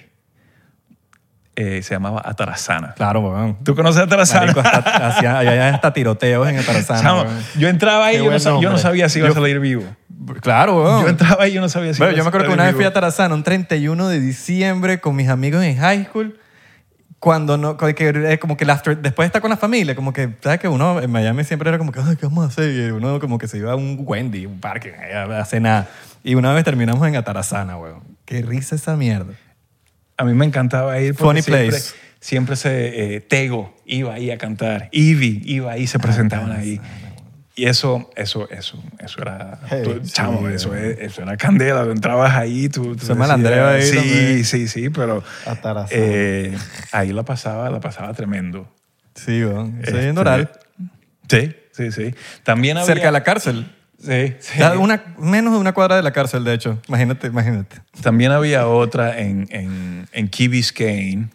[1.56, 2.94] Eh, se llamaba Atarazana.
[2.96, 3.58] Claro, weón.
[3.64, 4.52] ¿Tú conoces Atarazana?
[4.52, 7.02] Hacía, allá hasta tiroteos en Tarzán.
[7.02, 7.26] Chamo,
[7.58, 9.84] yo entraba ahí y yo, no yo sabía si iba a salir vivo.
[10.42, 11.04] Claro, weón.
[11.04, 12.52] Yo entraba ahí y yo no sabía si Bueno, iba yo a me acuerdo que
[12.52, 12.90] salir una vez fui vivo.
[12.90, 16.40] a Tarazana un 31 de diciembre con mis amigos en high school.
[17.20, 20.12] Cuando no, que eh, como que el after- después de estar con la familia, como
[20.12, 20.60] que, ¿sabes?
[20.60, 22.70] Que uno en Miami siempre era como que, ay, ¿qué vamos a hacer?
[22.70, 25.88] Y uno como que se iba a un Wendy, un parque, a cenar.
[26.22, 28.04] Y una vez terminamos en Atarazana, weón.
[28.26, 29.34] Qué risa esa mierda.
[30.24, 31.94] A mí me encantaba ir Funny siempre, place.
[32.20, 33.16] siempre se...
[33.16, 34.90] eh, Tego iba ahí a cantar.
[34.92, 36.80] Ivy iba ahí, se presentaban ahí.
[37.56, 39.60] Y eso, eso, eso, eso era...
[39.70, 41.84] Hey, tú- sí, chamo, eso, es- eso era candela.
[41.84, 42.96] Tú entrabas ahí, tú...
[42.96, 44.46] tú Ese malandreo ahí Sí, también.
[44.46, 45.24] sí, sí, pero...
[45.92, 46.58] Eh,
[46.92, 48.68] ahí la pasaba, la pasaba tremendo.
[49.14, 49.42] Sí.
[49.42, 50.50] Eso es Este, en Doral.
[51.30, 52.16] Sí, sí, sí.
[52.44, 52.88] También había...
[52.88, 53.72] Cerca de la cárcel.
[54.06, 54.36] Sí,
[54.80, 56.78] Una, menos de una cuadra de la cárcel, de hecho.
[56.88, 57.78] Imagínate, imagínate.
[58.02, 61.30] También había otra en, en, en Key Biscayne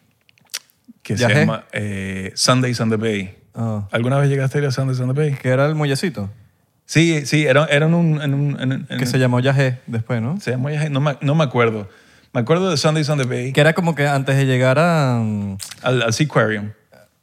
[1.02, 3.34] que se llama eh, Sundays on the Bay.
[3.54, 3.88] Ah.
[3.90, 5.32] ¿Alguna vez llegaste a ir a Sundays on the Bay?
[5.34, 6.30] Que era el muellecito.
[6.84, 8.20] Sí, sí, era, era en un...
[8.20, 10.38] En un en un- en Que se llamó Yajé después, ¿no?
[10.40, 11.88] se llamó Yajé, no me, no me acuerdo.
[12.34, 15.18] Me acuerdo de Sundays on the Bay, Que era como que antes de llegar a...
[15.22, 16.70] mm, al, al Seaquarium.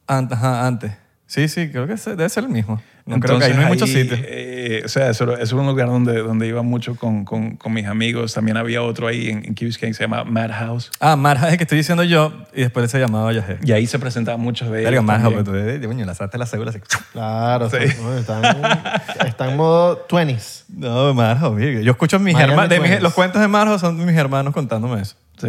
[0.08, 0.92] an- ajá, antes.
[1.26, 2.80] Sí, sí, creo que debe ser el mismo.
[3.04, 4.18] No creo que ahí no hay muchos sitios.
[4.24, 7.72] eh, o sea, eso, eso era un lugar donde, donde iba mucho con, con, con
[7.72, 8.34] mis amigos.
[8.34, 10.90] También había otro ahí en, en Key Biscayne que se llama Madhouse.
[10.98, 13.58] Ah, Marja es el que estoy diciendo yo y después se llamaba Yajé.
[13.62, 14.90] Y ahí se presentaban muchos de ellos.
[14.90, 15.44] Verga, Marja, también.
[15.44, 16.80] pero tú coño, lanzaste la cédula así.
[17.12, 17.76] Claro, Sí.
[17.78, 18.80] está, bueno,
[19.24, 20.64] está en, modo 20s.
[20.68, 21.80] No, virga.
[21.82, 23.02] Yo escucho a mis hermanos.
[23.02, 25.16] los cuentos de Marja son mis hermanos contándome eso.
[25.40, 25.48] Sí.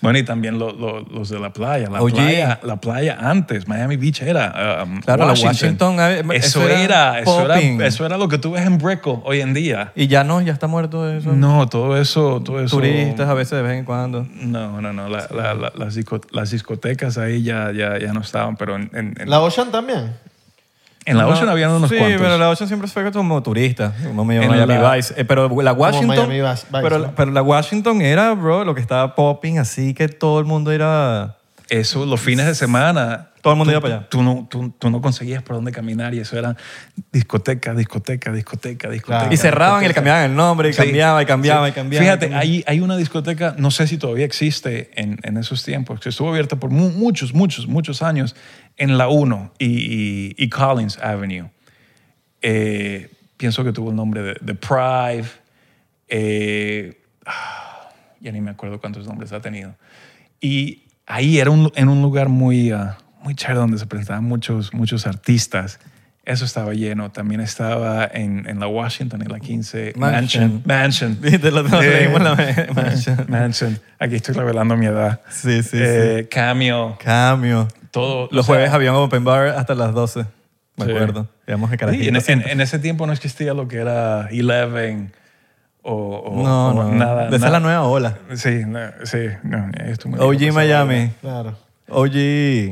[0.00, 1.88] Bueno, y también lo- lo- los de la playa.
[1.88, 2.14] La, Oye.
[2.14, 2.60] playa.
[2.62, 4.82] la playa antes, Miami Beach era.
[4.84, 5.76] um, Claro, la Washington.
[5.96, 8.78] Washington, eh, Eso, eso era, era eso, era, eso era lo que tú ves en
[8.78, 9.92] Brickell hoy en día.
[9.94, 11.32] Y ya no, ya está muerto eso.
[11.34, 12.42] No, todo eso.
[12.44, 14.26] Todo eso Turistas a veces de vez en cuando.
[14.40, 15.08] No, no, no.
[15.08, 18.90] la- la- la- las, disco- las discotecas ahí ya, ya, ya no estaban, pero en,
[18.92, 20.14] en, en- La Ocean también.
[21.08, 22.20] En la No, Ocean habían unos sí, cuantos.
[22.20, 25.14] pero la Ocean siempre fue como turista, como En Miami la- Vice.
[25.16, 27.12] Eh, pero la Washington, Miami Vice, pero, ¿no?
[27.16, 31.34] pero la Washington era, bro, lo que estaba popping, así que todo el mundo era...
[31.68, 33.28] Eso, los fines de semana.
[33.48, 34.08] Todo el mundo tú- iba para allá.
[34.08, 36.56] Tú no, tú, tú no conseguías por dónde caminar y eso era
[37.12, 39.18] discoteca, discoteca, discoteca, discoteca.
[39.20, 39.34] Claro.
[39.34, 41.70] Y cerraban y le cambiaban el nombre, y Sí, cambiaba, y cambiaba, sí.
[41.70, 42.04] y cambiaba.
[42.04, 42.42] Fíjate, y cambiaba.
[42.42, 46.28] hay, hay una discoteca, no sé si todavía existe en, en esos tiempos, que estuvo
[46.30, 48.34] abierta por mu- muchos, muchos, muchos años
[48.76, 51.50] en la 1 y, y- y Collins Avenue.
[52.42, 55.28] Eh, pienso que tuvo el nombre de, de Prive.
[56.08, 59.74] eh, ah, ya ni me acuerdo cuántos nombres ha tenido.
[60.40, 64.72] Y ahí era un, en un lugar muy, ah, muy chévere donde se presentaban muchos,
[64.74, 65.78] muchos artistas.
[66.24, 67.10] Eso estaba lleno.
[67.10, 69.94] También estaba en, en la Washington, en la 15.
[69.96, 70.62] Mansion.
[70.66, 71.18] Mansion.
[72.74, 73.26] Mansion.
[73.28, 73.80] Mansion.
[73.98, 75.20] Aquí estoy revelando mi edad.
[75.30, 76.98] Sí, sí, Eh, Cameo.
[77.02, 77.68] Cambio.
[77.90, 78.28] Todo.
[78.30, 80.26] Los o sea, jueves había un open bar hasta las 12,
[80.76, 80.90] me Sí.
[80.90, 81.28] acuerdo.
[81.46, 82.08] Íbamos de sí, carajito.
[82.32, 85.12] en, en- en ese tiempo no existía lo que era Eleven
[85.82, 87.30] o, o- no, o no, nada.
[87.30, 88.18] De esa es la nueva ola.
[88.34, 89.18] Sí, no, sí.
[89.44, 91.10] No, viejo OG Miami.
[91.22, 91.56] Claro.
[91.88, 92.12] OG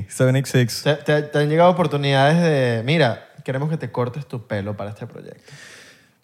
[0.08, 0.82] 786.
[0.82, 4.90] Te, te- te han llegado oportunidades de, mira, queremos que te cortes tu pelo para
[4.90, 5.40] este proyecto.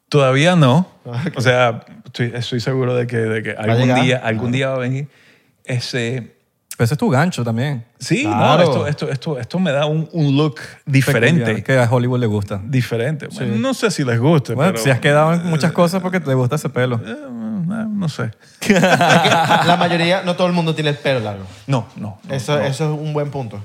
[0.09, 0.87] Todavía no.
[1.05, 1.17] Ok.
[1.37, 4.79] O sea, estoy, estoy seguro de que, de que algún día, algún día va a
[4.79, 5.09] venir
[5.65, 6.37] ese...
[6.77, 7.85] Pero ese es tu gancho también.
[7.99, 8.63] Sí, Claro.
[8.65, 10.57] no, esto, esto, esto, esto me da un, un look
[10.87, 11.41] diferente.
[11.45, 12.61] Peculiar, Que a Hollywood le gusta.
[12.65, 13.29] Diferente.
[13.29, 14.83] Bueno, no sé si les guste, Bueno, pero...
[14.85, 16.97] si has quedado en muchas cosas porque te gusta ese pelo.
[17.05, 17.15] Eh,
[17.73, 18.31] no, no sé.
[18.69, 21.47] La mayoría, no todo el mundo tiene el pelo largo.
[21.67, 22.19] No, no.
[22.29, 22.63] no, Eso, no.
[22.65, 23.63] eso es un buen punto.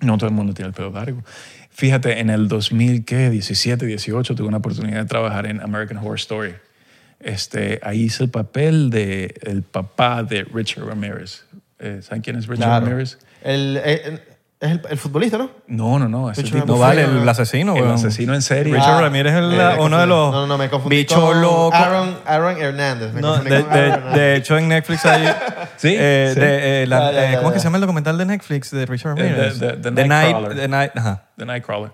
[0.00, 1.22] No todo el mundo tiene el pelo largo.
[1.70, 6.54] Fíjate, en el 2017, 18 tuve una oportunidad de trabajar en American Horror Story.
[7.20, 11.44] Este, ahí hice el papel de el papá de Richard Ramirez.
[11.78, 12.86] Eh, ¿Saben quién es Richard Claro.
[12.86, 13.18] Ramirez?
[13.42, 14.20] El, el-
[14.60, 15.50] es el, el futbolista, ¿no?
[15.66, 16.30] No, no, no.
[16.30, 17.94] ese Richard tipo No fue vale, el asesino, el weón.
[17.94, 18.72] asesino en serie.
[18.74, 20.06] Richard Ah, Ramírez es el- eh, me uno de confundí.
[20.06, 21.74] los No, no, no, me confundí bicho con loco.
[21.74, 23.12] Aaron, Aaron Hernández.
[23.12, 24.14] Me No, confundí de, con de- Aaron Hernández.
[24.20, 25.24] de hecho, en Netflix hay.
[25.76, 26.40] Sí, eh, sí.
[26.40, 27.60] de, eh, la- Ya, ya, eh, ya, ¿Cómo es que ya.
[27.60, 29.58] se llama el documental de Netflix de Richard Eh, de- Ramirez?
[29.60, 30.08] de- The The Night.
[30.08, 30.56] Nightcrawler.
[30.56, 30.90] The Night.
[30.96, 31.22] Ajá.
[31.36, 31.90] The Nightcrawler.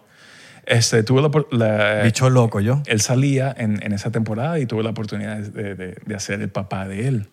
[0.66, 2.82] Este, tuve la, opor- la- Bicho loco yo.
[2.86, 6.50] él salía en, en esa temporada y tuve la oportunidad de, de- de hacer el
[6.50, 7.30] papá de él.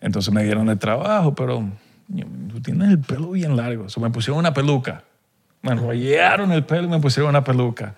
[0.00, 1.64] Entonces me dieron el trabajo, pero
[2.52, 3.88] tú tienes el pelo bien largo.
[3.88, 5.04] So, me pusieron una peluca.
[5.62, 7.94] Me enrollaron el pelo y me pusieron una peluca.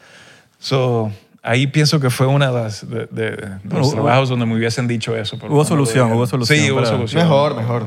[0.58, 1.10] So,
[1.42, 4.54] ahí pienso que fue una de, las, de, de- de los Hubo- trabajos donde me
[4.56, 5.38] hubiesen dicho eso.
[5.38, 7.22] pero Hubo solución, hubo solución Sí, hubo solución.
[7.22, 7.82] Mejor, mejor.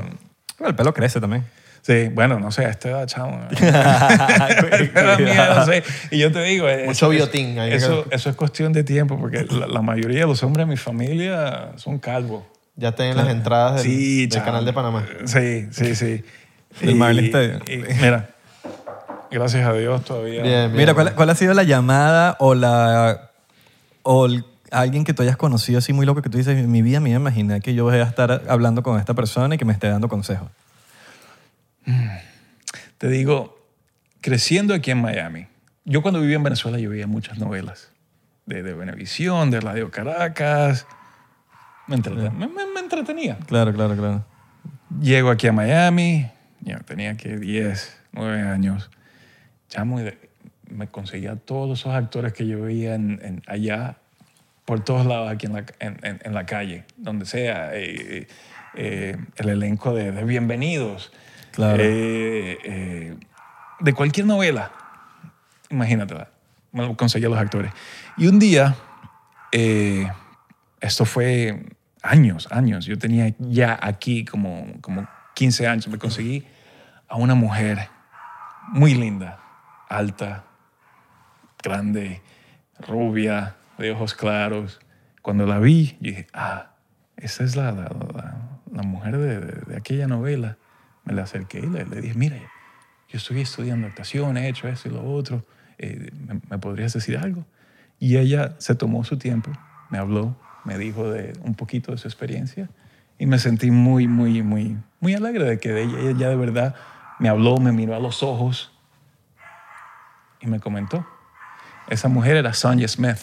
[0.57, 1.43] Bueno, el pelo crece también.
[1.81, 3.39] Sí, bueno, no sé, a esta edad, chamo.
[5.19, 5.83] Miedo, sí.
[6.11, 7.73] Y yo te digo, Mucho eso, biotín ahí.
[7.73, 10.77] eso, eso es cuestión de tiempo, porque la, la mayoría de los hombres de mi
[10.77, 12.43] familia son calvos.
[12.75, 15.05] Ya tienen las entradas del, Sí, del canal de Panamá.
[15.25, 16.23] Sí, sí, sí.
[16.81, 17.61] Del Marlin Stadium.
[18.01, 18.29] mira,
[19.31, 20.41] gracias a Dios todavía.
[20.43, 20.73] Bien, bien.
[20.73, 23.31] Mira, ¿cuál, cuál ha sido la llamada o la
[24.03, 26.81] o el- alguien que tú hayas conocido así muy loco que tú dices, en mi
[26.81, 29.71] vida me imaginé que yo voy a estar hablando con esta persona y que me
[29.71, 30.49] esté dando consejos?
[32.97, 33.57] Te digo,
[34.21, 35.47] creciendo aquí en Miami,
[35.85, 37.89] yo cuando vivía en Venezuela yo veía muchas novelas
[38.45, 40.87] de, de Venevisión, de Radio Caracas.
[41.87, 43.37] Me, entreten- me- me- me entretenía.
[43.45, 44.25] Claro, claro, claro.
[45.01, 46.29] Llego aquí a Miami,
[46.61, 48.89] ya tenía que 10, 9 años.
[49.69, 49.99] Chamo,
[50.69, 53.97] me conseguía todos esos actores que yo veía en, en- allá,
[54.65, 57.69] por todos lados aquí en la, en, en- la calle, donde sea.
[57.73, 58.27] eh,
[58.77, 61.11] eh, el elenco de, de Bienvenidos.
[61.51, 61.81] Claro.
[61.81, 63.15] eh, eh,
[63.79, 64.71] de cualquier novela.
[65.69, 66.29] Imagínatela.
[66.73, 67.71] Me lo conseguía los actores.
[68.17, 68.75] Y un día,
[69.53, 70.07] eh,
[70.81, 71.63] esto fue
[72.05, 72.85] años, años.
[72.85, 75.87] Yo tenía ya aquí como, como 15 años.
[75.87, 76.45] Me conseguí
[77.07, 77.89] a una mujer
[78.69, 79.39] muy linda,
[79.89, 80.45] alta,
[81.63, 82.21] grande,
[82.87, 84.79] rubia, de ojos claros.
[85.21, 86.71] Cuando la vi, dije, ah,
[87.17, 87.83] esa es la, la,
[88.13, 88.41] la-
[88.71, 90.57] la mujer de, de- de aquella novela.
[91.05, 92.35] Me la acerqué y le, le dije, mira,
[93.07, 95.45] yo estoy estudiando actuación, he hecho esto y lo otro.
[95.77, 97.45] eh, ¿me, me podrías decir algo?
[97.99, 99.51] Y ella se tomó su tiempo,
[99.89, 100.35] me habló,
[100.65, 102.69] me dijo de un poquito de su experiencia
[103.17, 106.75] y me sentí muy, muy, muy, muy alegre de que ella, ella de verdad
[107.19, 108.71] me habló, me miró a los ojos
[110.41, 111.05] y me comentó.
[111.87, 113.19] Esa mujer era Sonia Smith.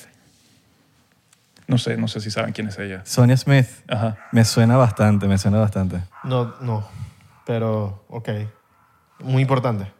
[1.66, 3.02] No sé, no sé si saben quién es ella.
[3.04, 3.66] Sonia Smith.
[3.88, 4.18] Ajá.
[4.30, 6.00] Me suena bastante, me suena bastante.
[6.24, 6.86] No, no.
[7.46, 8.28] Pero, ok.
[9.20, 9.90] Muy importante.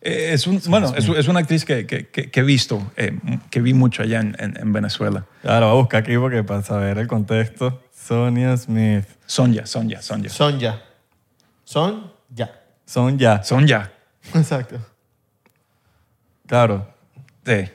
[0.00, 3.18] Eh, Es un, bueno, es, es una actriz que, que- que- que he visto, eh,
[3.50, 5.24] que vi mucho allá en, en- en Venezuela.
[5.44, 7.82] Ahora voy a buscar aquí porque para saber el contexto.
[7.92, 9.04] Sonia Smith.
[9.26, 10.28] Sonja, Sonja, Sonja.
[10.30, 10.82] Son ya.
[11.64, 13.42] Son ya.
[13.42, 13.92] Son ya.
[14.34, 14.78] Exacto.
[16.46, 16.86] Claro.
[17.44, 17.68] Sí,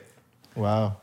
[0.56, 0.96] Wow.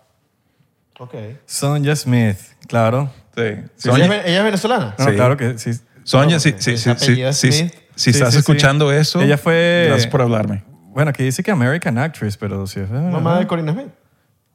[0.99, 1.13] Ok.
[1.45, 2.37] Sonja Smith.
[2.67, 3.11] Claro.
[3.35, 3.41] sí.
[3.41, 4.95] ¿Ella, Sonja, es, ella es venezolana?
[4.97, 5.11] No, Sí.
[5.13, 5.71] claro que sí.
[6.03, 7.73] Sonja, No, si, porque si, ese si, apellido si, si- Smith.
[7.73, 8.39] si Sí, estás sí, sí.
[8.39, 10.63] escuchando eso, Ella fue- gracias por hablarme.
[10.93, 13.87] Bueno, aquí dice que American Actress, pero si es Mamá de Corina Smith.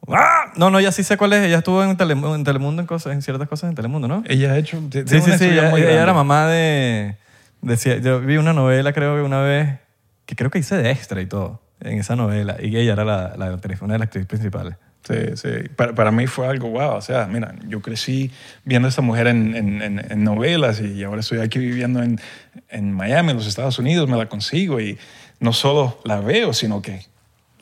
[0.08, 0.52] ¡Ah!
[0.56, 1.44] No, no, ya sí sé cuál es.
[1.44, 4.22] Ella estuvo en, Telemundo, en Telemundo en, cosas, en ciertas cosas en Telemundo, ¿no?
[4.26, 4.78] Ella ha hecho.
[4.90, 5.44] tiene Sí, sí, una sí.
[5.46, 6.02] historia Ella, muy ella grande.
[6.04, 7.16] era mamá de,
[7.62, 9.78] de- Yo vi una novela, creo que una vez,
[10.26, 12.56] que creo que hice de extra y todo, en esa novela.
[12.62, 14.76] Y ella era la, la actriz, una de las actrices principales.
[15.08, 15.68] Sí, sí.
[15.76, 16.94] Para, para mí fue algo wow.
[16.96, 18.30] O sea, mira, yo crecí
[18.64, 22.20] viendo a esta mujer en, en- en- en novelas y ahora estoy aquí viviendo en,
[22.68, 24.98] en Miami, en los Estados Unidos, me la consigo y
[25.40, 27.06] no solo la veo, sino que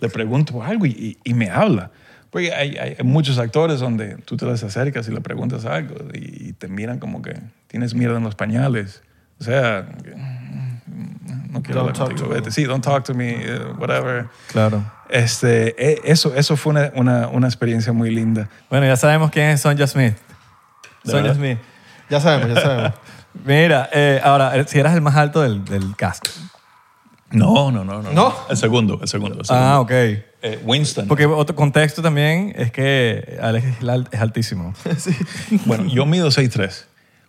[0.00, 1.90] le pregunto algo y, y- y me habla.
[2.30, 6.52] Porque hay, hay muchos actores donde tú te les acercas y le preguntas algo y,
[6.54, 7.34] te miran como que
[7.68, 9.02] tienes mierda en los pañales.
[9.40, 9.86] O sea,
[10.86, 12.28] "Mm, no quiero Don't hablar contigo.
[12.28, 12.50] vete.
[12.50, 14.26] Sí, don't talk to me, eh, whatever.
[14.48, 14.84] Claro.
[15.08, 18.48] Este, eh, eso, eso fue una, una, una experiencia muy linda.
[18.70, 20.14] Bueno, ya sabemos quién es Sonja Smith.
[21.04, 21.34] ¿De Sonja?
[21.34, 21.58] Smith.
[22.10, 22.92] Ya sabemos, ya sabemos.
[23.44, 26.26] Mira, eh, ahora, si eras el más alto del, del cast.
[27.34, 28.12] No, no, no, no.
[28.12, 28.34] ¿No?
[28.48, 29.38] El segundo, el segundo.
[29.40, 29.66] el segundo.
[29.66, 29.90] Ah, ok.
[29.90, 31.06] Eh, Winston.
[31.08, 34.74] Porque otro contexto también es que Alex es al- es altísimo.
[35.66, 36.84] Bueno, yo mido 6'3".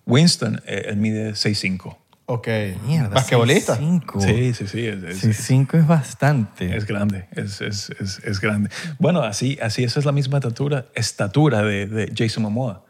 [0.05, 1.97] Winston, eh, él mide 6'5".
[2.27, 2.47] Ok.
[2.87, 3.09] Mierda.
[3.09, 3.77] Basquetbolista.
[3.79, 4.19] 6'5".
[4.21, 4.85] Sí, sí, sí.
[4.85, 6.75] Es, es, 6'5 es bastante.
[6.75, 8.69] es grande, es, es, es, es grande.
[8.99, 12.83] Bueno, así, así esa es la misma estatura, estatura de, de Jason Momoa.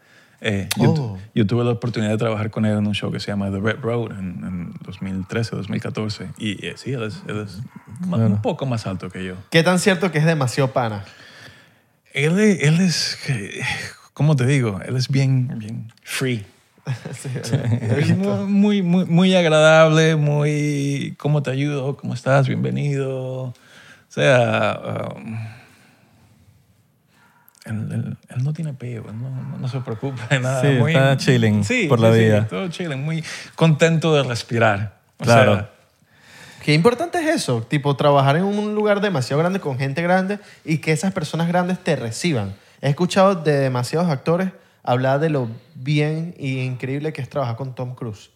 [0.47, 1.17] Eh, Oh.
[1.33, 3.59] yo tuve la oportunidad de trabajar con él en un show que se llama The
[3.59, 6.29] Red Road en, en 2013, 2014.
[6.37, 7.61] Y eh, sí, él es, él es
[8.07, 9.33] ma- un poco más alto que yo.
[9.49, 11.03] ¿Qué tan cierto que es demasiado pana?
[12.13, 13.61] Él, es- él es, eh,
[14.13, 14.79] ¿cómo te digo?
[14.85, 16.45] Él es bien, bien free.
[17.13, 17.29] Sí,
[17.81, 21.97] Es muy, muy, muy agradable, muy, ¿cómo te ayudo?
[21.97, 22.47] ¿Cómo estás?
[22.47, 23.15] Bienvenido.
[23.45, 23.53] O
[24.09, 25.37] sea, um,
[27.65, 30.61] él, él- él no tiene peo, él no, no- no se preocupa de nada.
[30.61, 32.47] Sí, muy, está chilling sí, por sí, la sí, vida.
[32.47, 33.23] todo chilling, muy
[33.55, 34.97] contento de respirar.
[35.19, 35.55] O Claro.
[35.55, 35.69] sea,
[36.63, 40.79] Qué importante es eso, tipo trabajar en un lugar demasiado grande con gente grande y
[40.79, 42.55] que esas personas grandes te reciban.
[42.81, 44.49] He escuchado de demasiados actores
[44.81, 48.31] hablar de lo bien y increíble que es trabajar con Tom Cruise.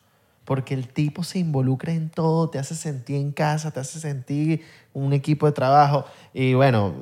[0.46, 4.64] Porque el tipo se involucra en todo, te hace sentir en casa, te hace sentir
[4.94, 6.06] un equipo de trabajo.
[6.34, 6.94] Y bueno,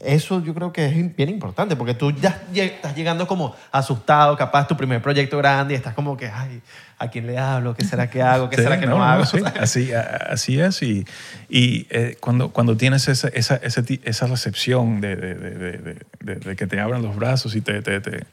[0.00, 4.68] eso yo creo que es bien importante porque tú ya estás llegando como asustado, capaz
[4.68, 6.60] tu primer proyecto grande y estás como que, ay,
[6.98, 7.74] ¿a quién le hablo?
[7.74, 8.48] ¿Qué será que hago?
[8.48, 9.24] ¿Qué Sí, será que no, no, hago?
[9.24, 10.82] sí, así, así es.
[10.82, 11.04] Y,
[11.48, 16.34] y eh, cuando, cuando tienes esa, esa, esa recepción de, de, de, de- de- de-
[16.36, 18.24] de que te abran los brazos y te, te, te,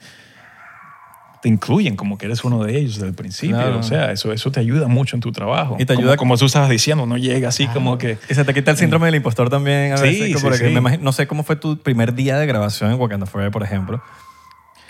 [1.46, 3.56] te incluyen como que eres uno de ellos desde el principio.
[3.56, 3.78] Claro.
[3.78, 5.78] O sea, eso, eso te ayuda mucho en tu trabajo.
[5.78, 8.18] Y te ayuda- Como, tú estabas diciendo, no llega así como que...
[8.28, 10.26] Y se te quita el síndrome del impostor también a Sí, veces.
[10.26, 10.64] sí, como sí.
[10.64, 13.62] me imagino- no sé cómo fue tu primer día de grabación en Wakanda Forever, por
[13.62, 14.02] ejemplo.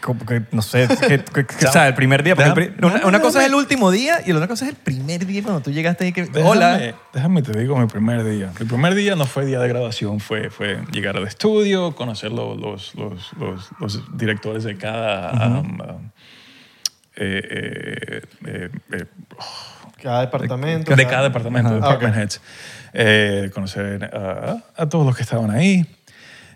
[0.01, 2.35] Como que, no sé, que, que- que- o sea, el primer día.
[2.35, 4.63] porque el pri- Déjame- una, una cosa es el último día y la otra cosa
[4.65, 6.25] es el primer día cuando tú llegaste y que.
[6.25, 6.93] Déjame, Hola.
[7.11, 8.51] Déjame te digo mi primer día.
[8.59, 12.55] Mi primer día no fue día de grabación, fue, fue llegar al estudio, conocer lo-
[12.55, 15.59] los, los, los, los directores de cada...
[15.59, 15.79] um,
[17.15, 19.05] eh, eh, eh, eh,
[20.01, 20.95] Cada departamento.
[20.95, 21.77] de cada departamento, Ajá.
[21.77, 22.21] department Ok.
[22.21, 22.41] heads.
[22.93, 25.85] Eh, conocer a, a todos los que estaban ahí.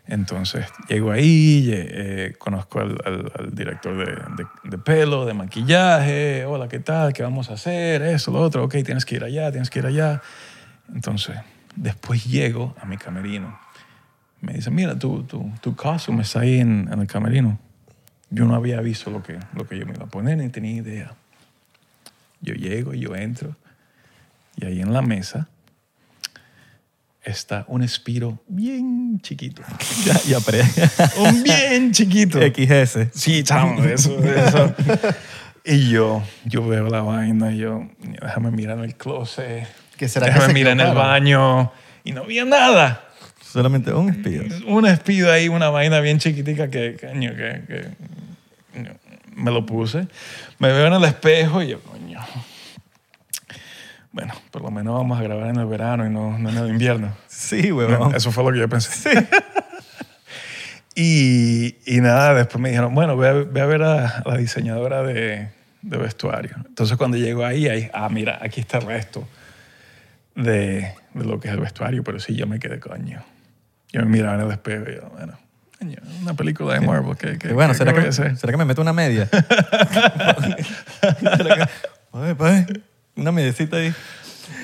[0.07, 4.05] Entonces, llego ahí, eh, conozco al, al- al director de,
[4.43, 6.45] de- de pelo, de maquillaje.
[6.45, 7.13] Hola, ¿qué tal?
[7.13, 8.01] ¿Qué vamos a hacer?
[8.01, 8.63] Eso, lo otro.
[8.63, 10.21] Ok, tienes que ir allá, tienes que ir allá.
[10.93, 11.37] Entonces,
[11.75, 13.59] después llego a mi camerino.
[14.41, 17.59] Me dice, mira, tu, tu, tu costume está ahí en, en el camerino.
[18.29, 20.73] Yo no había visto lo que, lo que yo me iba a poner, ni tenía
[20.73, 21.13] idea.
[22.41, 23.55] Yo llego, yo entro,
[24.55, 25.49] y ahí en la mesa
[27.23, 29.61] está un espiro bien chiquito.
[30.05, 30.63] Ya, ya, pre.
[31.17, 32.39] Un bien chiquito.
[32.39, 33.09] XS.
[33.13, 34.73] Sí, chamo, eso, eso.
[35.65, 37.87] Y yo, yo veo la vaina, y yo,
[38.21, 41.71] déjame mirar en el closet, ¿Qué será que déjame se mirar en el baño,
[42.03, 43.08] y no había nada.
[43.51, 44.43] Solamente un espido.
[44.67, 47.87] Un espido ahí, una vaina bien chiquitica que, coño, que, que
[48.73, 48.91] coño,
[49.35, 50.07] me lo puse.
[50.59, 52.19] Me veo en el espejo y yo, coño.
[54.11, 56.69] Bueno, por lo menos vamos a grabar en el verano y no, no en el
[56.69, 57.15] invierno.
[57.27, 58.13] Sí, huevón.
[58.13, 59.27] Eso fue lo que yo pensé.
[60.95, 65.01] y, y nada, después me dijeron, bueno, ve a, ve a ver a la diseñadora
[65.01, 65.49] de,
[65.81, 66.51] de vestuario.
[66.67, 69.27] Entonces cuando llego ahí, ahí, ah, mira, aquí está el resto
[70.35, 73.23] de, de lo que es el vestuario, pero sí, yo me quedé coño.
[73.91, 75.33] Yo me miraba en el espejo y yo, bueno,
[76.21, 78.11] una película de Marvel, ¿qué, qué, bueno, qué- ¿será, qué que?
[78.11, 79.27] ¿será que me meto una media?
[81.37, 81.67] ¿Será que-
[82.11, 82.65] Oye, pues,
[83.15, 83.93] una mediecita ahí.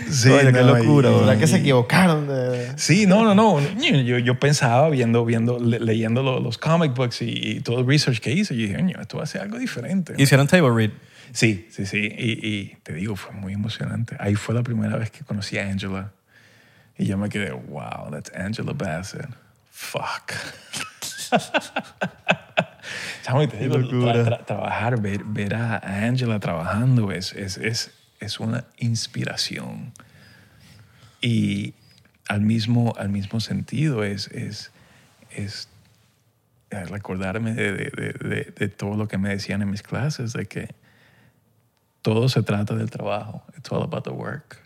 [0.10, 1.20] Sí, Oye, qué no, locura, y-.
[1.20, 2.28] ¿Será que se equivocaron?
[2.28, 2.72] De...
[2.76, 3.60] Sí, no, no, no.
[3.80, 7.88] Yo, yo pensaba viendo, viendo, le- leyendo lo- los comic books y, y todo el
[7.88, 10.14] research que hice, y dije, esto va a ser algo diferente.
[10.18, 10.92] Hicieron table read.
[11.32, 11.98] Sí, sí, sí.
[12.18, 14.16] Y te digo, fue muy emocionante.
[14.20, 16.12] Ahí fue la primera vez que conocí a Angela.
[16.98, 19.28] Y yo me quedé, wow, that's Angela Bassett.
[19.72, 20.32] Fuck.
[23.24, 28.40] Chamo, te digo, tra- tra- trabajar, ver, ver a Angela trabajando es, es, es, es
[28.40, 29.92] una inspiración.
[31.22, 31.74] Y
[32.28, 34.72] al mismo, al mismo sentido es, es,
[35.32, 35.68] es
[36.70, 40.46] recordarme de, de- de- de- de todo lo que me decían en mis clases, de
[40.46, 40.70] que
[42.04, 43.44] todo se trata del trabajo.
[43.58, 44.62] It's all about the work.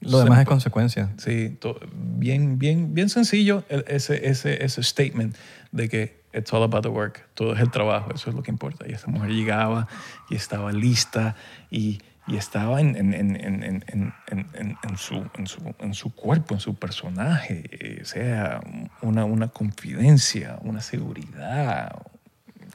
[0.00, 0.44] Lo demás es Simple.
[0.46, 1.10] consecuencia.
[1.18, 1.58] Sí,
[1.94, 5.36] bien, bien, bien sencillo ese, ese, ese statement
[5.72, 7.28] de que it's all about the work.
[7.34, 8.86] Todo es el trabajo, eso es lo que importa.
[8.88, 9.88] Y esta mujer llegaba
[10.30, 11.36] y estaba lista
[11.70, 13.84] y, y estaba en, en, en, en, en,
[14.28, 17.64] en, en- en su, en, su, en su cuerpo, en su personaje.
[17.70, 18.60] eh, sea,
[19.02, 21.94] una, una confidencia, una seguridad.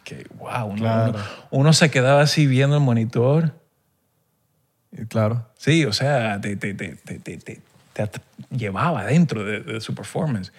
[0.03, 1.11] Que, wow, uno, Claro.
[1.13, 1.19] uno,
[1.49, 3.59] uno se quedaba así viendo el monitor.
[5.09, 5.45] Claro.
[5.57, 7.61] Sí, o sea, te, te, te, te, te, te-
[7.93, 10.51] te at- llevaba dentro de, de su performance.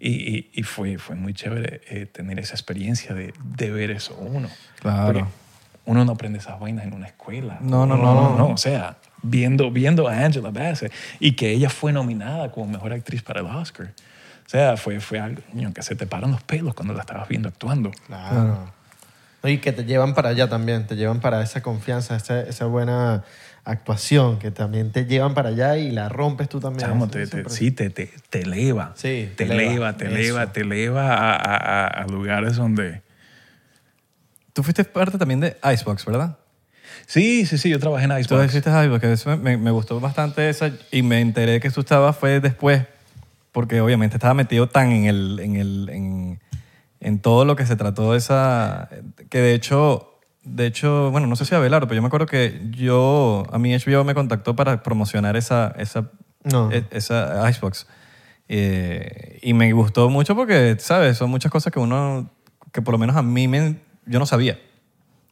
[0.00, 4.14] Y, y, y fue, fue muy chévere eh, tener esa experiencia de, de ver eso
[4.16, 4.48] uno.
[4.80, 5.04] Claro.
[5.12, 5.24] Porque
[5.86, 7.58] uno no aprende esas vainas en una escuela.
[7.60, 8.38] No, no, Uno no.
[8.38, 8.46] no.
[8.48, 13.22] O sea, viendo, viendo a Angela Bassett y que ella fue nominada como mejor actriz
[13.22, 13.92] para el Oscar.
[14.46, 15.40] O sea, fue, fue algo
[15.74, 17.90] que se te paran los pelos cuando la estabas viendo actuando.
[18.06, 18.70] Claro.
[19.42, 22.66] No, Y que te llevan para allá también, te llevan para esa confianza, esa, esa
[22.66, 23.24] buena
[23.64, 26.86] actuación, que también te llevan para allá y la rompes tú también.
[26.88, 28.92] Chamo, te, te- sí, te, te, te eleva.
[28.96, 33.02] Sí, te te eleva, te eleva, te eleva a, a- a- lugares donde...
[34.52, 36.38] Tú fuiste parte también de Icebox, ¿verdad?
[37.06, 38.44] Sí, sí, sí, yo trabajé en Tú Icebox.
[38.50, 42.16] hiciste Icebox, que eso me, me gustó bastante esa y me enteré que tú estabas
[42.16, 42.82] fue después,
[43.50, 46.40] porque obviamente estaba metido tan en el, en el, en,
[47.00, 48.88] en todo lo que se trató de esa,
[49.28, 50.13] que de hecho,
[50.44, 53.74] de hecho, bueno, no sé si Abelardo, pero yo me acuerdo que yo, a mí
[53.74, 56.10] HBO me contactó para promocionar esa, esa,
[56.44, 56.70] No.
[56.72, 57.86] e- esa Icebox.
[58.48, 61.16] Eh, y me gustó mucho porque, ¿sabes?
[61.16, 62.30] Son muchas cosas que uno,
[62.72, 63.76] que por lo menos a mí me,
[64.06, 64.58] yo no sabía.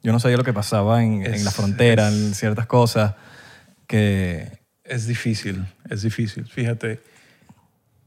[0.02, 3.14] Yo no sabía lo que pasaba en, en Es- la frontera, es- en ciertas cosas
[3.86, 4.60] que...
[4.84, 6.46] Es difícil, es difícil.
[6.46, 7.00] Fíjate,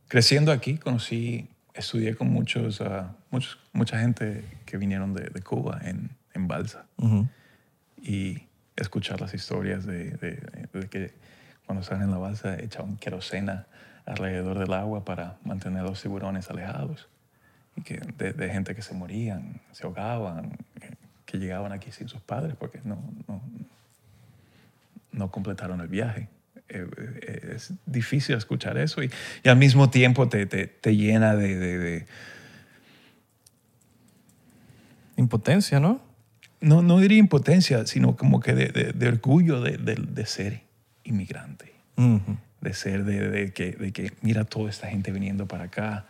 [0.07, 5.79] creciendo aquí conocí, estudié con muchos, ah, muchos mucha gente que vinieron de, de Cuba
[5.83, 6.85] en, en Balsa.
[6.97, 7.27] Ujú.
[8.01, 8.43] y
[8.75, 11.13] escuchar las historias de, de- de que
[11.65, 13.65] cuando estaban en la balsa echaban querosena
[14.05, 17.07] alrededor del agua para mantener a los tiburones alejados
[17.75, 20.57] y que de, de gente que se morían, se ahogaban.
[20.81, 20.91] eh,
[21.25, 23.41] que llegaban aquí sin sus padres porque no, no,
[25.11, 26.27] no completaron el viaje.
[26.69, 26.85] Eh,
[27.23, 29.09] eh, es difícil escuchar eso y,
[29.43, 32.05] y al mismo tiempo te, te, te llena de, de- de-
[35.17, 36.01] Impotencia, ¿no?
[36.61, 39.95] No, no diría impotencia, sino como que de, de- de orgullo de, de-
[40.25, 40.61] ser
[41.03, 41.73] inmigrante,
[42.61, 46.05] de ser de, que, de que mira toda esta gente viniendo para acá,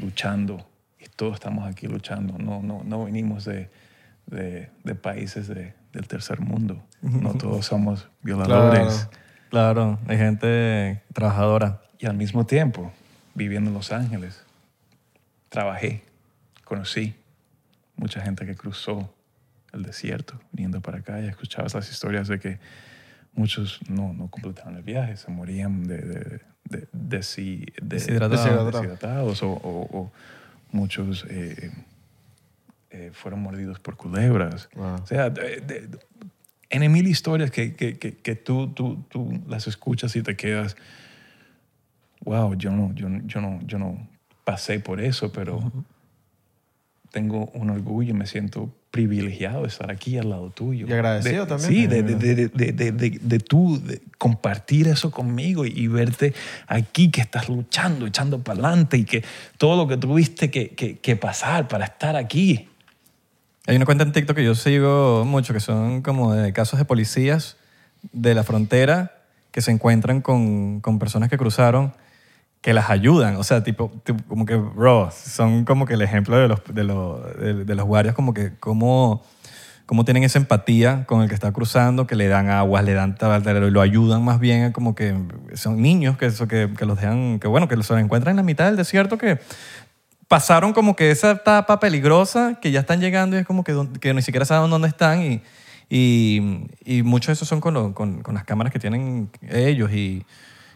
[0.00, 0.66] luchando,
[1.00, 3.68] y todos estamos aquí luchando, no, no, no venimos de,
[4.94, 9.08] países de- del tercer mundo, no todos somos violadores.
[9.50, 11.82] Claro, hay gente trabajadora.
[11.98, 12.90] Y al mismo tiempo,
[13.34, 14.42] viviendo en Los Ángeles,
[15.50, 16.02] trabajé,
[16.64, 17.14] conocí
[17.96, 19.12] mucha gente que cruzó
[19.72, 22.58] el desierto viniendo para acá y escuchabas las historias de que
[23.34, 27.18] muchos no, no completaron el viaje, se morían de, de, de- de-
[27.82, 28.44] Deshidratados.
[28.44, 28.72] Deshidratados.
[28.74, 30.12] deshidratados o, o- o
[30.70, 31.70] muchos eh,
[32.90, 34.68] eh, fueron mordidos por culebras.
[34.74, 34.94] Wow.
[35.02, 35.32] O sea,
[36.70, 40.76] en mil historias que, que, que, que tú, tú, tú las escuchas y te quedas,
[42.24, 44.08] wow, yo no, yo, yo no, yo no
[44.44, 45.72] pasé por eso, pero
[47.10, 50.86] tengo un orgullo y me siento privilegiado de estar aquí al lado tuyo.
[50.86, 51.70] Y agradecido De- también.
[51.72, 55.88] Sí, de, de, de, de, de, de- de tú de compartir eso conmigo y, y
[55.88, 56.34] verte
[56.68, 59.24] aquí que estás luchando, echando para adelante y que
[59.58, 62.68] todo lo que tuviste que, que, que pasar para estar aquí.
[63.66, 66.84] Hay una cuenta en TikTok que yo sigo mucho, que son como de casos de
[66.84, 67.56] policías
[68.12, 71.94] de la frontera que se encuentran con, con personas que cruzaron,
[72.62, 73.36] que las ayudan.
[73.36, 76.84] O sea, tipo, tipo, como que, bro, son como que el ejemplo de los, de
[76.84, 79.22] los, de, de los guardias, como que cómo,
[79.84, 83.16] cómo tienen esa empatía con el que está cruzando, que le dan aguas, le dan
[83.16, 85.14] tal, lo ayudan más bien, como que
[85.54, 88.42] son niños que, eso, que, que los dejan, que bueno, que los encuentran en la
[88.44, 89.40] mitad del desierto, que
[90.28, 94.14] pasaron como que esa etapa peligrosa que ya están llegando y es como que, que
[94.14, 95.42] ni siquiera saben dónde están y,
[95.90, 99.90] y, y muchos de esos son con, lo- con, con las cámaras que tienen ellos
[99.92, 100.24] y,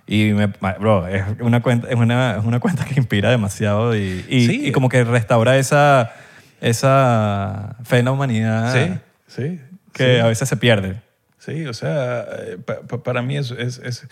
[0.07, 0.47] y me-
[0.79, 4.67] bro, es una, cuenta, es, una, es una cuenta que inspira demasiado y, y, Sí.
[4.69, 6.13] y como que restaura esa,
[6.61, 9.61] esa fe en la humanidad sí, sí.
[9.93, 10.21] que sí.
[10.21, 11.01] a veces se pierde.
[11.39, 14.07] Sí, o sea, eh, pa- pa- para mí es, es, es-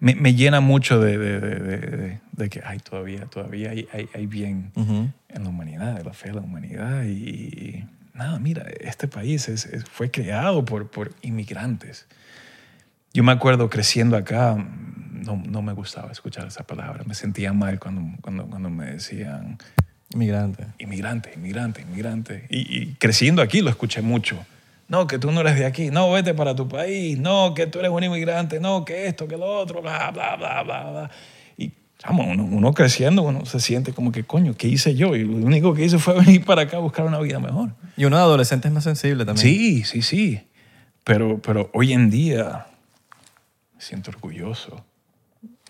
[0.00, 4.26] me, me llena mucho de, de- de- de- que hay todavía, todavía hay, hay, hay
[4.26, 5.08] bien Ujú.
[5.28, 7.04] en la humanidad, de la fe de la humanidad.
[7.04, 12.06] Y, y nada, mira, este país es- fue creado por, por inmigrantes.
[13.14, 14.56] Yo me acuerdo creciendo acá,
[15.12, 19.58] no, no me gustaba escuchar esa palabra, me sentía mal cuando, cuando, cuando me decían
[20.14, 20.66] Inmigrante.
[20.78, 22.46] inmigrante, inmigrante, inmigrante.
[22.50, 24.44] Y, y creciendo aquí lo escuché mucho.
[24.88, 25.90] No, que tú no eres de aquí.
[25.90, 27.18] No, vete para tu país.
[27.18, 28.60] No, que tú eres un inmigrante.
[28.60, 31.10] No, que esto, que lo otro, bla, bla, bla, bla, bla.
[31.56, 35.16] Y, chamo, uno, uno creciendo, uno se siente como que, coño, ¿qué hice yo?
[35.16, 37.70] Y lo único que hice fue venir para acá a buscar una vida mejor.
[37.96, 39.42] Y uno de adolescente es más sensible también.
[39.46, 40.42] Sí, sí, sí.
[41.04, 42.66] Pero, pero hoy en día
[43.82, 44.84] siento orgulloso.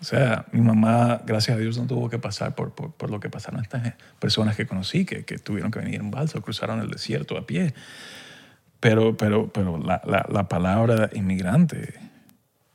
[0.01, 3.19] O sea, mi mamá, gracias a Dios, no tuvo que pasar por, por, por lo
[3.19, 6.89] que pasaron estas personas que conocí, que, que tuvieron que venir en balsa, cruzaron el
[6.89, 7.73] desierto a pie.
[8.79, 11.93] Pero, pero, pero la, la, la palabra inmigrante,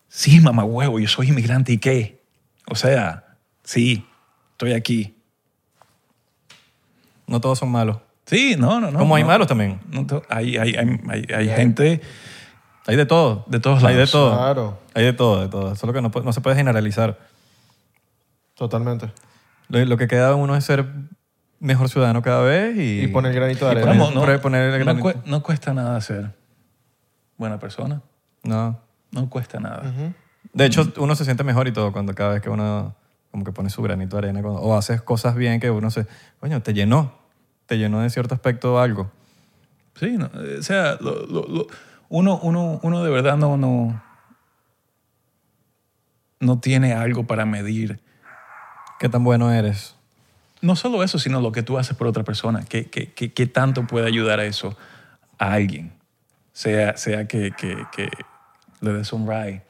[0.09, 2.23] sí, mamá huevo, yo soy inmigrante y qué.
[2.67, 4.07] O sea, sí,
[4.53, 5.15] estoy aquí.
[7.27, 7.99] No todos son malos.
[8.25, 8.99] Sí, no, no, no.
[8.99, 9.29] Como hay no.
[9.29, 9.81] malos también.
[9.91, 12.01] No hay, hay, hay, hay, hay gente
[12.89, 13.45] Hay de todo.
[13.49, 14.35] de todos Hay de todo.
[14.35, 14.79] Claro.
[14.95, 15.77] Hay de todo, de todo.
[15.77, 17.19] Solo que no, no se puede generalizar.
[18.55, 19.13] Totalmente.
[19.69, 20.87] Lo, lo que queda uno es ser
[21.61, 23.87] mejor ciudadano cada vez y, Y poner el granito de y arena.
[23.87, 25.07] poner- Vamos, no, poner- el no granito.
[25.09, 26.31] cue- no cuesta nada ser
[27.37, 28.01] buena persona.
[28.43, 28.81] No.
[29.11, 29.83] No cuesta nada.
[30.53, 32.95] De hecho, uno se siente mejor y todo cuando cada vez que uno
[33.31, 36.07] como que pone su granito de arena cuando- o haces cosas bien que uno se,
[36.41, 37.13] coño, te llenó.
[37.67, 39.11] Te llenó de cierto aspecto algo.
[39.95, 41.67] Sí, no, eh, o sea, lo- lo- lo-
[42.09, 44.01] uno, uno, uno de verdad no, no,
[46.41, 48.01] no tiene algo para medir.
[48.99, 49.95] Qué tan bueno eres.
[50.61, 52.65] No solo eso, sino lo que tú haces por otra persona.
[52.65, 54.77] ¿Qué, qué, qué- qué tanto puede ayudar a eso
[55.39, 55.93] a alguien?
[56.53, 58.09] Sea, sea que, que- que
[58.81, 59.63] le des un ride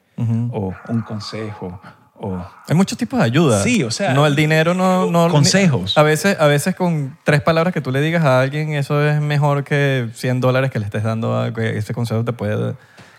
[0.52, 1.81] o un consejo
[2.20, 3.62] o Hay muchos tipos de ayuda.
[3.62, 5.11] Sí, o sea, No, el dinero no...
[5.11, 5.97] no consejos.
[5.97, 9.20] A veces, a veces con tres palabras que tú le digas a alguien, eso es
[9.20, 12.74] mejor que 100 dólares que le estés dando a que ese consejo te puede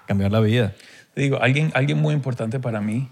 [0.05, 0.73] cambiar la vida.
[1.13, 3.09] Te digo, alguien, alguien muy importante para mí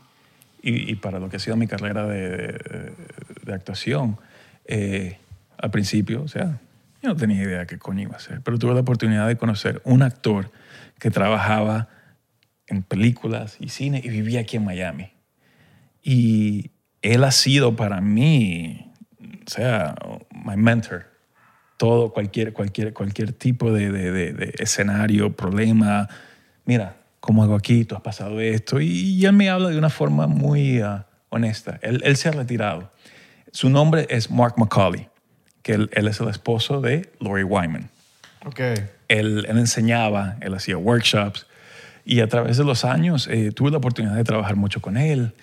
[0.62, 2.94] y, y para lo que ha sido mi carrera de, de-
[3.44, 4.18] de actuación,
[4.66, 5.18] eh,
[5.58, 6.60] al principio, o sea,
[7.02, 9.82] yo no tenía idea qué coño iba a hacer, pero tuve la oportunidad de conocer
[9.86, 10.52] un actor
[11.00, 11.88] que trabajaba
[12.68, 15.12] en películas y cine y vivía aquí en Miami.
[16.04, 16.72] Y
[17.02, 18.92] él ha sido para mí,
[19.46, 19.96] o sea,
[20.32, 21.06] my mentor.
[21.78, 26.10] todo, cualquier, cualquier, cualquier tipo de, de- de- de escenario, problema.
[26.66, 27.86] Mira, ¿cómo hago aquí?
[27.86, 28.82] Tú has pasado esto.
[28.82, 31.78] Y, él me habla de una forma muy ah, honesta.
[31.84, 32.92] Él, él se ha retirado.
[33.52, 35.08] Su nombre es Mark McCauley,
[35.62, 37.90] que él, él es el esposo de Lori Wyman
[38.46, 38.60] Ok.
[39.08, 41.46] él, él enseñaba, él hacía workshops
[42.06, 45.34] y a través de los años eh, tuve la oportunidad de trabajar mucho con él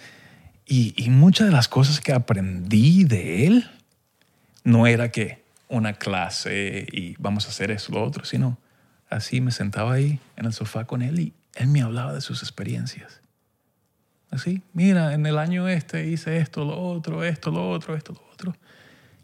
[0.67, 3.71] y, muchas de las cosas que aprendí de él
[4.63, 8.59] no era que una clase y vamos a hacer eso, lo otro, sino
[9.11, 12.43] así me sentaba ahí en el sofá con él y él me hablaba de sus
[12.43, 13.21] experiencias.
[14.31, 18.33] Así, mira, en el año este hice esto, lo otro, esto, lo otro, esto, lo
[18.33, 18.57] otro.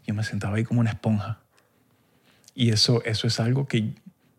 [0.05, 1.39] Yo me sentaba ahí como una esponja.
[2.53, 3.93] Y eso, eso es algo que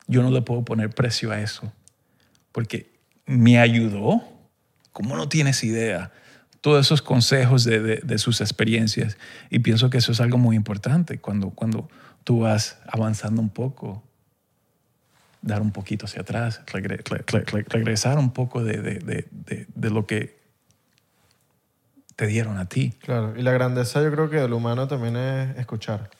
[0.07, 1.73] yo no le puedo poner precio a eso,
[2.53, 2.91] porque
[3.27, 4.23] me ayudó,
[4.93, 6.13] como no tienes idea,
[6.63, 9.19] todos esos consejos de, de- de sus experiencias.
[9.51, 11.91] Y pienso que eso es algo muy importante cuando, cuando
[12.25, 14.03] tú vas avanzando un poco,
[15.43, 19.29] dar un poquito hacia atrás, regre- re- re- re- regresar un poco de, de- de-
[19.31, 20.41] de- de lo que
[22.17, 22.95] te dieron a ti.
[23.01, 23.35] Claro.
[23.37, 26.11] Y la grandeza yo creo que del humano también es escuchar.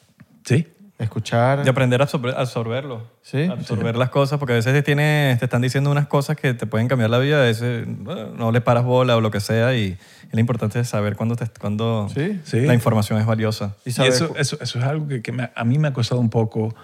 [0.45, 0.67] ¿Sí?
[1.03, 1.63] Escuchar.
[1.65, 3.07] Y aprender a absorber- absorberlo.
[3.23, 3.45] Sí.
[3.45, 6.67] Absorber las cosas, porque a veces te, tiene, te están diciendo unas cosas que te
[6.67, 9.75] pueden cambiar la vida, a veces bueno, no le paras bola o lo que sea,
[9.75, 9.99] y
[10.33, 12.41] lo importante es saber cuándo, te, cuándo Sí.
[12.45, 12.61] Sí.
[12.61, 13.75] la información es valiosa.
[13.85, 16.21] Y Y eso, eso, eso es algo que, que me- a mí me ha costado
[16.21, 16.75] un poco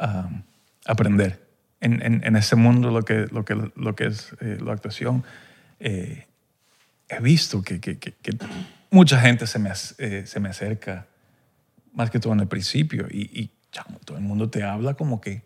[0.00, 0.42] um,
[0.86, 1.42] aprender.
[1.80, 5.22] En, en, en ese mundo, lo que, lo que, lo que es eh, la actuación,
[5.80, 6.26] eh,
[7.10, 8.32] he visto que, que, que- que
[8.90, 11.06] mucha gente se me, eh, se me acerca,
[11.92, 15.20] más que todo en el principio, y, y chamo, todo el mundo te habla como
[15.20, 15.42] que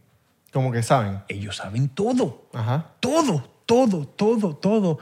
[0.52, 1.20] Como que saben.
[1.28, 2.92] ellos saben todo Ajá.
[3.00, 4.98] todo, todo, todo, todo.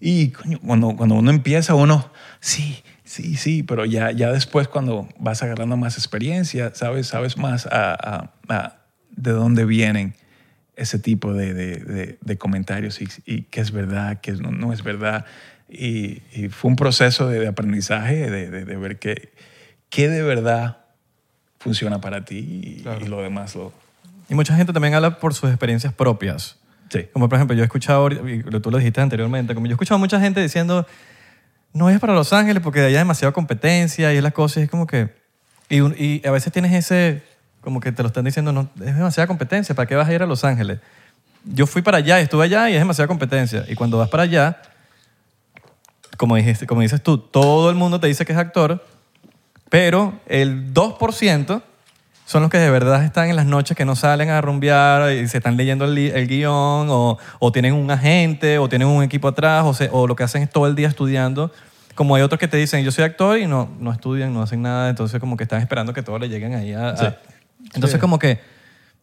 [0.00, 5.06] Y coño, cuando, cuando uno empieza, uno, sí, sí, sí, pero ya, ya después cuando
[5.18, 8.76] vas agarrando más experiencia, sabes, sabes más a- a- a
[9.14, 10.14] de dónde vienen
[10.76, 14.72] ese tipo de, de- de- de comentarios y, y qué es verdad, qué no, no
[14.72, 15.26] es verdad.
[15.68, 19.32] Y, y fue un proceso de, aprendizaje, de ver qué,
[19.90, 20.78] qué de verdad
[21.60, 23.04] funciona para ti y, Claro.
[23.04, 23.72] y lo demás lo...
[24.28, 26.56] Y mucha gente también habla por sus experiencias propias.
[26.88, 27.06] Sí.
[27.12, 29.96] Como por ejemplo, yo he escuchado, y tú lo dijiste anteriormente, como yo he escuchado
[29.96, 30.86] a mucha gente diciendo,
[31.72, 34.64] no vayas para Los Ángeles porque allá hay demasiada competencia y es la cosa, y
[34.64, 35.14] es como que,
[35.68, 37.22] y, un- y a veces tienes ese,
[37.60, 40.22] como que te lo están diciendo, no, es demasiada competencia, ¿para qué vas a ir
[40.22, 40.80] a Los Ángeles?
[41.44, 43.64] Yo fui para allá, estuve allá y es demasiada competencia.
[43.68, 44.60] Y cuando vas para allá,
[46.16, 48.84] como, dijiste, como dices tú, todo el mundo te dice que es actor,
[49.70, 51.62] pero el 2%
[52.26, 55.26] son los que de verdad están en las noches que no salen a rumbear y
[55.26, 59.28] se están leyendo el, el guion o, o tienen un agente o tienen un equipo
[59.28, 61.50] atrás o, se- o lo que hacen es todo el día estudiando.
[61.96, 64.62] Como hay otros que te dicen, yo soy actor y no, no estudian, no hacen
[64.62, 66.90] nada, entonces como que están esperando que todos le lleguen ahí a...
[66.90, 67.06] a- Sí.
[67.74, 67.98] Entonces Sí.
[68.00, 68.40] como que,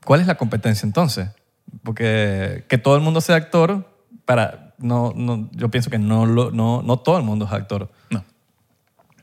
[0.05, 1.29] ¿cuál es la competencia entonces?
[1.83, 3.85] Porque que todo el mundo sea actor,
[4.25, 7.89] para, no, no, yo pienso que no, no, no todo el mundo es actor.
[8.09, 8.23] No.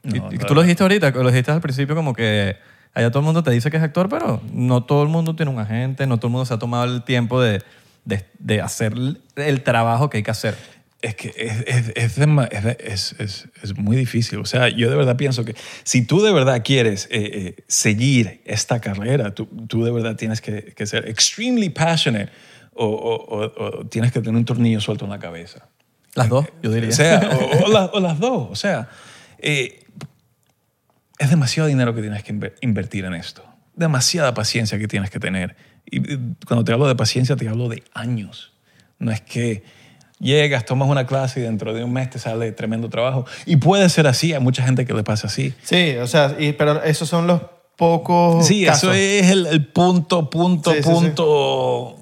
[0.04, 2.56] No, y, no, tú lo dijiste ahorita, lo dijiste al principio como que
[2.94, 5.50] allá todo el mundo te dice que es actor, pero no todo el mundo tiene
[5.50, 7.62] un agente, no todo el mundo se ha tomado el tiempo de,
[8.04, 8.94] de, de hacer
[9.36, 10.54] el- trabajo que hay que hacer.
[11.02, 14.38] Es que es, es, es es, es- muy difícil.
[14.38, 18.40] O sea, yo de verdad pienso que si tú de verdad quieres eh, eh, seguir
[18.46, 22.30] esta carrera, tú, tú de verdad tienes que, que ser extremely passionate
[22.74, 25.68] o, o- o- o tienes que tener un tornillo suelto en la cabeza.
[26.14, 26.88] Las dos, yo diría.
[26.90, 27.30] O sea,
[27.62, 28.48] o, o la- o las dos.
[28.50, 28.88] O sea,
[29.38, 29.83] eh,
[31.18, 33.44] es demasiado dinero que tienes que inver- invertir en esto.
[33.76, 35.56] Demasiada paciencia que tienes que tener.
[35.90, 36.00] Y
[36.46, 38.52] cuando te hablo de paciencia, te hablo de años.
[38.98, 39.64] No es que
[40.20, 43.26] llegas, tomas una clase y dentro de un mes te sale tremendo trabajo.
[43.46, 45.52] Y puede ser así, hay mucha gente que le pasa así.
[45.62, 47.42] Sí, o sea, y- pero esos son los
[47.76, 48.84] pocos Sí, casos.
[48.84, 50.90] eso es el, el punto, punto, Sí, sí, sí.
[50.90, 51.96] punto.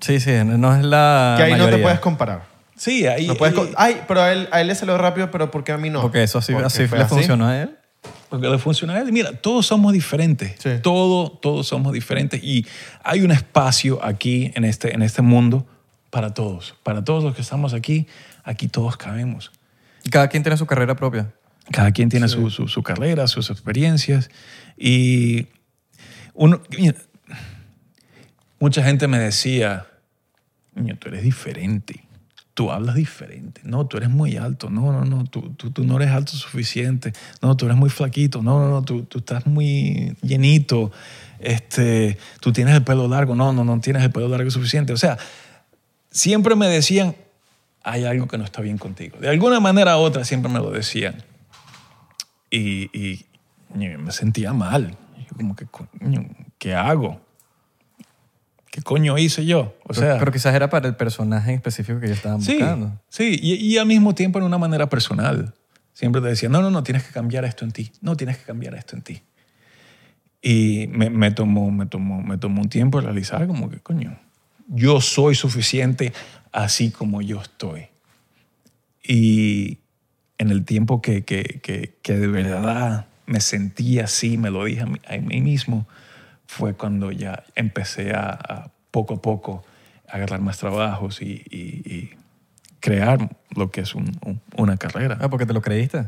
[0.00, 1.84] Sí, sí, no es la que ahí no te mayoría.
[1.84, 2.42] puedes comparar.
[2.76, 3.26] Sí, ahí.
[3.26, 5.72] No puedes ahí- Ay, pero a él, a él le salió rápido, pero ¿por qué
[5.72, 6.00] a mí no?
[6.02, 7.78] Porque eso así, Porque así le funcionó a él.
[8.32, 9.12] Porque le funciona a él.
[9.12, 10.54] Mira, todos somos diferentes.
[10.58, 10.70] Sí.
[10.82, 12.42] Todo, todos somos diferentes.
[12.42, 12.66] Y
[13.04, 15.66] hay un espacio aquí en este, en este mundo
[16.08, 16.74] para todos.
[16.82, 18.06] Para todos los que estamos aquí,
[18.42, 19.52] aquí todos cabemos.
[20.02, 21.34] Y Cada quien tiene su carrera propia.
[21.70, 24.30] Cada quien tiene su, su- su carrera, sus experiencias.
[24.78, 25.48] Y
[26.32, 26.94] uno, mira,
[28.58, 29.86] mucha gente me decía,
[30.74, 32.02] "Niño, tú eres diferente.
[32.54, 33.62] Tú hablas diferente.
[33.64, 34.68] No, tú eres muy alto.
[34.68, 37.12] No, no, no, tú, tú, tú no eres alto suficiente.
[37.40, 38.42] No, tú eres muy flaquito.
[38.42, 40.92] No, no, no, tú, tú estás muy llenito.
[41.38, 43.34] Este, tú tienes el pelo largo.
[43.34, 44.92] No, no, no tienes el pelo largo suficiente.
[44.92, 45.18] O sea,
[46.10, 47.16] siempre me decían,
[47.82, 49.18] hay algo que no está bien contigo.
[49.18, 51.22] De alguna manera u otra siempre me lo decían.
[52.50, 53.24] Y,
[53.74, 54.96] me sentía mal.
[55.18, 55.66] Yo como que,
[56.58, 57.20] ¿qué hago?
[58.82, 59.76] ¿Qué coño hice yo?
[59.84, 62.54] O Pero- sea, pero quizás era para el personaje en específico que ellos estaban sí,
[62.54, 63.00] buscando.
[63.08, 65.54] sí, y, y al mismo tiempo en una manera personal.
[65.92, 67.92] Siempre te decía, no, no, no, tienes que cambiar esto en ti.
[68.00, 69.22] No, tienes que cambiar esto en ti.
[70.40, 74.18] Y me, me, tomó, me, tomó, me tomó un tiempo realizar como que, coño,
[74.68, 76.12] yo soy suficiente
[76.50, 77.86] así como yo estoy.
[79.02, 79.78] Y
[80.38, 84.80] en el tiempo que, que, que, que de verdad me sentí así, me lo dije
[84.82, 85.86] a mí, a mí mismo,
[86.46, 89.64] fue cuando ya empecé a, a poco a poco
[90.08, 92.10] agarrar más trabajos y, y- y
[92.78, 95.18] crear lo que es un- un- una carrera.
[95.20, 96.04] Ah, porque te lo creíste.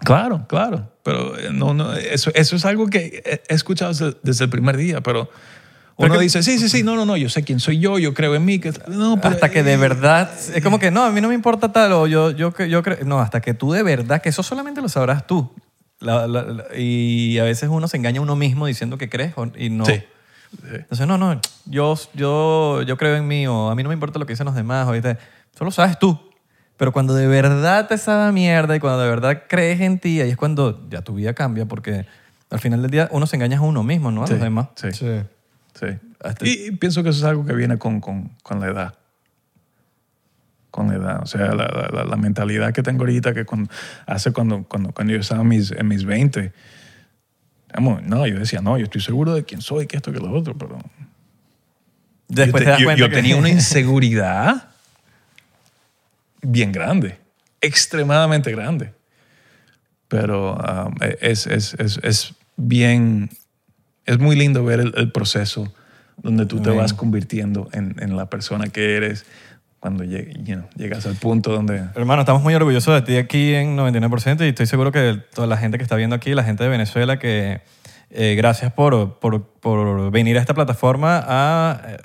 [0.00, 4.44] Claro, claro, pero eh, no, no, eso, eso es algo que he escuchado desde, desde
[4.44, 5.28] el primer día, pero
[5.96, 8.14] uno que- dice, sí, sí, sí, no, no, no, yo sé quién soy yo, yo
[8.14, 8.60] creo en mí.
[8.60, 11.34] Que, no, pero- hasta que de verdad, es como que no, a mí no me
[11.34, 14.44] importa tal, o yo, yo, yo creo, no, hasta que tú de verdad, que eso
[14.44, 15.50] solamente lo sabrás tú.
[15.98, 19.34] La- la- la- y a veces uno se engaña a uno mismo diciendo que crees
[19.56, 19.84] y no.
[19.84, 19.94] Sí.
[20.72, 24.18] Entonces, no, no, yo, yo, yo creo en mí o a mí no me importa
[24.18, 25.18] lo que dicen los demás, o ¿viste?
[25.56, 26.18] solo sabes tú.
[26.76, 30.20] Pero cuando de verdad te sabe a mierda y cuando de verdad crees en ti,
[30.20, 32.06] ahí es cuando ya tu vida cambia porque
[32.50, 34.22] al final del día uno se engaña a uno mismo, ¿no?
[34.22, 34.68] A Sí, los demás.
[34.76, 35.20] Sí, Sí.
[35.74, 35.86] sí.
[36.22, 38.94] Hasta- Y, y pienso que eso es algo que viene con, con, con la edad.
[40.70, 41.22] Con la edad.
[41.22, 43.70] O sea, la, la- la- la mentalidad que tengo ahorita, que cuando,
[44.06, 46.52] hace cuando, cuando, cuando yo estaba en mis, en mis 20,
[47.76, 50.56] no, yo decía, no, yo estoy seguro de quién soy, que esto, que lo otro,
[50.56, 50.78] pero
[52.28, 54.68] Después yo, te das yo- cuenta yo que- tenía una inseguridad
[56.42, 57.18] bien grande,
[57.60, 58.92] extremadamente grande.
[60.08, 63.28] Pero um, es, es, es, es bien,
[64.06, 65.72] es muy lindo ver el, el proceso
[66.16, 69.24] donde tú te vas convirtiendo en, en la persona que eres
[69.80, 71.82] cuando lleg- you know, llegas al punto donde...
[71.94, 75.56] Hermano, estamos muy orgullosos de ti aquí en 99% y estoy seguro que toda la
[75.56, 77.60] gente que está viendo aquí, la gente de Venezuela, que
[78.10, 81.96] eh, gracias por, por, por venir a esta plataforma a, eh,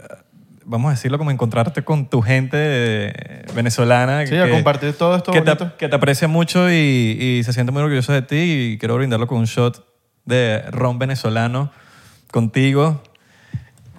[0.65, 4.25] vamos a decirlo, como encontrarte con tu gente eh, venezolana.
[4.27, 5.71] Sí, a compartir todo esto que bonito.
[5.71, 8.35] te, que te aprecia mucho y, y se siente muy orgulloso de ti
[8.73, 9.83] y quiero brindarlo con un shot
[10.25, 11.71] de ron venezolano
[12.31, 13.01] contigo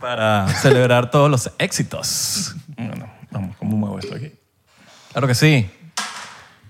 [0.01, 2.55] para celebrar todos los éxitos.
[2.77, 4.31] Bueno, vamos, ¿cómo muevo esto aquí?
[5.13, 5.69] Claro que sí.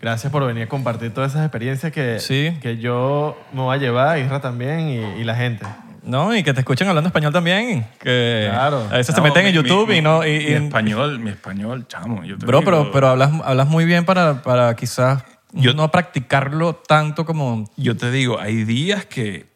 [0.00, 2.56] Gracias por venir a compartir todas esas experiencias que, Sí.
[2.60, 5.64] que yo me voy a llevar, Isra también y, y la gente.
[6.02, 7.86] No, y que te escuchen hablando español también.
[8.00, 8.86] Que Claro.
[8.90, 10.22] a veces se No, meten en mi- YouTube mi- y no.
[10.26, 12.22] y- mi, y- español, mi español, chamo.
[12.24, 15.90] Yo te bro, digo, pero, pero hablas, hablas muy bien para, para quizás Yo- no
[15.90, 17.70] practicarlo tanto como.
[17.78, 19.46] Yo te digo, hay días que,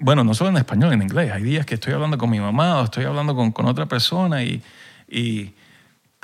[0.00, 2.80] bueno, no solo en español, en inglés, hay días que estoy hablando con mi mamá
[2.80, 4.60] o estoy hablando con, con otra persona y,
[5.08, 5.54] y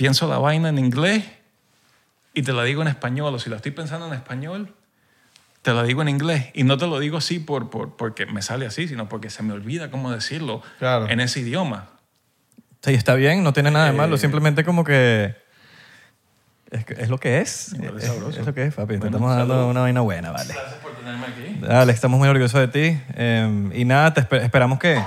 [0.03, 1.23] pienso la vaina en inglés
[2.35, 4.75] y te la digo en español, o si la estoy pensando en español,
[5.63, 6.47] te la digo en inglés.
[6.55, 9.45] Y no te lo digo así por, por, porque me sale así, sino porque se
[9.45, 11.09] me olvida cómo decirlo Claro.
[11.09, 11.91] en ese idioma.
[12.85, 14.17] Sí, está bien, no tiene nada de malo.
[14.17, 14.19] Eh.
[14.19, 15.37] Simplemente como que.
[16.73, 17.73] Es, es lo que es.
[17.75, 18.41] Es Es, sabroso.
[18.41, 18.95] es lo que es, papi.
[18.95, 20.53] Te Bueno, estamos dando una vaina buena, vale.
[20.53, 21.59] Gracias por tenerme aquí.
[21.61, 23.01] Dale, estamos muy orgullosos de ti.
[23.15, 25.01] Eh, y nada, te esper- esperamos que,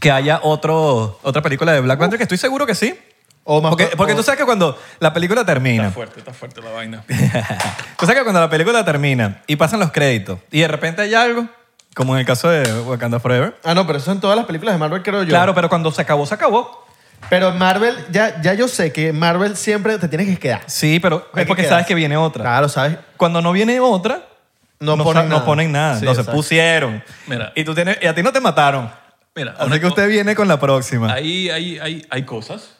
[0.00, 2.98] que haya otro, otra película de Black Panther, que estoy seguro que sí.
[3.46, 6.32] O más Porque, porque o- tú sabes que cuando la película termina, Está fuerte, está
[6.32, 7.04] fuerte la vaina.
[7.98, 11.14] tú sabes que cuando la película termina y pasan los créditos y de repente hay
[11.14, 11.46] algo,
[11.94, 13.54] como en el caso de Wakanda Forever.
[13.62, 15.28] Ah, no, pero eso en todas las películas de Marvel creo yo.
[15.28, 16.84] Claro, pero cuando se acabó, se acabó.
[17.30, 20.62] Pero Marvel, ya, ya yo sé que Marvel siempre te tienes que quedar.
[20.66, 21.68] Sí, pero Hay es que porque quedarse.
[21.74, 22.42] sabes que viene otra.
[22.44, 22.98] Claro, ¿sabes?
[23.16, 24.22] Cuando no viene otra,
[24.80, 25.40] No no, ponen sa- nada.
[25.40, 25.98] no ponen nada.
[25.98, 27.02] Sí, no se pusieron.
[27.26, 27.52] Mira.
[27.54, 28.90] Y, tú tienes, y a ti no te mataron.
[29.34, 31.12] Mira, Así que usted viene con la próxima.
[31.12, 32.74] Ahí hay, hay, hay cosas.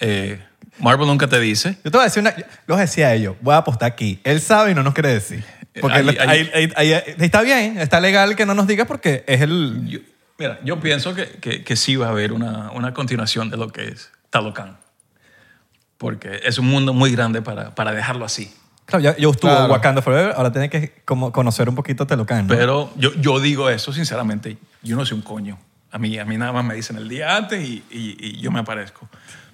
[0.00, 0.40] Eh,
[0.78, 1.76] Marvel nunca te dice.
[1.84, 2.34] Yo te voy a decir una.
[2.66, 4.20] Les decía a ellos, voy a apostar aquí.
[4.24, 5.44] Él sabe y no nos quiere decir.
[5.80, 8.86] Porque Ahí- él- ahí- ahí- ahí- ahí- está bien, está legal que no nos digas
[8.86, 9.86] porque es el.
[9.86, 9.98] Yo,
[10.38, 13.68] mira, yo pienso que, que, que sí va a haber una, una continuación de lo
[13.70, 14.78] que es Talocan.
[15.98, 18.52] Porque es un mundo muy grande para, para dejarlo así.
[18.86, 19.72] Claro, ya- yo estuve Claro.
[19.72, 22.46] Wakanda Forever, ahora tiene que como conocer un poquito Telocan.
[22.46, 22.54] ¿no?
[22.54, 24.56] Pero yo, yo digo eso sinceramente.
[24.82, 25.58] Yo no soy un coño.
[25.90, 28.50] A mí, a mí nada más me dicen el día antes y, y- y yo
[28.50, 29.08] me aparezco.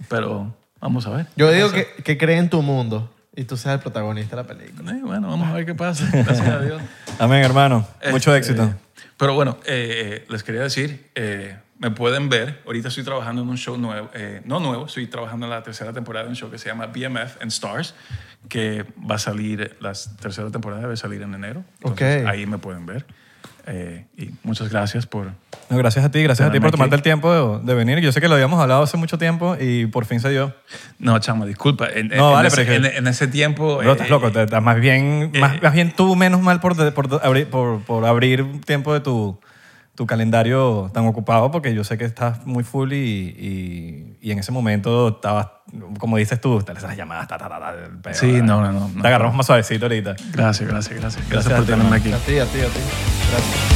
[0.09, 1.27] Pero vamos a ver.
[1.37, 4.49] Yo digo que, que cree en tu mundo y tú seas el protagonista de la
[4.49, 4.93] película.
[4.93, 6.09] Eh, bueno, vamos a ver qué pasa.
[6.13, 6.83] Gracias a Dios.
[7.19, 7.87] Amén, hermano.
[8.11, 8.75] Mucho Este, éxito.
[9.17, 13.57] Pero bueno, eh, les quería decir, eh, me pueden ver, ahorita estoy trabajando en un
[13.57, 16.59] show nuevo, eh, no nuevo, estoy trabajando en la tercera temporada de un show que
[16.59, 17.95] se llama BMF and Stars,
[18.49, 21.63] que va a salir, la tercera temporada va a salir en enero.
[21.83, 22.29] Entonces, Ok.
[22.29, 23.07] Ahí me pueden ver.
[23.67, 25.33] Eh, y muchas gracias por...
[25.71, 27.01] No, gracias a ti, gracias a ti por tomarte aquí.
[27.01, 27.99] el tiempo de, de venir.
[28.01, 30.55] Yo sé que lo habíamos hablado hace mucho tiempo y por fin se dio.
[30.99, 31.87] No, chamo, disculpa.
[31.95, 33.81] En, No, en vale, ese, pero en, en ese tiempo...
[33.83, 34.31] Estás eh, loco.
[34.31, 37.81] te- estás más, bien, eh, más, más bien tú, menos mal por, por, abrir, por,
[37.81, 39.39] por abrir tiempo de tu,
[39.95, 44.39] tu calendario tan ocupado porque yo sé que estás muy full y, y, y en
[44.39, 45.49] ese momento estabas,
[45.99, 48.89] como dices tú, estás esas llamadas, ta, ta, ta, ta, pero, Sí, no, no, no,
[48.89, 49.03] no.
[49.03, 50.17] Te agarramos más suavecito ahorita.
[50.33, 51.29] Gracias, gracias, gracias.
[51.29, 52.13] Gracias, Gracias por tenerme aquí.
[52.13, 52.81] A ti, a ti, a ti.
[53.31, 53.74] Gracias.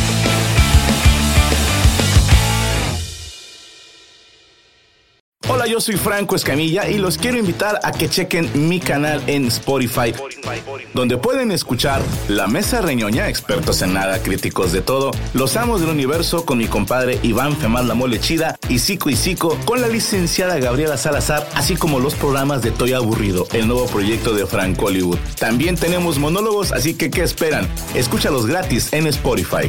[5.68, 10.14] Yo soy Franco Escamilla y los quiero invitar a que chequen mi canal en Spotify,
[10.94, 15.90] donde pueden escuchar La Mesa Reñoña, expertos en nada, críticos de todo, Los Amos del
[15.90, 19.88] Universo con mi compadre Iván Femás La Mole Chida y Cico y Cico con la
[19.88, 24.86] licenciada Gabriela Salazar, así como los programas de Toy Aburrido, el nuevo proyecto de Franco
[24.86, 25.18] Hollywood.
[25.38, 27.68] También tenemos monólogos, así que ¿qué esperan?
[27.94, 29.68] Escúchalos gratis en Spotify.